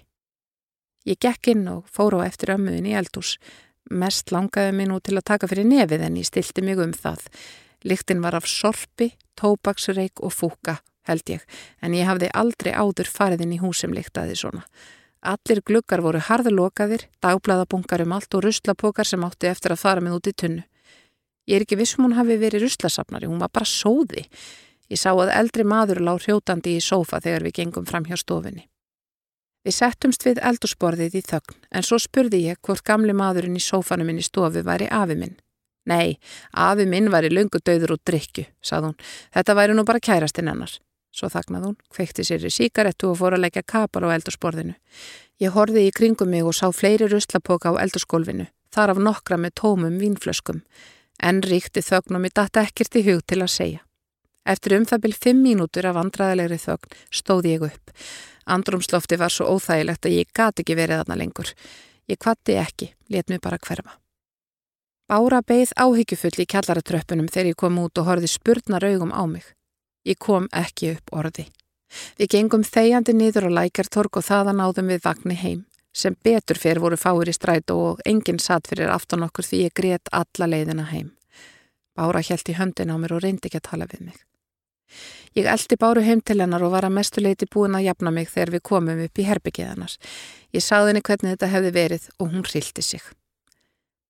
Ég 1.08 1.20
gekk 1.20 1.52
inn 1.52 1.68
og 1.68 1.88
fór 1.92 2.20
á 2.20 2.28
eftir 2.28 2.54
ömmuðin 2.54 2.88
í 2.92 2.96
eldús. 2.96 3.38
Mest 3.92 4.32
langaði 4.32 4.76
mig 4.76 4.88
nú 4.88 5.00
til 5.04 5.18
að 5.18 5.28
taka 5.32 5.50
fyrir 5.52 5.68
nefið 5.68 6.06
en 6.06 6.20
ég 6.20 6.28
stilti 6.28 6.64
mig 6.64 6.80
um 6.80 6.94
það. 6.96 7.26
Líktinn 7.84 8.24
var 8.24 8.38
af 8.38 8.48
sorpi, 8.48 9.12
tópaksreik 9.36 10.24
og 10.24 10.32
fúka, 10.32 10.78
held 11.08 11.28
ég, 11.28 11.44
en 11.84 11.96
ég 11.98 12.08
hafði 12.08 12.32
aldrei 12.32 12.72
áður 12.72 13.12
fariðinn 13.12 13.58
í 13.58 13.60
húsum 13.64 13.96
líktaði 13.96 14.38
svona. 14.40 14.64
Allir 15.24 15.62
gluggar 15.64 16.02
voru 16.04 16.20
harðlokaðir, 16.20 17.06
dagbladabungar 17.24 18.04
um 18.04 18.16
allt 18.18 18.36
og 18.36 18.44
ruslapokar 18.44 19.08
sem 19.08 19.24
átti 19.24 19.48
eftir 19.48 19.72
að 19.72 19.84
fara 19.86 20.04
með 20.04 20.18
út 20.18 20.28
í 20.28 20.34
tunnu. 20.36 20.66
Ég 21.48 21.60
er 21.60 21.64
ekki 21.64 21.80
vissum 21.80 22.04
hún 22.04 22.18
hafi 22.18 22.36
verið 22.40 22.66
ruslasafnari, 22.66 23.30
hún 23.32 23.40
var 23.40 23.52
bara 23.52 23.68
sóði. 23.68 24.26
Ég 24.92 25.00
sá 25.00 25.14
að 25.14 25.32
eldri 25.32 25.64
maður 25.64 26.04
lág 26.04 26.22
hrjótandi 26.26 26.76
í 26.76 26.84
sófa 26.84 27.22
þegar 27.24 27.48
við 27.48 27.58
gengum 27.62 27.88
fram 27.88 28.08
hjá 28.08 28.18
stofinni. 28.20 28.68
Við 29.64 29.78
settumst 29.78 30.26
við 30.28 30.42
eldursporðið 30.44 31.16
í 31.16 31.24
þögn, 31.24 31.60
en 31.72 31.88
svo 31.88 32.00
spurði 32.04 32.42
ég 32.50 32.60
hvort 32.68 32.84
gamli 32.84 33.16
maðurinn 33.16 33.56
í 33.56 33.64
sófanum 33.64 34.12
minn 34.12 34.20
í 34.20 34.26
stofu 34.28 34.64
væri 34.68 34.90
afi 34.92 35.16
minn. 35.16 35.38
Nei, 35.88 36.20
afi 36.52 36.86
minn 36.88 37.12
var 37.12 37.24
í 37.24 37.32
lungu 37.32 37.60
döður 37.64 37.96
og 37.96 38.04
drikju, 38.08 38.44
sað 38.64 38.90
hún. 38.90 38.98
Þetta 39.36 39.56
væri 39.56 39.76
nú 39.76 39.88
bara 39.88 40.04
kærastinn 40.04 40.52
hennar. 40.52 40.76
Svo 41.14 41.30
þagnað 41.30 41.68
hún, 41.68 41.78
kveikti 41.94 42.26
sér 42.26 42.46
í 42.48 42.50
síkarettu 42.50 43.12
og 43.12 43.20
fór 43.20 43.36
að 43.38 43.46
leggja 43.46 43.62
kapar 43.70 44.08
á 44.10 44.16
eldursporðinu. 44.16 44.74
Ég 45.42 45.54
horfi 45.54 45.86
í 45.86 45.94
kringum 45.94 46.32
mig 46.34 46.46
og 46.46 46.58
sá 46.58 46.72
fleiri 46.74 47.06
ruslapoka 47.12 47.70
á 47.70 47.82
eldurskólfinu, 47.86 48.48
þar 48.74 48.96
af 48.96 49.02
nokkra 49.06 49.38
með 49.38 49.54
tómum 49.62 50.00
vínflöskum. 50.02 50.64
En 51.22 51.44
ríkti 51.46 51.86
þögnum 51.86 52.26
í 52.26 52.34
data 52.34 52.66
ekkert 52.66 52.98
í 52.98 53.06
hug 53.06 53.22
til 53.30 53.44
að 53.46 53.54
segja. 53.54 53.84
Eftir 54.44 54.76
um 54.80 54.90
það 54.90 55.04
byrj 55.06 55.20
fimm 55.24 55.44
mínútur 55.46 55.86
af 55.88 56.00
vandraðilegri 56.00 56.60
þögn 56.60 56.98
stóði 57.14 57.54
ég 57.54 57.68
upp. 57.70 57.94
Andrumslofti 58.50 59.20
var 59.22 59.32
svo 59.32 59.54
óþægilegt 59.54 60.10
að 60.10 60.18
ég 60.18 60.34
gati 60.36 60.66
ekki 60.66 60.76
verið 60.76 61.04
þarna 61.04 61.20
lengur. 61.22 61.54
Ég 62.10 62.20
kvatti 62.20 62.58
ekki, 62.60 62.90
let 63.14 63.30
mér 63.30 63.40
bara 63.40 63.62
hverfa. 63.62 64.00
Bára 65.08 65.44
beigð 65.46 65.72
áhyggjufull 65.78 66.42
í 66.42 66.50
kjallaratröppunum 66.50 67.30
þegar 67.30 67.54
ég 67.54 67.60
kom 67.60 67.80
út 67.80 68.00
og 68.02 68.10
horfi 68.10 68.32
spurnar 68.32 68.84
augum 68.84 69.14
á 69.16 69.24
mig. 69.30 69.46
Ég 70.04 70.20
kom 70.20 70.50
ekki 70.52 70.96
upp 70.98 71.14
orði. 71.16 71.48
Við 72.18 72.32
gengum 72.36 72.64
þegjandi 72.66 73.14
nýður 73.16 73.48
á 73.54 73.56
lækartorg 73.60 74.18
og 74.20 74.26
þaðan 74.28 74.64
áðum 74.66 74.92
við 74.92 75.04
vagnni 75.06 75.38
heim. 75.40 75.66
Sem 75.94 76.16
betur 76.26 76.58
fyrir 76.58 76.82
voru 76.82 76.98
fáir 76.98 77.30
í 77.30 77.36
stræt 77.36 77.70
og 77.72 78.02
enginn 78.10 78.42
satt 78.42 78.68
fyrir 78.68 78.90
aftan 78.90 79.24
okkur 79.28 79.46
því 79.46 79.64
ég 79.68 79.76
greitt 79.78 80.10
alla 80.12 80.50
leiðina 80.50 80.88
heim. 80.90 81.12
Bára 81.94 82.24
hjælt 82.26 82.50
í 82.50 82.58
höndin 82.58 82.90
á 82.90 82.98
mér 82.98 83.14
og 83.14 83.22
reyndi 83.22 83.48
ekki 83.48 83.62
að 83.62 83.70
tala 83.70 83.90
við 83.92 84.08
mig. 84.10 84.18
Ég 85.38 85.48
eldi 85.50 85.78
Báru 85.82 86.02
heim 86.06 86.22
til 86.22 86.42
hennar 86.42 86.66
og 86.66 86.74
var 86.74 86.86
að 86.86 86.98
mestuleiti 86.98 87.48
búin 87.50 87.78
að 87.78 87.88
jafna 87.88 88.12
mig 88.14 88.30
þegar 88.30 88.54
við 88.58 88.64
komum 88.70 89.04
upp 89.06 89.20
í 89.22 89.26
herbyggið 89.30 89.70
hennar. 89.72 89.98
Ég 90.54 90.66
sagði 90.66 90.92
henni 90.92 91.06
hvernig 91.08 91.36
þetta 91.36 91.54
hefði 91.54 91.72
verið 91.78 92.10
og 92.20 92.34
hún 92.34 92.46
rildi 92.50 92.86
sig. 92.86 93.06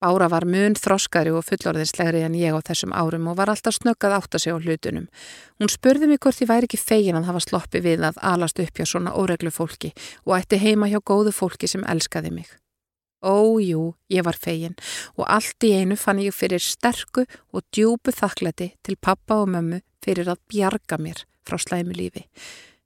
Bára 0.03 0.27
var 0.27 0.43
mun 0.43 0.73
þroskari 0.75 1.31
og 1.31 1.45
fullorðinslegri 1.47 2.25
en 2.25 2.33
ég 2.35 2.51
á 2.51 2.59
þessum 2.59 2.91
árum 2.91 3.29
og 3.31 3.37
var 3.37 3.47
alltaf 3.53 3.77
snöggað 3.77 4.15
átt 4.17 4.35
að 4.35 4.41
segja 4.43 4.55
á 4.59 4.63
hlutunum. 4.65 5.05
Hún 5.63 5.69
spurði 5.71 6.09
mig 6.11 6.19
hvort 6.19 6.41
ég 6.43 6.49
væri 6.49 6.67
ekki 6.67 6.79
fegin 6.81 7.15
að 7.15 7.29
hafa 7.29 7.41
sloppi 7.45 7.79
við 7.85 8.03
að 8.09 8.17
alast 8.19 8.59
upp 8.59 8.75
hjá 8.75 8.83
svona 8.89 9.13
óreglu 9.15 9.53
fólki 9.55 9.93
og 10.25 10.33
ætti 10.35 10.59
heima 10.59 10.89
hjá 10.91 10.99
góðu 10.99 11.31
fólki 11.31 11.69
sem 11.71 11.85
elskaði 11.87 12.33
mig. 12.35 12.49
Ójú, 13.23 13.93
ég 14.11 14.27
var 14.27 14.35
fegin 14.35 14.75
og 15.15 15.23
allt 15.23 15.63
í 15.63 15.71
einu 15.71 15.95
fann 15.95 16.19
ég 16.19 16.35
fyrir 16.35 16.59
sterku 16.59 17.23
og 17.55 17.63
djúbu 17.71 18.11
þakklæti 18.11 18.73
til 18.83 18.99
pappa 18.99 19.39
og 19.45 19.53
mömmu 19.55 19.79
fyrir 20.03 20.27
að 20.27 20.41
bjarga 20.51 20.99
mér 20.99 21.23
frá 21.47 21.55
slæmu 21.55 21.95
lífi. 21.95 22.25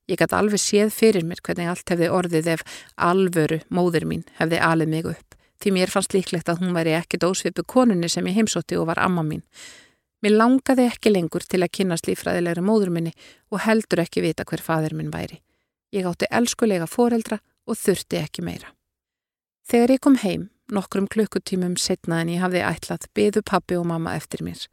Ég 0.06 0.22
gæti 0.22 0.38
alveg 0.38 0.62
séð 0.62 0.94
fyrir 0.94 1.26
mér 1.26 1.42
hvernig 1.42 1.74
allt 1.74 1.96
hefði 1.96 2.12
orðið 2.14 2.52
ef 2.60 2.68
alvöru 2.94 3.64
móður 3.74 4.06
mín 4.06 4.24
hefði 4.38 4.62
alið 4.62 4.94
mig 4.94 5.10
upp 5.16 5.37
því 5.62 5.74
mér 5.76 5.92
fannst 5.92 6.14
líklegt 6.16 6.50
að 6.52 6.64
hún 6.64 6.76
væri 6.76 6.96
ekki 6.98 7.20
dósvipu 7.22 7.66
konunni 7.68 8.10
sem 8.10 8.26
ég 8.30 8.40
heimsótti 8.40 8.78
og 8.78 8.88
var 8.92 9.02
amma 9.04 9.24
mín. 9.26 9.44
Mér 10.22 10.38
langaði 10.38 10.88
ekki 10.90 11.12
lengur 11.14 11.46
til 11.46 11.62
að 11.62 11.74
kynast 11.78 12.08
lífræðilegri 12.10 12.64
móður 12.66 12.94
minni 12.94 13.14
og 13.54 13.62
heldur 13.66 14.02
ekki 14.02 14.24
vita 14.26 14.46
hver 14.50 14.64
fadir 14.66 14.96
minn 14.98 15.14
væri. 15.14 15.42
Ég 15.94 16.08
átti 16.10 16.30
elskulega 16.32 16.88
foreldra 16.90 17.40
og 17.68 17.78
þurfti 17.78 18.20
ekki 18.22 18.46
meira. 18.46 18.74
Þegar 19.68 19.94
ég 19.94 20.02
kom 20.02 20.18
heim, 20.24 20.48
nokkrum 20.74 21.08
klukkutímum 21.12 21.76
setna 21.78 22.22
en 22.24 22.32
ég 22.34 22.42
hafði 22.42 22.64
ætlað, 22.66 23.10
byðu 23.14 23.44
pappi 23.46 23.78
og 23.78 23.86
mamma 23.90 24.16
eftir 24.18 24.44
mér. 24.46 24.64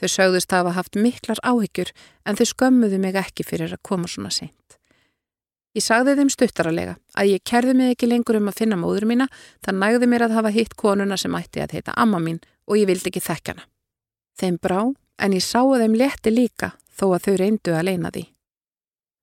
Þau 0.00 0.08
sögðust 0.10 0.52
að 0.52 0.62
hafa 0.64 0.76
haft 0.78 0.98
miklar 0.98 1.40
áhyggjur 1.46 1.92
en 2.26 2.38
þau 2.38 2.46
skömmuðu 2.50 2.98
mig 3.02 3.18
ekki 3.18 3.46
fyrir 3.46 3.74
að 3.76 3.84
koma 3.86 4.10
svona 4.10 4.32
seint. 4.34 4.78
Ég 5.72 5.84
sagði 5.84 6.18
þeim 6.18 6.30
stuttaralega 6.32 6.98
að 7.16 7.30
ég 7.32 7.44
kerði 7.48 7.72
mig 7.78 7.94
ekki 7.94 8.08
lengur 8.10 8.36
um 8.36 8.50
að 8.50 8.58
finna 8.60 8.76
móður 8.76 9.06
mína, 9.08 9.26
það 9.64 9.78
nægði 9.80 10.08
mér 10.12 10.26
að 10.26 10.34
hafa 10.36 10.52
hitt 10.52 10.74
konuna 10.76 11.16
sem 11.16 11.36
ætti 11.38 11.62
að 11.64 11.78
heita 11.78 11.94
amma 11.96 12.20
mín 12.20 12.42
og 12.68 12.76
ég 12.76 12.90
vildi 12.90 13.08
ekki 13.08 13.24
þekkjana. 13.24 13.64
Þeim 14.36 14.58
brá, 14.60 14.80
en 15.16 15.32
ég 15.32 15.44
sáu 15.44 15.72
þeim 15.80 15.96
létti 15.96 16.32
líka 16.32 16.74
þó 16.92 17.06
að 17.14 17.24
þau 17.24 17.34
reyndu 17.40 17.72
að 17.72 17.88
leina 17.88 18.12
því. 18.12 18.26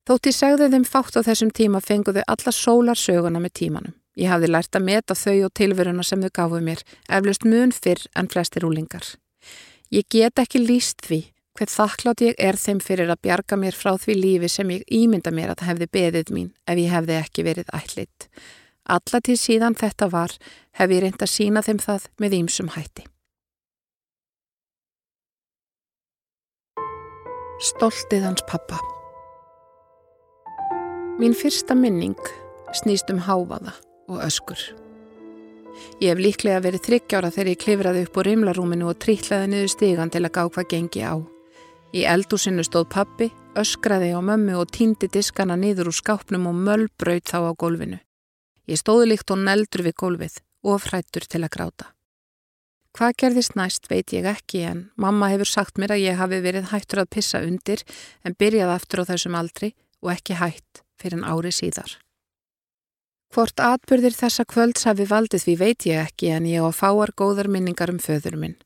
Þótt 0.10 0.30
ég 0.32 0.38
segði 0.40 0.72
þeim 0.74 0.86
fátt 0.90 1.18
á 1.18 1.22
þessum 1.22 1.54
tíma 1.54 1.84
fenguðu 1.86 2.26
alla 2.26 2.54
sólar 2.56 2.98
söguna 2.98 3.42
með 3.44 3.58
tímanum. 3.62 3.94
Ég 4.18 4.34
hafði 4.34 4.50
lært 4.50 4.74
að 4.76 4.88
meta 4.88 5.16
þau 5.16 5.46
og 5.46 5.54
tilveruna 5.54 6.04
sem 6.04 6.24
þau 6.24 6.32
gafuð 6.34 6.64
mér, 6.66 6.82
eflust 7.08 7.46
mun 7.46 7.72
fyrr 7.72 8.08
en 8.18 8.28
flestir 8.28 8.66
úlingar. 8.66 9.06
Ég 9.94 10.10
get 10.10 10.42
ekki 10.42 10.64
líst 10.66 11.06
því 11.06 11.28
Hveit 11.60 11.74
þakklátt 11.74 12.22
ég 12.24 12.38
er 12.40 12.56
þeim 12.56 12.78
fyrir 12.80 13.10
að 13.12 13.20
bjarga 13.26 13.58
mér 13.60 13.76
frá 13.76 13.98
því 14.00 14.14
lífi 14.16 14.48
sem 14.48 14.70
ég 14.72 14.84
ímynda 14.96 15.34
mér 15.36 15.50
að 15.52 15.66
hefði 15.68 15.88
beðið 15.92 16.30
mín 16.32 16.46
ef 16.64 16.78
ég 16.80 16.94
hefði 16.94 17.16
ekki 17.20 17.44
verið 17.44 17.72
ætlitt. 17.76 18.28
Alla 18.88 19.20
til 19.20 19.36
síðan 19.36 19.74
þetta 19.76 20.08
var 20.14 20.32
hef 20.80 20.94
ég 20.96 21.02
reynd 21.04 21.20
að 21.20 21.34
sína 21.34 21.60
þeim 21.66 21.82
það 21.84 22.06
með 22.24 22.36
ímsum 22.38 22.70
hætti. 22.78 23.04
Stoltið 27.60 28.24
hans 28.24 28.46
pappa 28.48 28.80
Mín 31.20 31.36
fyrsta 31.36 31.76
minning 31.76 32.16
snýst 32.80 33.12
um 33.12 33.20
háfaða 33.26 33.74
og 34.08 34.22
öskur. 34.24 34.62
Ég 36.00 36.14
hef 36.14 36.24
líklega 36.24 36.64
verið 36.64 36.86
þryggjára 36.88 37.34
þegar 37.36 37.52
ég 37.52 37.60
klifraði 37.66 38.06
upp 38.08 38.22
úr 38.22 38.32
rimlarúminu 38.32 38.88
og 38.94 39.04
trítlaði 39.04 39.52
niður 39.52 39.74
stígan 39.76 40.16
til 40.16 40.24
að 40.24 40.34
gá 40.40 40.42
hvað 40.48 40.72
gengi 40.72 41.04
á. 41.04 41.20
Í 41.90 42.04
eldúsinu 42.06 42.62
stóð 42.62 42.92
pappi, 42.94 43.28
öskraði 43.58 44.12
á 44.14 44.22
mömmu 44.22 44.60
og 44.62 44.70
týndi 44.70 45.08
diskana 45.10 45.56
niður 45.58 45.90
úr 45.90 45.96
skápnum 45.98 46.46
og 46.52 46.60
möllbraut 46.68 47.26
þá 47.26 47.50
á 47.50 47.54
gólfinu. 47.58 47.98
Ég 48.70 48.78
stóði 48.78 49.08
líkt 49.10 49.34
og 49.34 49.42
neldur 49.42 49.82
við 49.88 49.96
gólfið 49.98 50.36
og 50.70 50.84
frættur 50.84 51.26
til 51.26 51.42
að 51.42 51.54
gráta. 51.56 51.88
Hvað 52.94 53.16
gerðist 53.24 53.58
næst 53.58 53.90
veit 53.90 54.14
ég 54.14 54.28
ekki 54.30 54.62
en 54.70 54.86
mamma 55.02 55.32
hefur 55.34 55.50
sagt 55.50 55.82
mér 55.82 55.96
að 55.96 56.04
ég 56.04 56.22
hafi 56.22 56.42
verið 56.46 56.70
hættur 56.70 57.02
að 57.02 57.12
pissa 57.18 57.42
undir 57.42 57.82
en 58.22 58.38
byrjaði 58.38 58.76
aftur 58.76 59.02
á 59.02 59.10
þessum 59.10 59.40
aldri 59.42 59.74
og 60.06 60.14
ekki 60.14 60.38
hætt 60.38 60.84
fyrir 61.02 61.18
en 61.18 61.26
ári 61.26 61.50
síðar. 61.54 61.98
Hvort 63.34 63.62
atbyrðir 63.62 64.14
þessa 64.14 64.46
kvölds 64.46 64.86
hafi 64.86 65.10
valdið 65.10 65.42
því 65.42 65.58
veit 65.58 65.86
ég 65.90 66.06
ekki 66.06 66.34
en 66.38 66.46
ég 66.50 66.62
á 66.62 66.70
fáar 66.70 67.14
góðar 67.18 67.50
minningar 67.50 67.90
um 67.90 68.02
föður 68.02 68.38
minn. 68.38 68.58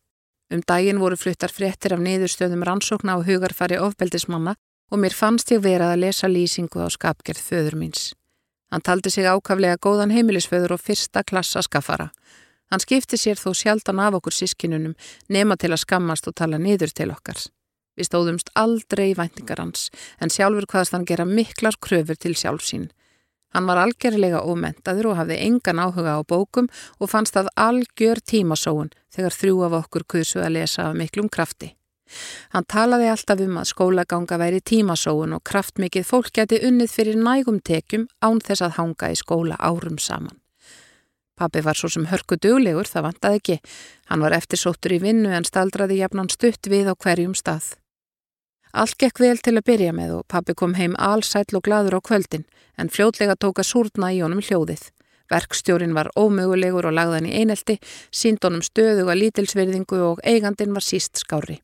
Um 0.51 0.61
daginn 0.67 0.99
voru 0.99 1.17
fluttar 1.17 1.53
fréttir 1.53 1.93
af 1.95 2.01
niðurstöðum 2.03 2.65
rannsókna 2.67 3.15
á 3.15 3.25
hugarfari 3.25 3.79
ofbeldismanna 3.79 4.55
og 4.91 4.99
mér 4.99 5.15
fannst 5.15 5.51
ég 5.53 5.63
verað 5.63 5.95
að 5.95 6.03
lesa 6.03 6.27
lýsingu 6.27 6.83
á 6.83 6.87
skapgerð 6.91 7.41
föður 7.41 7.77
míns. 7.79 8.11
Hann 8.71 8.81
taldi 8.81 9.09
sig 9.13 9.25
ákaflega 9.29 9.77
góðan 9.77 10.13
heimilisföður 10.13 10.75
og 10.75 10.81
fyrsta 10.81 11.23
klassa 11.23 11.61
skaffara. 11.61 12.09
Hann 12.73 12.81
skipti 12.81 13.19
sér 13.21 13.37
þó 13.37 13.51
sjaldan 13.53 14.01
af 14.01 14.15
okkur 14.17 14.33
sískinunum 14.33 14.95
nema 15.29 15.57
til 15.61 15.69
að 15.71 15.83
skammast 15.83 16.27
og 16.29 16.33
tala 16.39 16.57
niður 16.57 16.89
til 16.89 17.11
okkar. 17.13 17.37
Við 17.93 18.09
stóðumst 18.09 18.49
aldrei 18.57 19.11
í 19.11 19.17
væntingar 19.17 19.61
hans 19.61 19.91
en 20.17 20.33
sjálfur 20.33 20.65
hvaðast 20.65 20.95
hann 20.97 21.05
gera 21.05 21.25
miklar 21.29 21.77
kröfur 21.77 22.17
til 22.17 22.33
sjálfsín. 22.33 22.89
Hann 23.53 23.69
var 23.69 23.83
algjörlega 23.83 24.41
ómentaður 24.41 25.11
og 25.11 25.19
hafði 25.21 25.37
engan 25.45 25.81
áhuga 25.83 26.17
á 26.17 26.21
bókum 26.25 26.69
og 26.99 27.11
fannst 27.11 27.37
það 27.37 27.51
algjör 27.67 28.21
tímasóun 28.25 28.91
þegar 29.13 29.37
þrjú 29.39 29.63
af 29.67 29.79
okkur 29.83 30.07
kursu 30.15 30.41
að 30.41 30.55
lesa 30.57 30.89
af 30.89 30.97
miklum 30.97 31.29
krafti. 31.29 31.75
Hann 32.53 32.65
talaði 32.69 33.09
alltaf 33.09 33.41
um 33.45 33.57
að 33.61 33.69
skólaganga 33.71 34.37
væri 34.41 34.61
tímasóun 34.61 35.35
og 35.37 35.43
kraftmikið 35.49 36.07
fólk 36.07 36.31
geti 36.35 36.61
unnið 36.67 36.93
fyrir 36.93 37.17
nægum 37.17 37.59
tekjum 37.61 38.07
án 38.21 38.41
þess 38.41 38.65
að 38.65 38.77
hanga 38.79 39.11
í 39.13 39.19
skóla 39.19 39.57
árum 39.59 39.97
saman. 39.97 40.37
Pappi 41.33 41.63
var 41.65 41.77
svo 41.77 41.89
sem 41.89 42.05
hörku 42.05 42.37
duglegur, 42.37 42.85
það 42.85 43.07
vantaði 43.07 43.39
ekki. 43.39 43.55
Hann 44.09 44.21
var 44.21 44.35
eftirsóttur 44.37 44.93
í 44.93 44.99
vinnu 45.01 45.31
en 45.33 45.47
staldraði 45.47 45.97
jafnan 46.03 46.29
stutt 46.29 46.69
við 46.69 46.91
á 46.91 46.93
hverjum 46.93 47.33
stað. 47.37 47.73
Allt 48.73 48.97
gekk 48.97 49.19
vel 49.21 49.37
til 49.37 49.53
að 49.59 49.67
byrja 49.69 49.93
með 49.93 50.15
og 50.17 50.27
pappi 50.33 50.55
kom 50.57 50.73
heim 50.73 50.95
allsæll 50.97 51.57
og 51.57 51.61
gladur 51.67 51.99
á 51.99 52.01
kvöldin 52.01 52.47
en 52.81 52.89
fljótlega 52.89 53.35
tóka 53.37 53.61
súrna 53.61 54.09
í 54.09 54.23
honum 54.25 54.41
hljóðið. 54.41 54.87
Verkstjórin 55.29 55.93
var 55.93 56.09
ómögulegur 56.17 56.87
og 56.89 56.95
lagðan 56.97 57.29
í 57.29 57.35
einelti, 57.37 57.77
sínd 58.09 58.41
honum 58.41 58.65
stöðuga 58.65 59.13
lítilsverðingu 59.13 60.01
og 60.07 60.25
eigandin 60.25 60.73
var 60.73 60.85
síst 60.85 61.21
skári. 61.21 61.59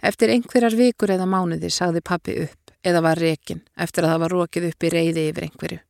Eftir 0.00 0.30
einhverjar 0.30 0.78
vikur 0.78 1.10
eða 1.10 1.26
mánuði 1.26 1.72
sagði 1.74 2.06
pappi 2.06 2.38
upp 2.46 2.72
eða 2.86 3.02
var 3.02 3.18
rekin 3.18 3.64
eftir 3.76 4.06
að 4.06 4.14
það 4.14 4.22
var 4.22 4.34
rókið 4.36 4.70
upp 4.70 4.86
í 4.86 4.94
reyði 4.94 5.28
yfir 5.32 5.48
einhverju. 5.48 5.80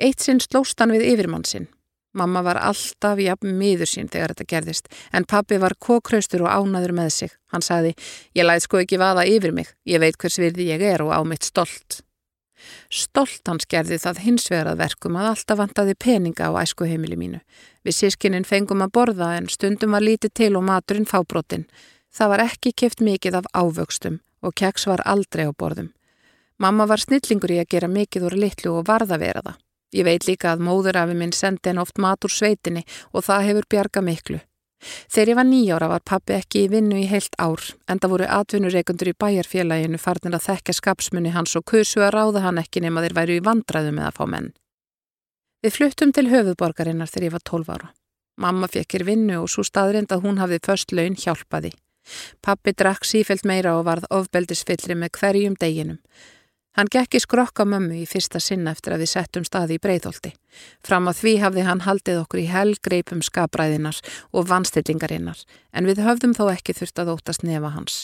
Eitt 0.00 0.24
sinn 0.24 0.40
slóst 0.40 0.80
hann 0.80 0.96
við 0.96 1.04
yfirmann 1.12 1.44
sinn 1.44 1.68
Mamma 2.14 2.44
var 2.46 2.60
alltaf 2.62 3.18
jafn 3.18 3.56
miður 3.58 3.90
sín 3.90 4.08
þegar 4.10 4.34
þetta 4.34 4.50
gerðist 4.52 4.90
en 5.12 5.26
pappi 5.26 5.58
var 5.58 5.74
kókraustur 5.82 6.46
og 6.46 6.52
ánaður 6.52 6.94
með 6.94 7.10
sig. 7.10 7.36
Hann 7.50 7.64
sagði, 7.66 7.94
ég 8.38 8.46
læð 8.46 8.64
sko 8.68 8.82
ekki 8.84 9.00
vaða 9.02 9.26
yfir 9.26 9.54
mig, 9.56 9.72
ég 9.82 10.02
veit 10.02 10.18
hvers 10.18 10.38
virði 10.38 10.70
ég 10.70 10.84
er 10.94 11.02
og 11.02 11.10
á 11.10 11.20
mitt 11.26 11.46
stolt. 11.46 12.04
Stolt 12.86 13.50
hans 13.50 13.66
gerði 13.68 13.98
það 14.00 14.22
hins 14.24 14.46
vegar 14.50 14.70
að 14.72 14.84
verkum 14.84 15.18
að 15.18 15.30
alltaf 15.32 15.58
vantaði 15.60 15.96
peninga 16.00 16.48
á 16.48 16.52
æskuheimili 16.62 17.18
mínu. 17.18 17.40
Við 17.84 17.98
sískinin 17.98 18.46
fengum 18.48 18.84
að 18.84 18.94
borða 18.94 19.34
en 19.38 19.50
stundum 19.50 19.96
var 19.96 20.06
lítið 20.06 20.34
til 20.38 20.52
og 20.54 20.64
maturinn 20.68 21.08
fábrotin. 21.10 21.66
Það 22.14 22.32
var 22.32 22.44
ekki 22.46 22.72
keft 22.78 23.02
mikið 23.02 23.40
af 23.42 23.50
ávöxtum 23.52 24.20
og 24.44 24.54
keks 24.54 24.86
var 24.86 25.02
aldrei 25.04 25.48
á 25.48 25.52
borðum. 25.52 25.90
Mamma 26.62 26.86
var 26.86 27.02
snillingur 27.02 27.50
í 27.50 27.58
að 27.58 27.70
gera 27.74 27.90
mikið 27.90 28.28
úr 28.28 28.38
litlu 28.38 28.78
og 28.78 28.86
varða 28.86 29.18
vera 29.18 29.42
það. 29.42 29.63
Ég 29.94 30.06
veit 30.08 30.26
líka 30.26 30.52
að 30.52 30.64
móðurafi 30.66 31.14
minn 31.14 31.32
sendi 31.32 31.70
henn 31.70 31.82
oft 31.82 32.00
mat 32.02 32.26
úr 32.26 32.32
sveitinni 32.32 32.82
og 33.12 33.26
það 33.28 33.46
hefur 33.48 33.70
bjarga 33.70 34.02
miklu. 34.02 34.40
Þegar 34.84 35.30
ég 35.30 35.38
var 35.38 35.46
nýjára 35.48 35.88
var 35.88 36.02
pappi 36.04 36.34
ekki 36.36 36.64
í 36.64 36.70
vinnu 36.72 36.98
í 37.00 37.06
heilt 37.08 37.36
ár 37.40 37.62
en 37.88 38.00
það 38.02 38.12
voru 38.14 38.26
atvinnureikundur 38.38 39.10
í 39.12 39.16
bæjarfélaginu 39.22 40.00
farnir 40.02 40.36
að 40.36 40.48
þekka 40.48 40.74
skapsmunni 40.80 41.32
hans 41.32 41.56
og 41.56 41.64
kursu 41.70 42.02
að 42.04 42.14
ráða 42.18 42.44
hann 42.44 42.60
ekki 42.60 42.82
nema 42.84 43.04
þeir 43.04 43.16
væru 43.20 43.38
í 43.38 43.44
vandraðu 43.46 43.94
með 43.96 44.10
að 44.10 44.18
fá 44.18 44.24
menn. 44.34 44.50
Við 45.64 45.76
fluttum 45.78 46.12
til 46.12 46.26
höfuborgarinnar 46.28 47.08
þegar 47.08 47.28
ég 47.28 47.36
var 47.38 47.46
12 47.48 47.72
ára. 47.72 47.88
Mamma 48.36 48.68
fekkir 48.68 49.06
vinnu 49.06 49.38
og 49.40 49.48
svo 49.48 49.64
staðrind 49.64 50.12
að 50.12 50.26
hún 50.26 50.42
hafði 50.42 50.60
först 50.66 50.92
laun 50.92 51.16
hjálpaði. 51.16 51.70
Pappi 52.44 52.74
drakk 52.76 53.06
sífelt 53.08 53.46
meira 53.48 53.78
og 53.78 53.86
varð 53.86 54.08
ofbeldisfyllri 54.12 54.96
með 54.98 55.14
hverjum 55.18 55.54
deginum. 55.60 56.00
Hann 56.74 56.90
gekk 56.90 57.14
í 57.14 57.20
skrokka 57.22 57.62
mömmu 57.68 58.00
í 58.00 58.06
fyrsta 58.10 58.40
sinna 58.42 58.72
eftir 58.74 58.96
að 58.96 59.04
við 59.04 59.10
settum 59.12 59.44
staði 59.46 59.76
í 59.76 59.82
breyðholti. 59.82 60.32
Fram 60.82 61.06
á 61.06 61.12
því 61.14 61.36
hafði 61.44 61.66
hann 61.68 61.84
haldið 61.86 62.24
okkur 62.24 62.42
í 62.42 62.48
helgreipum 62.50 63.22
skapræðinar 63.22 64.00
og 64.34 64.48
vanstillingarinnar 64.50 65.44
en 65.70 65.86
við 65.86 66.02
höfðum 66.02 66.34
þó 66.34 66.48
ekki 66.56 66.74
þurft 66.74 66.98
að 66.98 67.14
ótast 67.14 67.46
nefa 67.46 67.70
hans. 67.76 67.98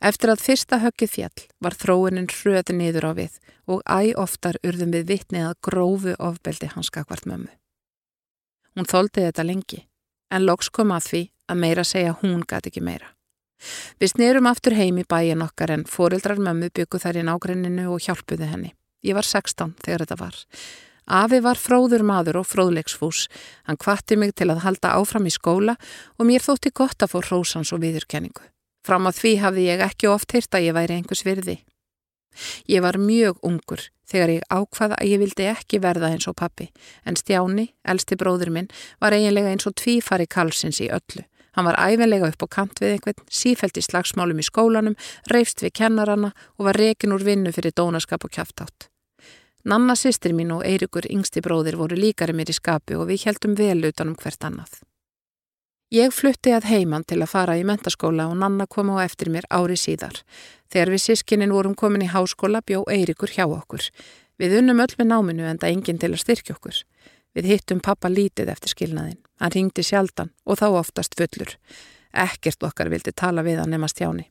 Eftir 0.00 0.32
að 0.32 0.44
fyrsta 0.46 0.78
höggið 0.82 1.14
fjall 1.16 1.44
var 1.62 1.76
þróunin 1.76 2.30
hröði 2.30 2.78
niður 2.78 3.10
á 3.10 3.12
við 3.18 3.38
og 3.70 3.82
æg 3.84 4.14
oftar 4.22 4.58
urðum 4.66 4.94
við 4.94 5.10
vittnið 5.10 5.50
að 5.50 5.60
grófu 5.66 6.14
ofbeldi 6.18 6.70
hans 6.74 6.90
skakvart 6.90 7.26
mömmu. 7.26 7.50
Hún 8.78 8.86
þóldi 8.86 9.26
þetta 9.26 9.46
lengi 9.46 9.84
en 10.30 10.46
loks 10.46 10.70
kom 10.70 10.94
að 10.94 11.08
því 11.10 11.22
að 11.50 11.60
meira 11.66 11.84
segja 11.84 12.18
hún 12.22 12.46
gæti 12.46 12.70
ekki 12.70 12.86
meira. 12.86 13.10
Við 14.00 14.14
snerum 14.14 14.48
aftur 14.50 14.76
heim 14.78 15.00
í 15.00 15.06
bæin 15.08 15.44
okkar 15.44 15.74
en 15.76 15.86
fóreldrar 15.88 16.40
mömmu 16.40 16.70
byggu 16.74 17.00
þær 17.02 17.20
í 17.20 17.26
nágrenninu 17.28 17.88
og 17.92 18.04
hjálpuði 18.04 18.48
henni. 18.50 18.74
Ég 19.06 19.16
var 19.16 19.26
16 19.26 19.76
þegar 19.84 20.04
þetta 20.04 20.20
var. 20.20 20.38
Afi 21.10 21.40
var 21.42 21.58
fróður 21.58 22.04
maður 22.06 22.40
og 22.42 22.46
fróðleiksfús. 22.46 23.24
Hann 23.66 23.80
kvatti 23.80 24.16
mig 24.20 24.36
til 24.38 24.50
að 24.52 24.62
halda 24.66 24.94
áfram 24.94 25.26
í 25.26 25.34
skóla 25.34 25.74
og 26.18 26.28
mér 26.28 26.44
þótti 26.44 26.70
gott 26.70 27.02
að 27.02 27.16
fór 27.16 27.30
hrósans 27.30 27.72
og 27.74 27.82
viðurkenningu. 27.82 28.44
Fram 28.86 29.08
á 29.08 29.12
því 29.12 29.32
hafði 29.42 29.66
ég 29.66 29.82
ekki 29.84 30.08
oft 30.08 30.32
hýrt 30.32 30.54
að 30.54 30.68
ég 30.68 30.76
væri 30.76 31.00
einhvers 31.00 31.24
virði. 31.26 31.58
Ég 32.70 32.84
var 32.84 33.00
mjög 33.00 33.40
ungur 33.42 33.82
þegar 34.10 34.32
ég 34.36 34.46
ákvaða 34.50 34.98
að 35.00 35.10
ég 35.10 35.20
vildi 35.22 35.48
ekki 35.50 35.80
verða 35.82 36.12
eins 36.14 36.28
og 36.30 36.36
pappi 36.38 36.68
en 37.04 37.18
Stjáni, 37.18 37.70
elsti 37.82 38.18
bróður 38.18 38.52
minn, 38.54 38.70
var 39.02 39.14
eiginlega 39.14 39.50
eins 39.50 39.66
og 39.66 39.74
tvífari 39.78 40.28
kalsins 40.30 40.80
í 40.82 40.90
öllu. 40.94 41.26
Hann 41.56 41.66
var 41.66 41.78
æfinlega 41.80 42.30
upp 42.30 42.44
á 42.44 42.48
kant 42.50 42.82
við 42.82 42.96
einhvern, 42.96 43.24
sífælt 43.30 43.80
í 43.80 43.84
slagsmálum 43.84 44.38
í 44.38 44.46
skólanum, 44.46 44.96
reifst 45.32 45.64
við 45.64 45.74
kennarana 45.80 46.30
og 46.58 46.68
var 46.68 46.78
rekin 46.78 47.16
úr 47.16 47.24
vinnu 47.26 47.52
fyrir 47.52 47.74
dónaskap 47.74 48.24
og 48.24 48.34
kæftátt. 48.36 48.90
Nanna 49.64 49.92
sýstir 49.92 50.32
mín 50.32 50.54
og 50.54 50.62
Eirikur 50.64 51.04
yngsti 51.10 51.42
bróðir 51.44 51.76
voru 51.76 51.98
líkari 51.98 52.32
mér 52.32 52.48
í 52.48 52.56
skapi 52.56 52.96
og 52.96 53.10
við 53.10 53.26
heldum 53.28 53.58
vel 53.58 53.82
utanum 53.90 54.16
hvert 54.16 54.46
annað. 54.46 54.80
Ég 55.90 56.14
flutti 56.14 56.52
að 56.54 56.68
heiman 56.70 57.02
til 57.04 57.18
að 57.18 57.32
fara 57.32 57.56
í 57.58 57.64
mentaskóla 57.66 58.28
og 58.30 58.36
Nanna 58.38 58.68
kom 58.70 58.92
á 58.94 59.02
eftir 59.02 59.28
mér 59.28 59.48
ári 59.50 59.74
síðar. 59.74 60.20
Þegar 60.70 60.92
við 60.94 61.02
sískinin 61.02 61.52
vorum 61.52 61.74
komin 61.74 62.06
í 62.06 62.12
háskóla 62.12 62.62
bjó 62.62 62.84
Eirikur 62.86 63.32
hjá 63.34 63.42
okkur. 63.44 63.90
Við 64.38 64.60
unnum 64.62 64.80
öll 64.80 64.94
með 64.96 65.10
náminu 65.10 65.48
en 65.50 65.58
það 65.58 65.74
enginn 65.74 65.98
til 65.98 66.12
að 66.14 66.22
styrkja 66.22 66.54
okkur. 66.54 66.78
Við 67.34 67.50
hittum 67.50 67.82
pappa 67.82 68.08
lítið 68.08 68.54
eftir 68.54 68.72
skilnaðin. 68.72 69.18
Hann 69.40 69.54
ringdi 69.54 69.84
sjaldan 69.86 70.34
og 70.46 70.60
þá 70.60 70.66
oftast 70.82 71.16
fullur. 71.18 71.56
Ekkert 72.12 72.62
okkar 72.66 72.90
vildi 72.92 73.14
tala 73.16 73.42
við 73.46 73.62
hann 73.62 73.74
nema 73.74 73.88
stjáni. 73.88 74.28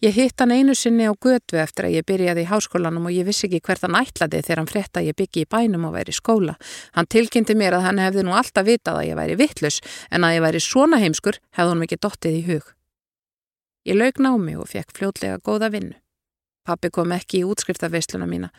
Ég 0.00 0.14
hitt 0.16 0.40
hann 0.40 0.54
einu 0.54 0.74
sinni 0.74 1.04
á 1.04 1.12
götu 1.12 1.58
eftir 1.60 1.86
að 1.86 1.98
ég 1.98 2.06
byrjaði 2.08 2.46
í 2.46 2.48
háskólanum 2.48 3.10
og 3.10 3.12
ég 3.12 3.26
vissi 3.28 3.44
ekki 3.46 3.60
hvert 3.66 3.84
hann 3.84 3.98
ætlaði 3.98 4.40
þegar 4.40 4.62
hann 4.62 4.70
frett 4.70 4.96
að 4.96 5.08
ég 5.10 5.18
byggi 5.18 5.44
í 5.44 5.48
bænum 5.52 5.84
og 5.90 5.94
væri 5.98 6.14
í 6.14 6.16
skóla. 6.16 6.54
Hann 6.96 7.10
tilkynnti 7.12 7.56
mér 7.58 7.76
að 7.76 7.86
hann 7.88 8.00
hefði 8.00 8.24
nú 8.24 8.34
alltaf 8.36 8.66
vitað 8.66 9.02
að 9.02 9.08
ég 9.10 9.20
væri 9.20 9.36
vittlus 9.36 9.80
en 10.10 10.24
að 10.24 10.38
ég 10.38 10.44
væri 10.46 10.62
svona 10.64 11.00
heimskur 11.02 11.40
hefði 11.58 11.74
hann 11.74 11.82
mikið 11.84 12.02
dottið 12.06 12.38
í 12.38 12.42
hug. 12.48 12.72
Ég 13.88 14.00
laug 14.00 14.20
námi 14.24 14.56
og 14.56 14.68
fekk 14.72 14.96
fljótlega 14.96 15.40
góða 15.44 15.70
vinnu. 15.76 15.96
Pappi 16.64 16.90
kom 16.92 17.12
ekki 17.12 17.42
í 17.42 17.46
útskriftarveisluna 17.48 18.28
mína 18.28 18.50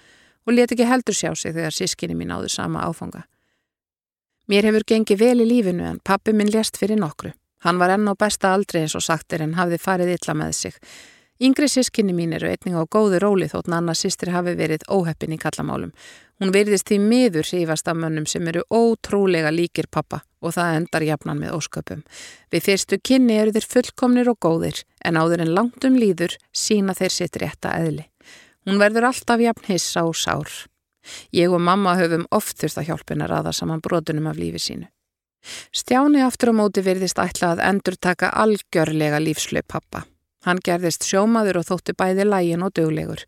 og 0.46 0.54
let 0.54 0.74
ekki 0.74 0.88
heldur 0.90 1.18
sjá 1.18 1.34
sig 1.38 1.54
þegar 1.58 1.74
sískinni 1.74 2.18
mín 2.18 2.34
áður 2.34 2.54
sama 2.54 2.86
áfanga. 2.86 3.26
Mér 4.52 4.66
hefur 4.68 4.84
gengið 4.84 5.22
vel 5.22 5.44
í 5.46 5.46
lífinu 5.48 5.86
en 5.88 6.00
pappi 6.04 6.34
minn 6.36 6.50
lést 6.52 6.76
fyrir 6.76 7.00
nokkru. 7.00 7.30
Hann 7.64 7.78
var 7.80 7.94
enn 7.94 8.10
á 8.10 8.20
besta 8.20 8.50
aldrei 8.52 8.82
eins 8.82 8.98
og 9.00 9.04
sagtir 9.06 9.40
en 9.46 9.54
hafði 9.56 9.78
farið 9.80 10.10
illa 10.18 10.34
með 10.36 10.56
sig. 10.58 10.74
Yngri 11.42 11.70
sískinni 11.72 12.12
mín 12.12 12.36
eru 12.36 12.50
einning 12.50 12.76
á 12.76 12.84
góðu 12.84 13.22
róli 13.24 13.48
þótt 13.48 13.70
Nanna 13.72 13.96
sýstir 13.96 14.34
hafi 14.36 14.52
verið 14.60 14.84
óheppin 14.92 15.32
í 15.32 15.38
kallamálum. 15.40 15.94
Hún 16.42 16.52
verðist 16.52 16.90
því 16.90 16.98
miður 17.06 17.48
sífast 17.48 17.88
af 17.88 17.96
mönnum 18.02 18.28
sem 18.28 18.50
eru 18.52 18.66
ótrúlega 18.68 19.54
líkir 19.56 19.88
pappa 19.88 20.20
og 20.44 20.58
það 20.58 20.82
endar 20.82 21.08
jafnan 21.08 21.40
með 21.40 21.56
ósköpum. 21.56 22.04
Við 22.52 22.66
fyrstu 22.68 23.00
kynni 23.00 23.40
eru 23.40 23.56
þeir 23.56 23.70
fullkomnir 23.72 24.34
og 24.34 24.42
góðir 24.44 24.84
en 25.06 25.22
áður 25.22 25.46
en 25.46 25.54
langt 25.56 25.88
um 25.88 25.96
líður 25.96 26.36
sína 26.52 26.98
þeir 26.98 27.16
sitt 27.22 27.40
rétta 27.40 27.78
eðli. 27.80 28.04
Hún 28.68 28.84
verður 28.84 29.14
alltaf 29.14 29.40
jafn 29.40 29.72
hissa 29.72 30.04
og 30.04 30.20
sár. 30.20 30.52
Ég 31.34 31.52
og 31.52 31.62
mamma 31.62 31.96
höfum 32.00 32.26
oft 32.32 32.58
þurft 32.62 32.82
að 32.82 32.90
hjálpina 32.92 33.30
raða 33.30 33.54
saman 33.54 33.82
brotunum 33.82 34.30
af 34.32 34.40
lífi 34.40 34.62
sínu. 34.62 34.90
Stjáni 35.74 36.22
aftur 36.22 36.54
á 36.54 36.60
móti 36.60 36.84
virðist 36.86 37.20
ætla 37.22 37.56
að 37.56 37.64
endur 37.66 37.98
taka 37.98 38.30
algjörlega 38.44 39.22
lífslöp 39.24 39.68
pappa. 39.68 40.06
Hann 40.46 40.62
gerðist 40.66 41.06
sjómaður 41.06 41.62
og 41.62 41.68
þótti 41.70 41.96
bæði 41.98 42.26
lægin 42.26 42.66
og 42.66 42.74
döglegur. 42.78 43.26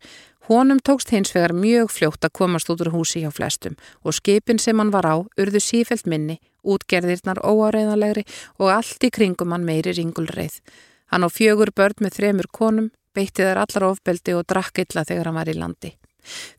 Honum 0.48 0.80
tókst 0.84 1.12
hins 1.14 1.32
vegar 1.34 1.54
mjög 1.56 1.92
fljótt 1.94 2.26
að 2.26 2.34
komast 2.38 2.70
út 2.70 2.82
úr 2.84 2.92
húsi 2.92 3.22
hjá 3.22 3.30
flestum 3.32 3.78
og 4.02 4.16
skipin 4.18 4.58
sem 4.60 4.78
hann 4.78 4.92
var 4.92 5.06
á 5.08 5.16
urðu 5.40 5.62
sífelt 5.62 6.04
minni, 6.10 6.36
útgerðirnar 6.62 7.40
óáreiðanlegri 7.40 8.26
og 8.58 8.68
allt 8.74 9.06
í 9.08 9.12
kringum 9.14 9.54
hann 9.56 9.64
meiri 9.64 9.94
ringulreið. 9.96 10.60
Hann 11.08 11.24
á 11.24 11.28
fjögur 11.32 11.72
börn 11.72 12.04
með 12.04 12.18
þremur 12.18 12.50
konum, 12.52 12.90
beitti 13.14 13.46
þær 13.46 13.62
allar 13.64 13.88
ofbeldi 13.94 14.36
og 14.36 14.44
drakk 14.50 14.84
illa 14.84 15.06
þegar 15.06 15.30
hann 15.30 15.40
var 15.40 15.48
í 15.48 15.56
landi. 15.56 15.94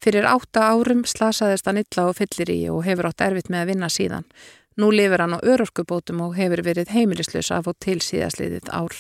Fyrir 0.04 0.28
átta 0.30 0.68
árum 0.72 1.06
slasaðist 1.08 1.66
hann 1.66 1.82
illa 1.82 2.10
og 2.10 2.20
fyllir 2.20 2.52
í 2.54 2.60
og 2.74 2.86
hefur 2.86 3.10
átt 3.10 3.26
erfitt 3.26 3.50
með 3.50 3.64
að 3.64 3.72
vinna 3.74 3.90
síðan. 3.90 4.30
Nú 4.76 4.92
lifir 4.92 5.24
hann 5.24 5.38
á 5.38 5.40
örorkubótum 5.40 6.22
og 6.26 6.36
hefur 6.36 6.62
verið 6.66 6.92
heimilislaus 6.92 7.52
af 7.56 7.68
og 7.72 7.80
til 7.80 8.02
síðasliðið 8.04 8.72
ár. 8.76 8.96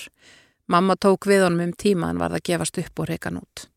Mamma 0.67 0.95
tók 0.95 1.27
við 1.29 1.45
honum 1.45 1.67
um 1.67 1.73
tíma 1.77 2.09
en 2.09 2.19
varð 2.21 2.39
að 2.39 2.45
gefast 2.49 2.79
upp 2.81 2.99
og 3.03 3.09
reykan 3.11 3.41
út. 3.41 3.67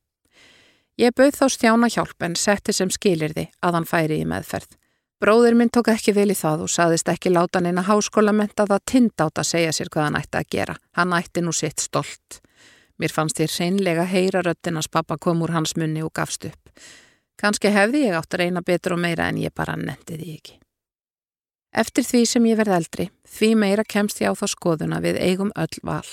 Ég 0.99 1.15
bauð 1.15 1.37
þá 1.37 1.47
stjána 1.53 1.89
hjálp 1.93 2.25
en 2.27 2.35
setti 2.35 2.73
sem 2.75 2.91
skilirði 2.91 3.49
að 3.63 3.77
hann 3.77 3.87
færi 3.87 4.23
í 4.23 4.27
meðferð. 4.27 4.79
Bróður 5.19 5.57
minn 5.59 5.71
tók 5.75 5.91
ekki 5.91 6.15
vel 6.15 6.31
í 6.31 6.37
það 6.39 6.65
og 6.65 6.71
saðist 6.71 7.09
ekki 7.11 7.33
láta 7.35 7.59
neina 7.63 7.83
háskólamenta 7.83 8.67
það 8.71 8.85
tind 8.87 9.23
átt 9.25 9.41
að 9.43 9.49
segja 9.51 9.73
sér 9.75 9.91
hvað 9.91 10.07
hann 10.07 10.19
ætti 10.19 10.39
að 10.39 10.51
gera. 10.55 10.77
Hann 10.95 11.15
ætti 11.15 11.43
nú 11.43 11.55
sitt 11.55 11.83
stolt. 11.83 12.39
Mér 12.99 13.15
fannst 13.15 13.39
þér 13.39 13.53
seinlega 13.55 14.07
heyra 14.11 14.43
röttinans 14.43 14.91
pappa 14.91 15.19
kom 15.19 15.43
úr 15.43 15.55
hans 15.55 15.77
munni 15.79 16.03
og 16.03 16.13
gafst 16.15 16.49
upp. 16.49 16.73
Kanski 17.39 17.71
hefði 17.71 18.09
ég 18.09 18.17
átt 18.19 18.35
að 18.35 18.43
reyna 18.43 18.63
betur 18.67 18.97
og 18.97 19.03
meira 19.05 19.29
en 19.31 19.39
ég 19.39 19.55
bara 19.55 19.77
nettiði 19.79 20.33
ekki. 20.35 20.57
Eftir 21.79 22.05
því 22.05 22.23
sem 22.27 22.47
ég 22.49 22.59
verð 22.59 22.75
eldri, 22.79 23.11
því 23.29 23.51
meira 23.61 23.85
kemst 23.85 24.23
ég 24.23 24.33
á 24.33 24.35
þá 24.35 24.47
skoðuna 24.51 24.99
við 25.05 25.21
eigum 25.23 25.53
öll 25.55 25.79
val. 25.87 26.09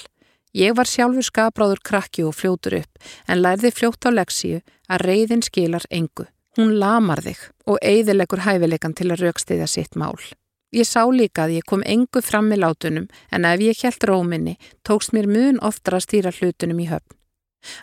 Ég 0.55 0.75
var 0.77 0.87
sjálfur 0.87 1.25
skabráður 1.25 1.81
krakki 1.83 2.23
og 2.23 2.35
fljótur 2.37 2.77
upp 2.79 3.09
en 3.27 3.41
lærði 3.41 3.73
fljótt 3.75 4.05
á 4.07 4.11
leksíu 4.13 4.61
að 4.87 5.07
reyðin 5.09 5.43
skilar 5.43 5.83
engu. 5.89 6.29
Hún 6.55 6.77
lamar 6.79 7.19
þig 7.25 7.41
og 7.67 7.81
eigðilegur 7.81 8.45
hæfileikan 8.45 8.93
til 8.95 9.09
að 9.11 9.25
raukstiðja 9.25 9.67
sitt 9.67 9.97
mál. 9.99 10.15
Ég 10.73 10.87
sá 10.87 11.05
líka 11.11 11.45
að 11.45 11.57
ég 11.59 11.67
kom 11.69 11.83
engu 11.85 12.21
fram 12.21 12.49
með 12.49 12.63
látunum 12.63 13.07
en 13.31 13.45
ef 13.45 13.61
ég 13.61 13.83
helt 13.83 14.03
róminni 14.09 14.57
tókst 14.83 15.13
mér 15.13 15.27
mun 15.27 15.61
oftar 15.61 15.99
að 15.99 16.05
stýra 16.07 16.33
hlutunum 16.33 16.79
í 16.79 16.89
höfn. 16.89 17.17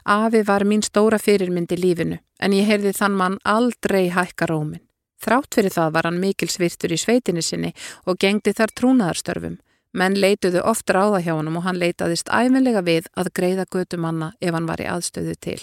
Afi 0.05 0.43
var 0.47 0.65
mín 0.65 0.83
stóra 0.83 1.19
fyrirmyndi 1.19 1.79
lífinu 1.79 2.19
en 2.41 2.53
ég 2.53 2.67
heyrði 2.67 2.93
þann 2.99 3.19
mann 3.19 3.39
aldrei 3.45 4.11
hækka 4.11 4.47
rómin. 4.51 4.83
Þrátt 5.23 5.55
fyrir 5.55 5.75
það 5.75 5.93
var 5.95 6.09
hann 6.09 6.21
mikilsvirtur 6.23 6.95
í 6.95 6.99
sveitinni 6.99 7.43
sinni 7.43 7.71
og 8.07 8.19
gengdi 8.19 8.55
þar 8.59 8.75
trúnaðarstörfum. 8.79 9.59
Menn 9.93 10.17
leituðu 10.17 10.63
ofta 10.65 10.97
á 10.97 11.05
það 11.13 11.25
hjá 11.27 11.35
hann 11.37 11.51
og 11.53 11.65
hann 11.67 11.81
leitaðist 11.81 12.31
æfinlega 12.33 12.81
við 12.87 13.09
að 13.13 13.29
greiða 13.37 13.67
götu 13.69 13.99
manna 14.01 14.31
ef 14.41 14.55
hann 14.57 14.69
var 14.69 14.81
í 14.81 14.89
aðstöðu 14.89 15.35
til. 15.37 15.61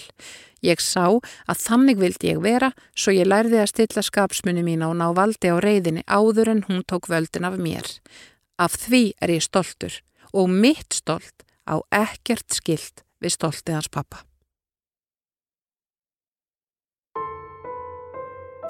Ég 0.62 0.82
sá 0.84 1.18
að 1.50 1.62
þannig 1.64 1.98
vildi 1.98 2.30
ég 2.30 2.42
vera 2.44 2.70
svo 2.94 3.14
ég 3.16 3.26
lærði 3.26 3.58
að 3.58 3.72
stilla 3.72 4.04
skapsmunni 4.06 4.62
mín 4.62 4.84
og 4.86 4.94
ná 5.00 5.08
valdi 5.16 5.50
á 5.50 5.58
reyðinni 5.58 6.04
áður 6.06 6.52
en 6.54 6.64
hún 6.68 6.84
tók 6.86 7.10
völdin 7.10 7.48
af 7.48 7.58
mér. 7.58 7.88
Af 8.60 8.76
því 8.78 9.14
er 9.18 9.34
ég 9.34 9.42
stoltur 9.42 9.98
og 10.30 10.46
mitt 10.46 10.94
stolt 10.94 11.42
á 11.66 11.82
ekkert 11.90 12.54
skilt 12.54 13.02
við 13.18 13.34
stoltið 13.34 13.80
hans 13.80 13.90
pappa. 13.90 14.22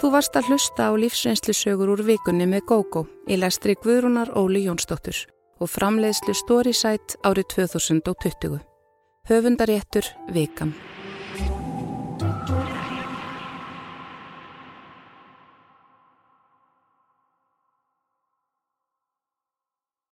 Þú 0.00 0.14
varst 0.14 0.38
að 0.40 0.48
hlusta 0.48 0.88
á 0.88 0.96
lífsreynslusögur 0.96 1.92
úr 1.92 2.00
vikunni 2.06 2.46
með 2.48 2.64
GóGó 2.70 3.04
í 3.28 3.36
læstri 3.36 3.76
Guðrúnar 3.76 4.32
Óli 4.32 4.64
Jónsdóttur 4.64 5.26
og 5.60 5.68
framleiðslu 5.68 6.34
Storysight 6.34 7.18
árið 7.26 7.52
2020. 7.56 8.60
Höfundaréttur 9.30 10.08
Vikan. 10.32 10.74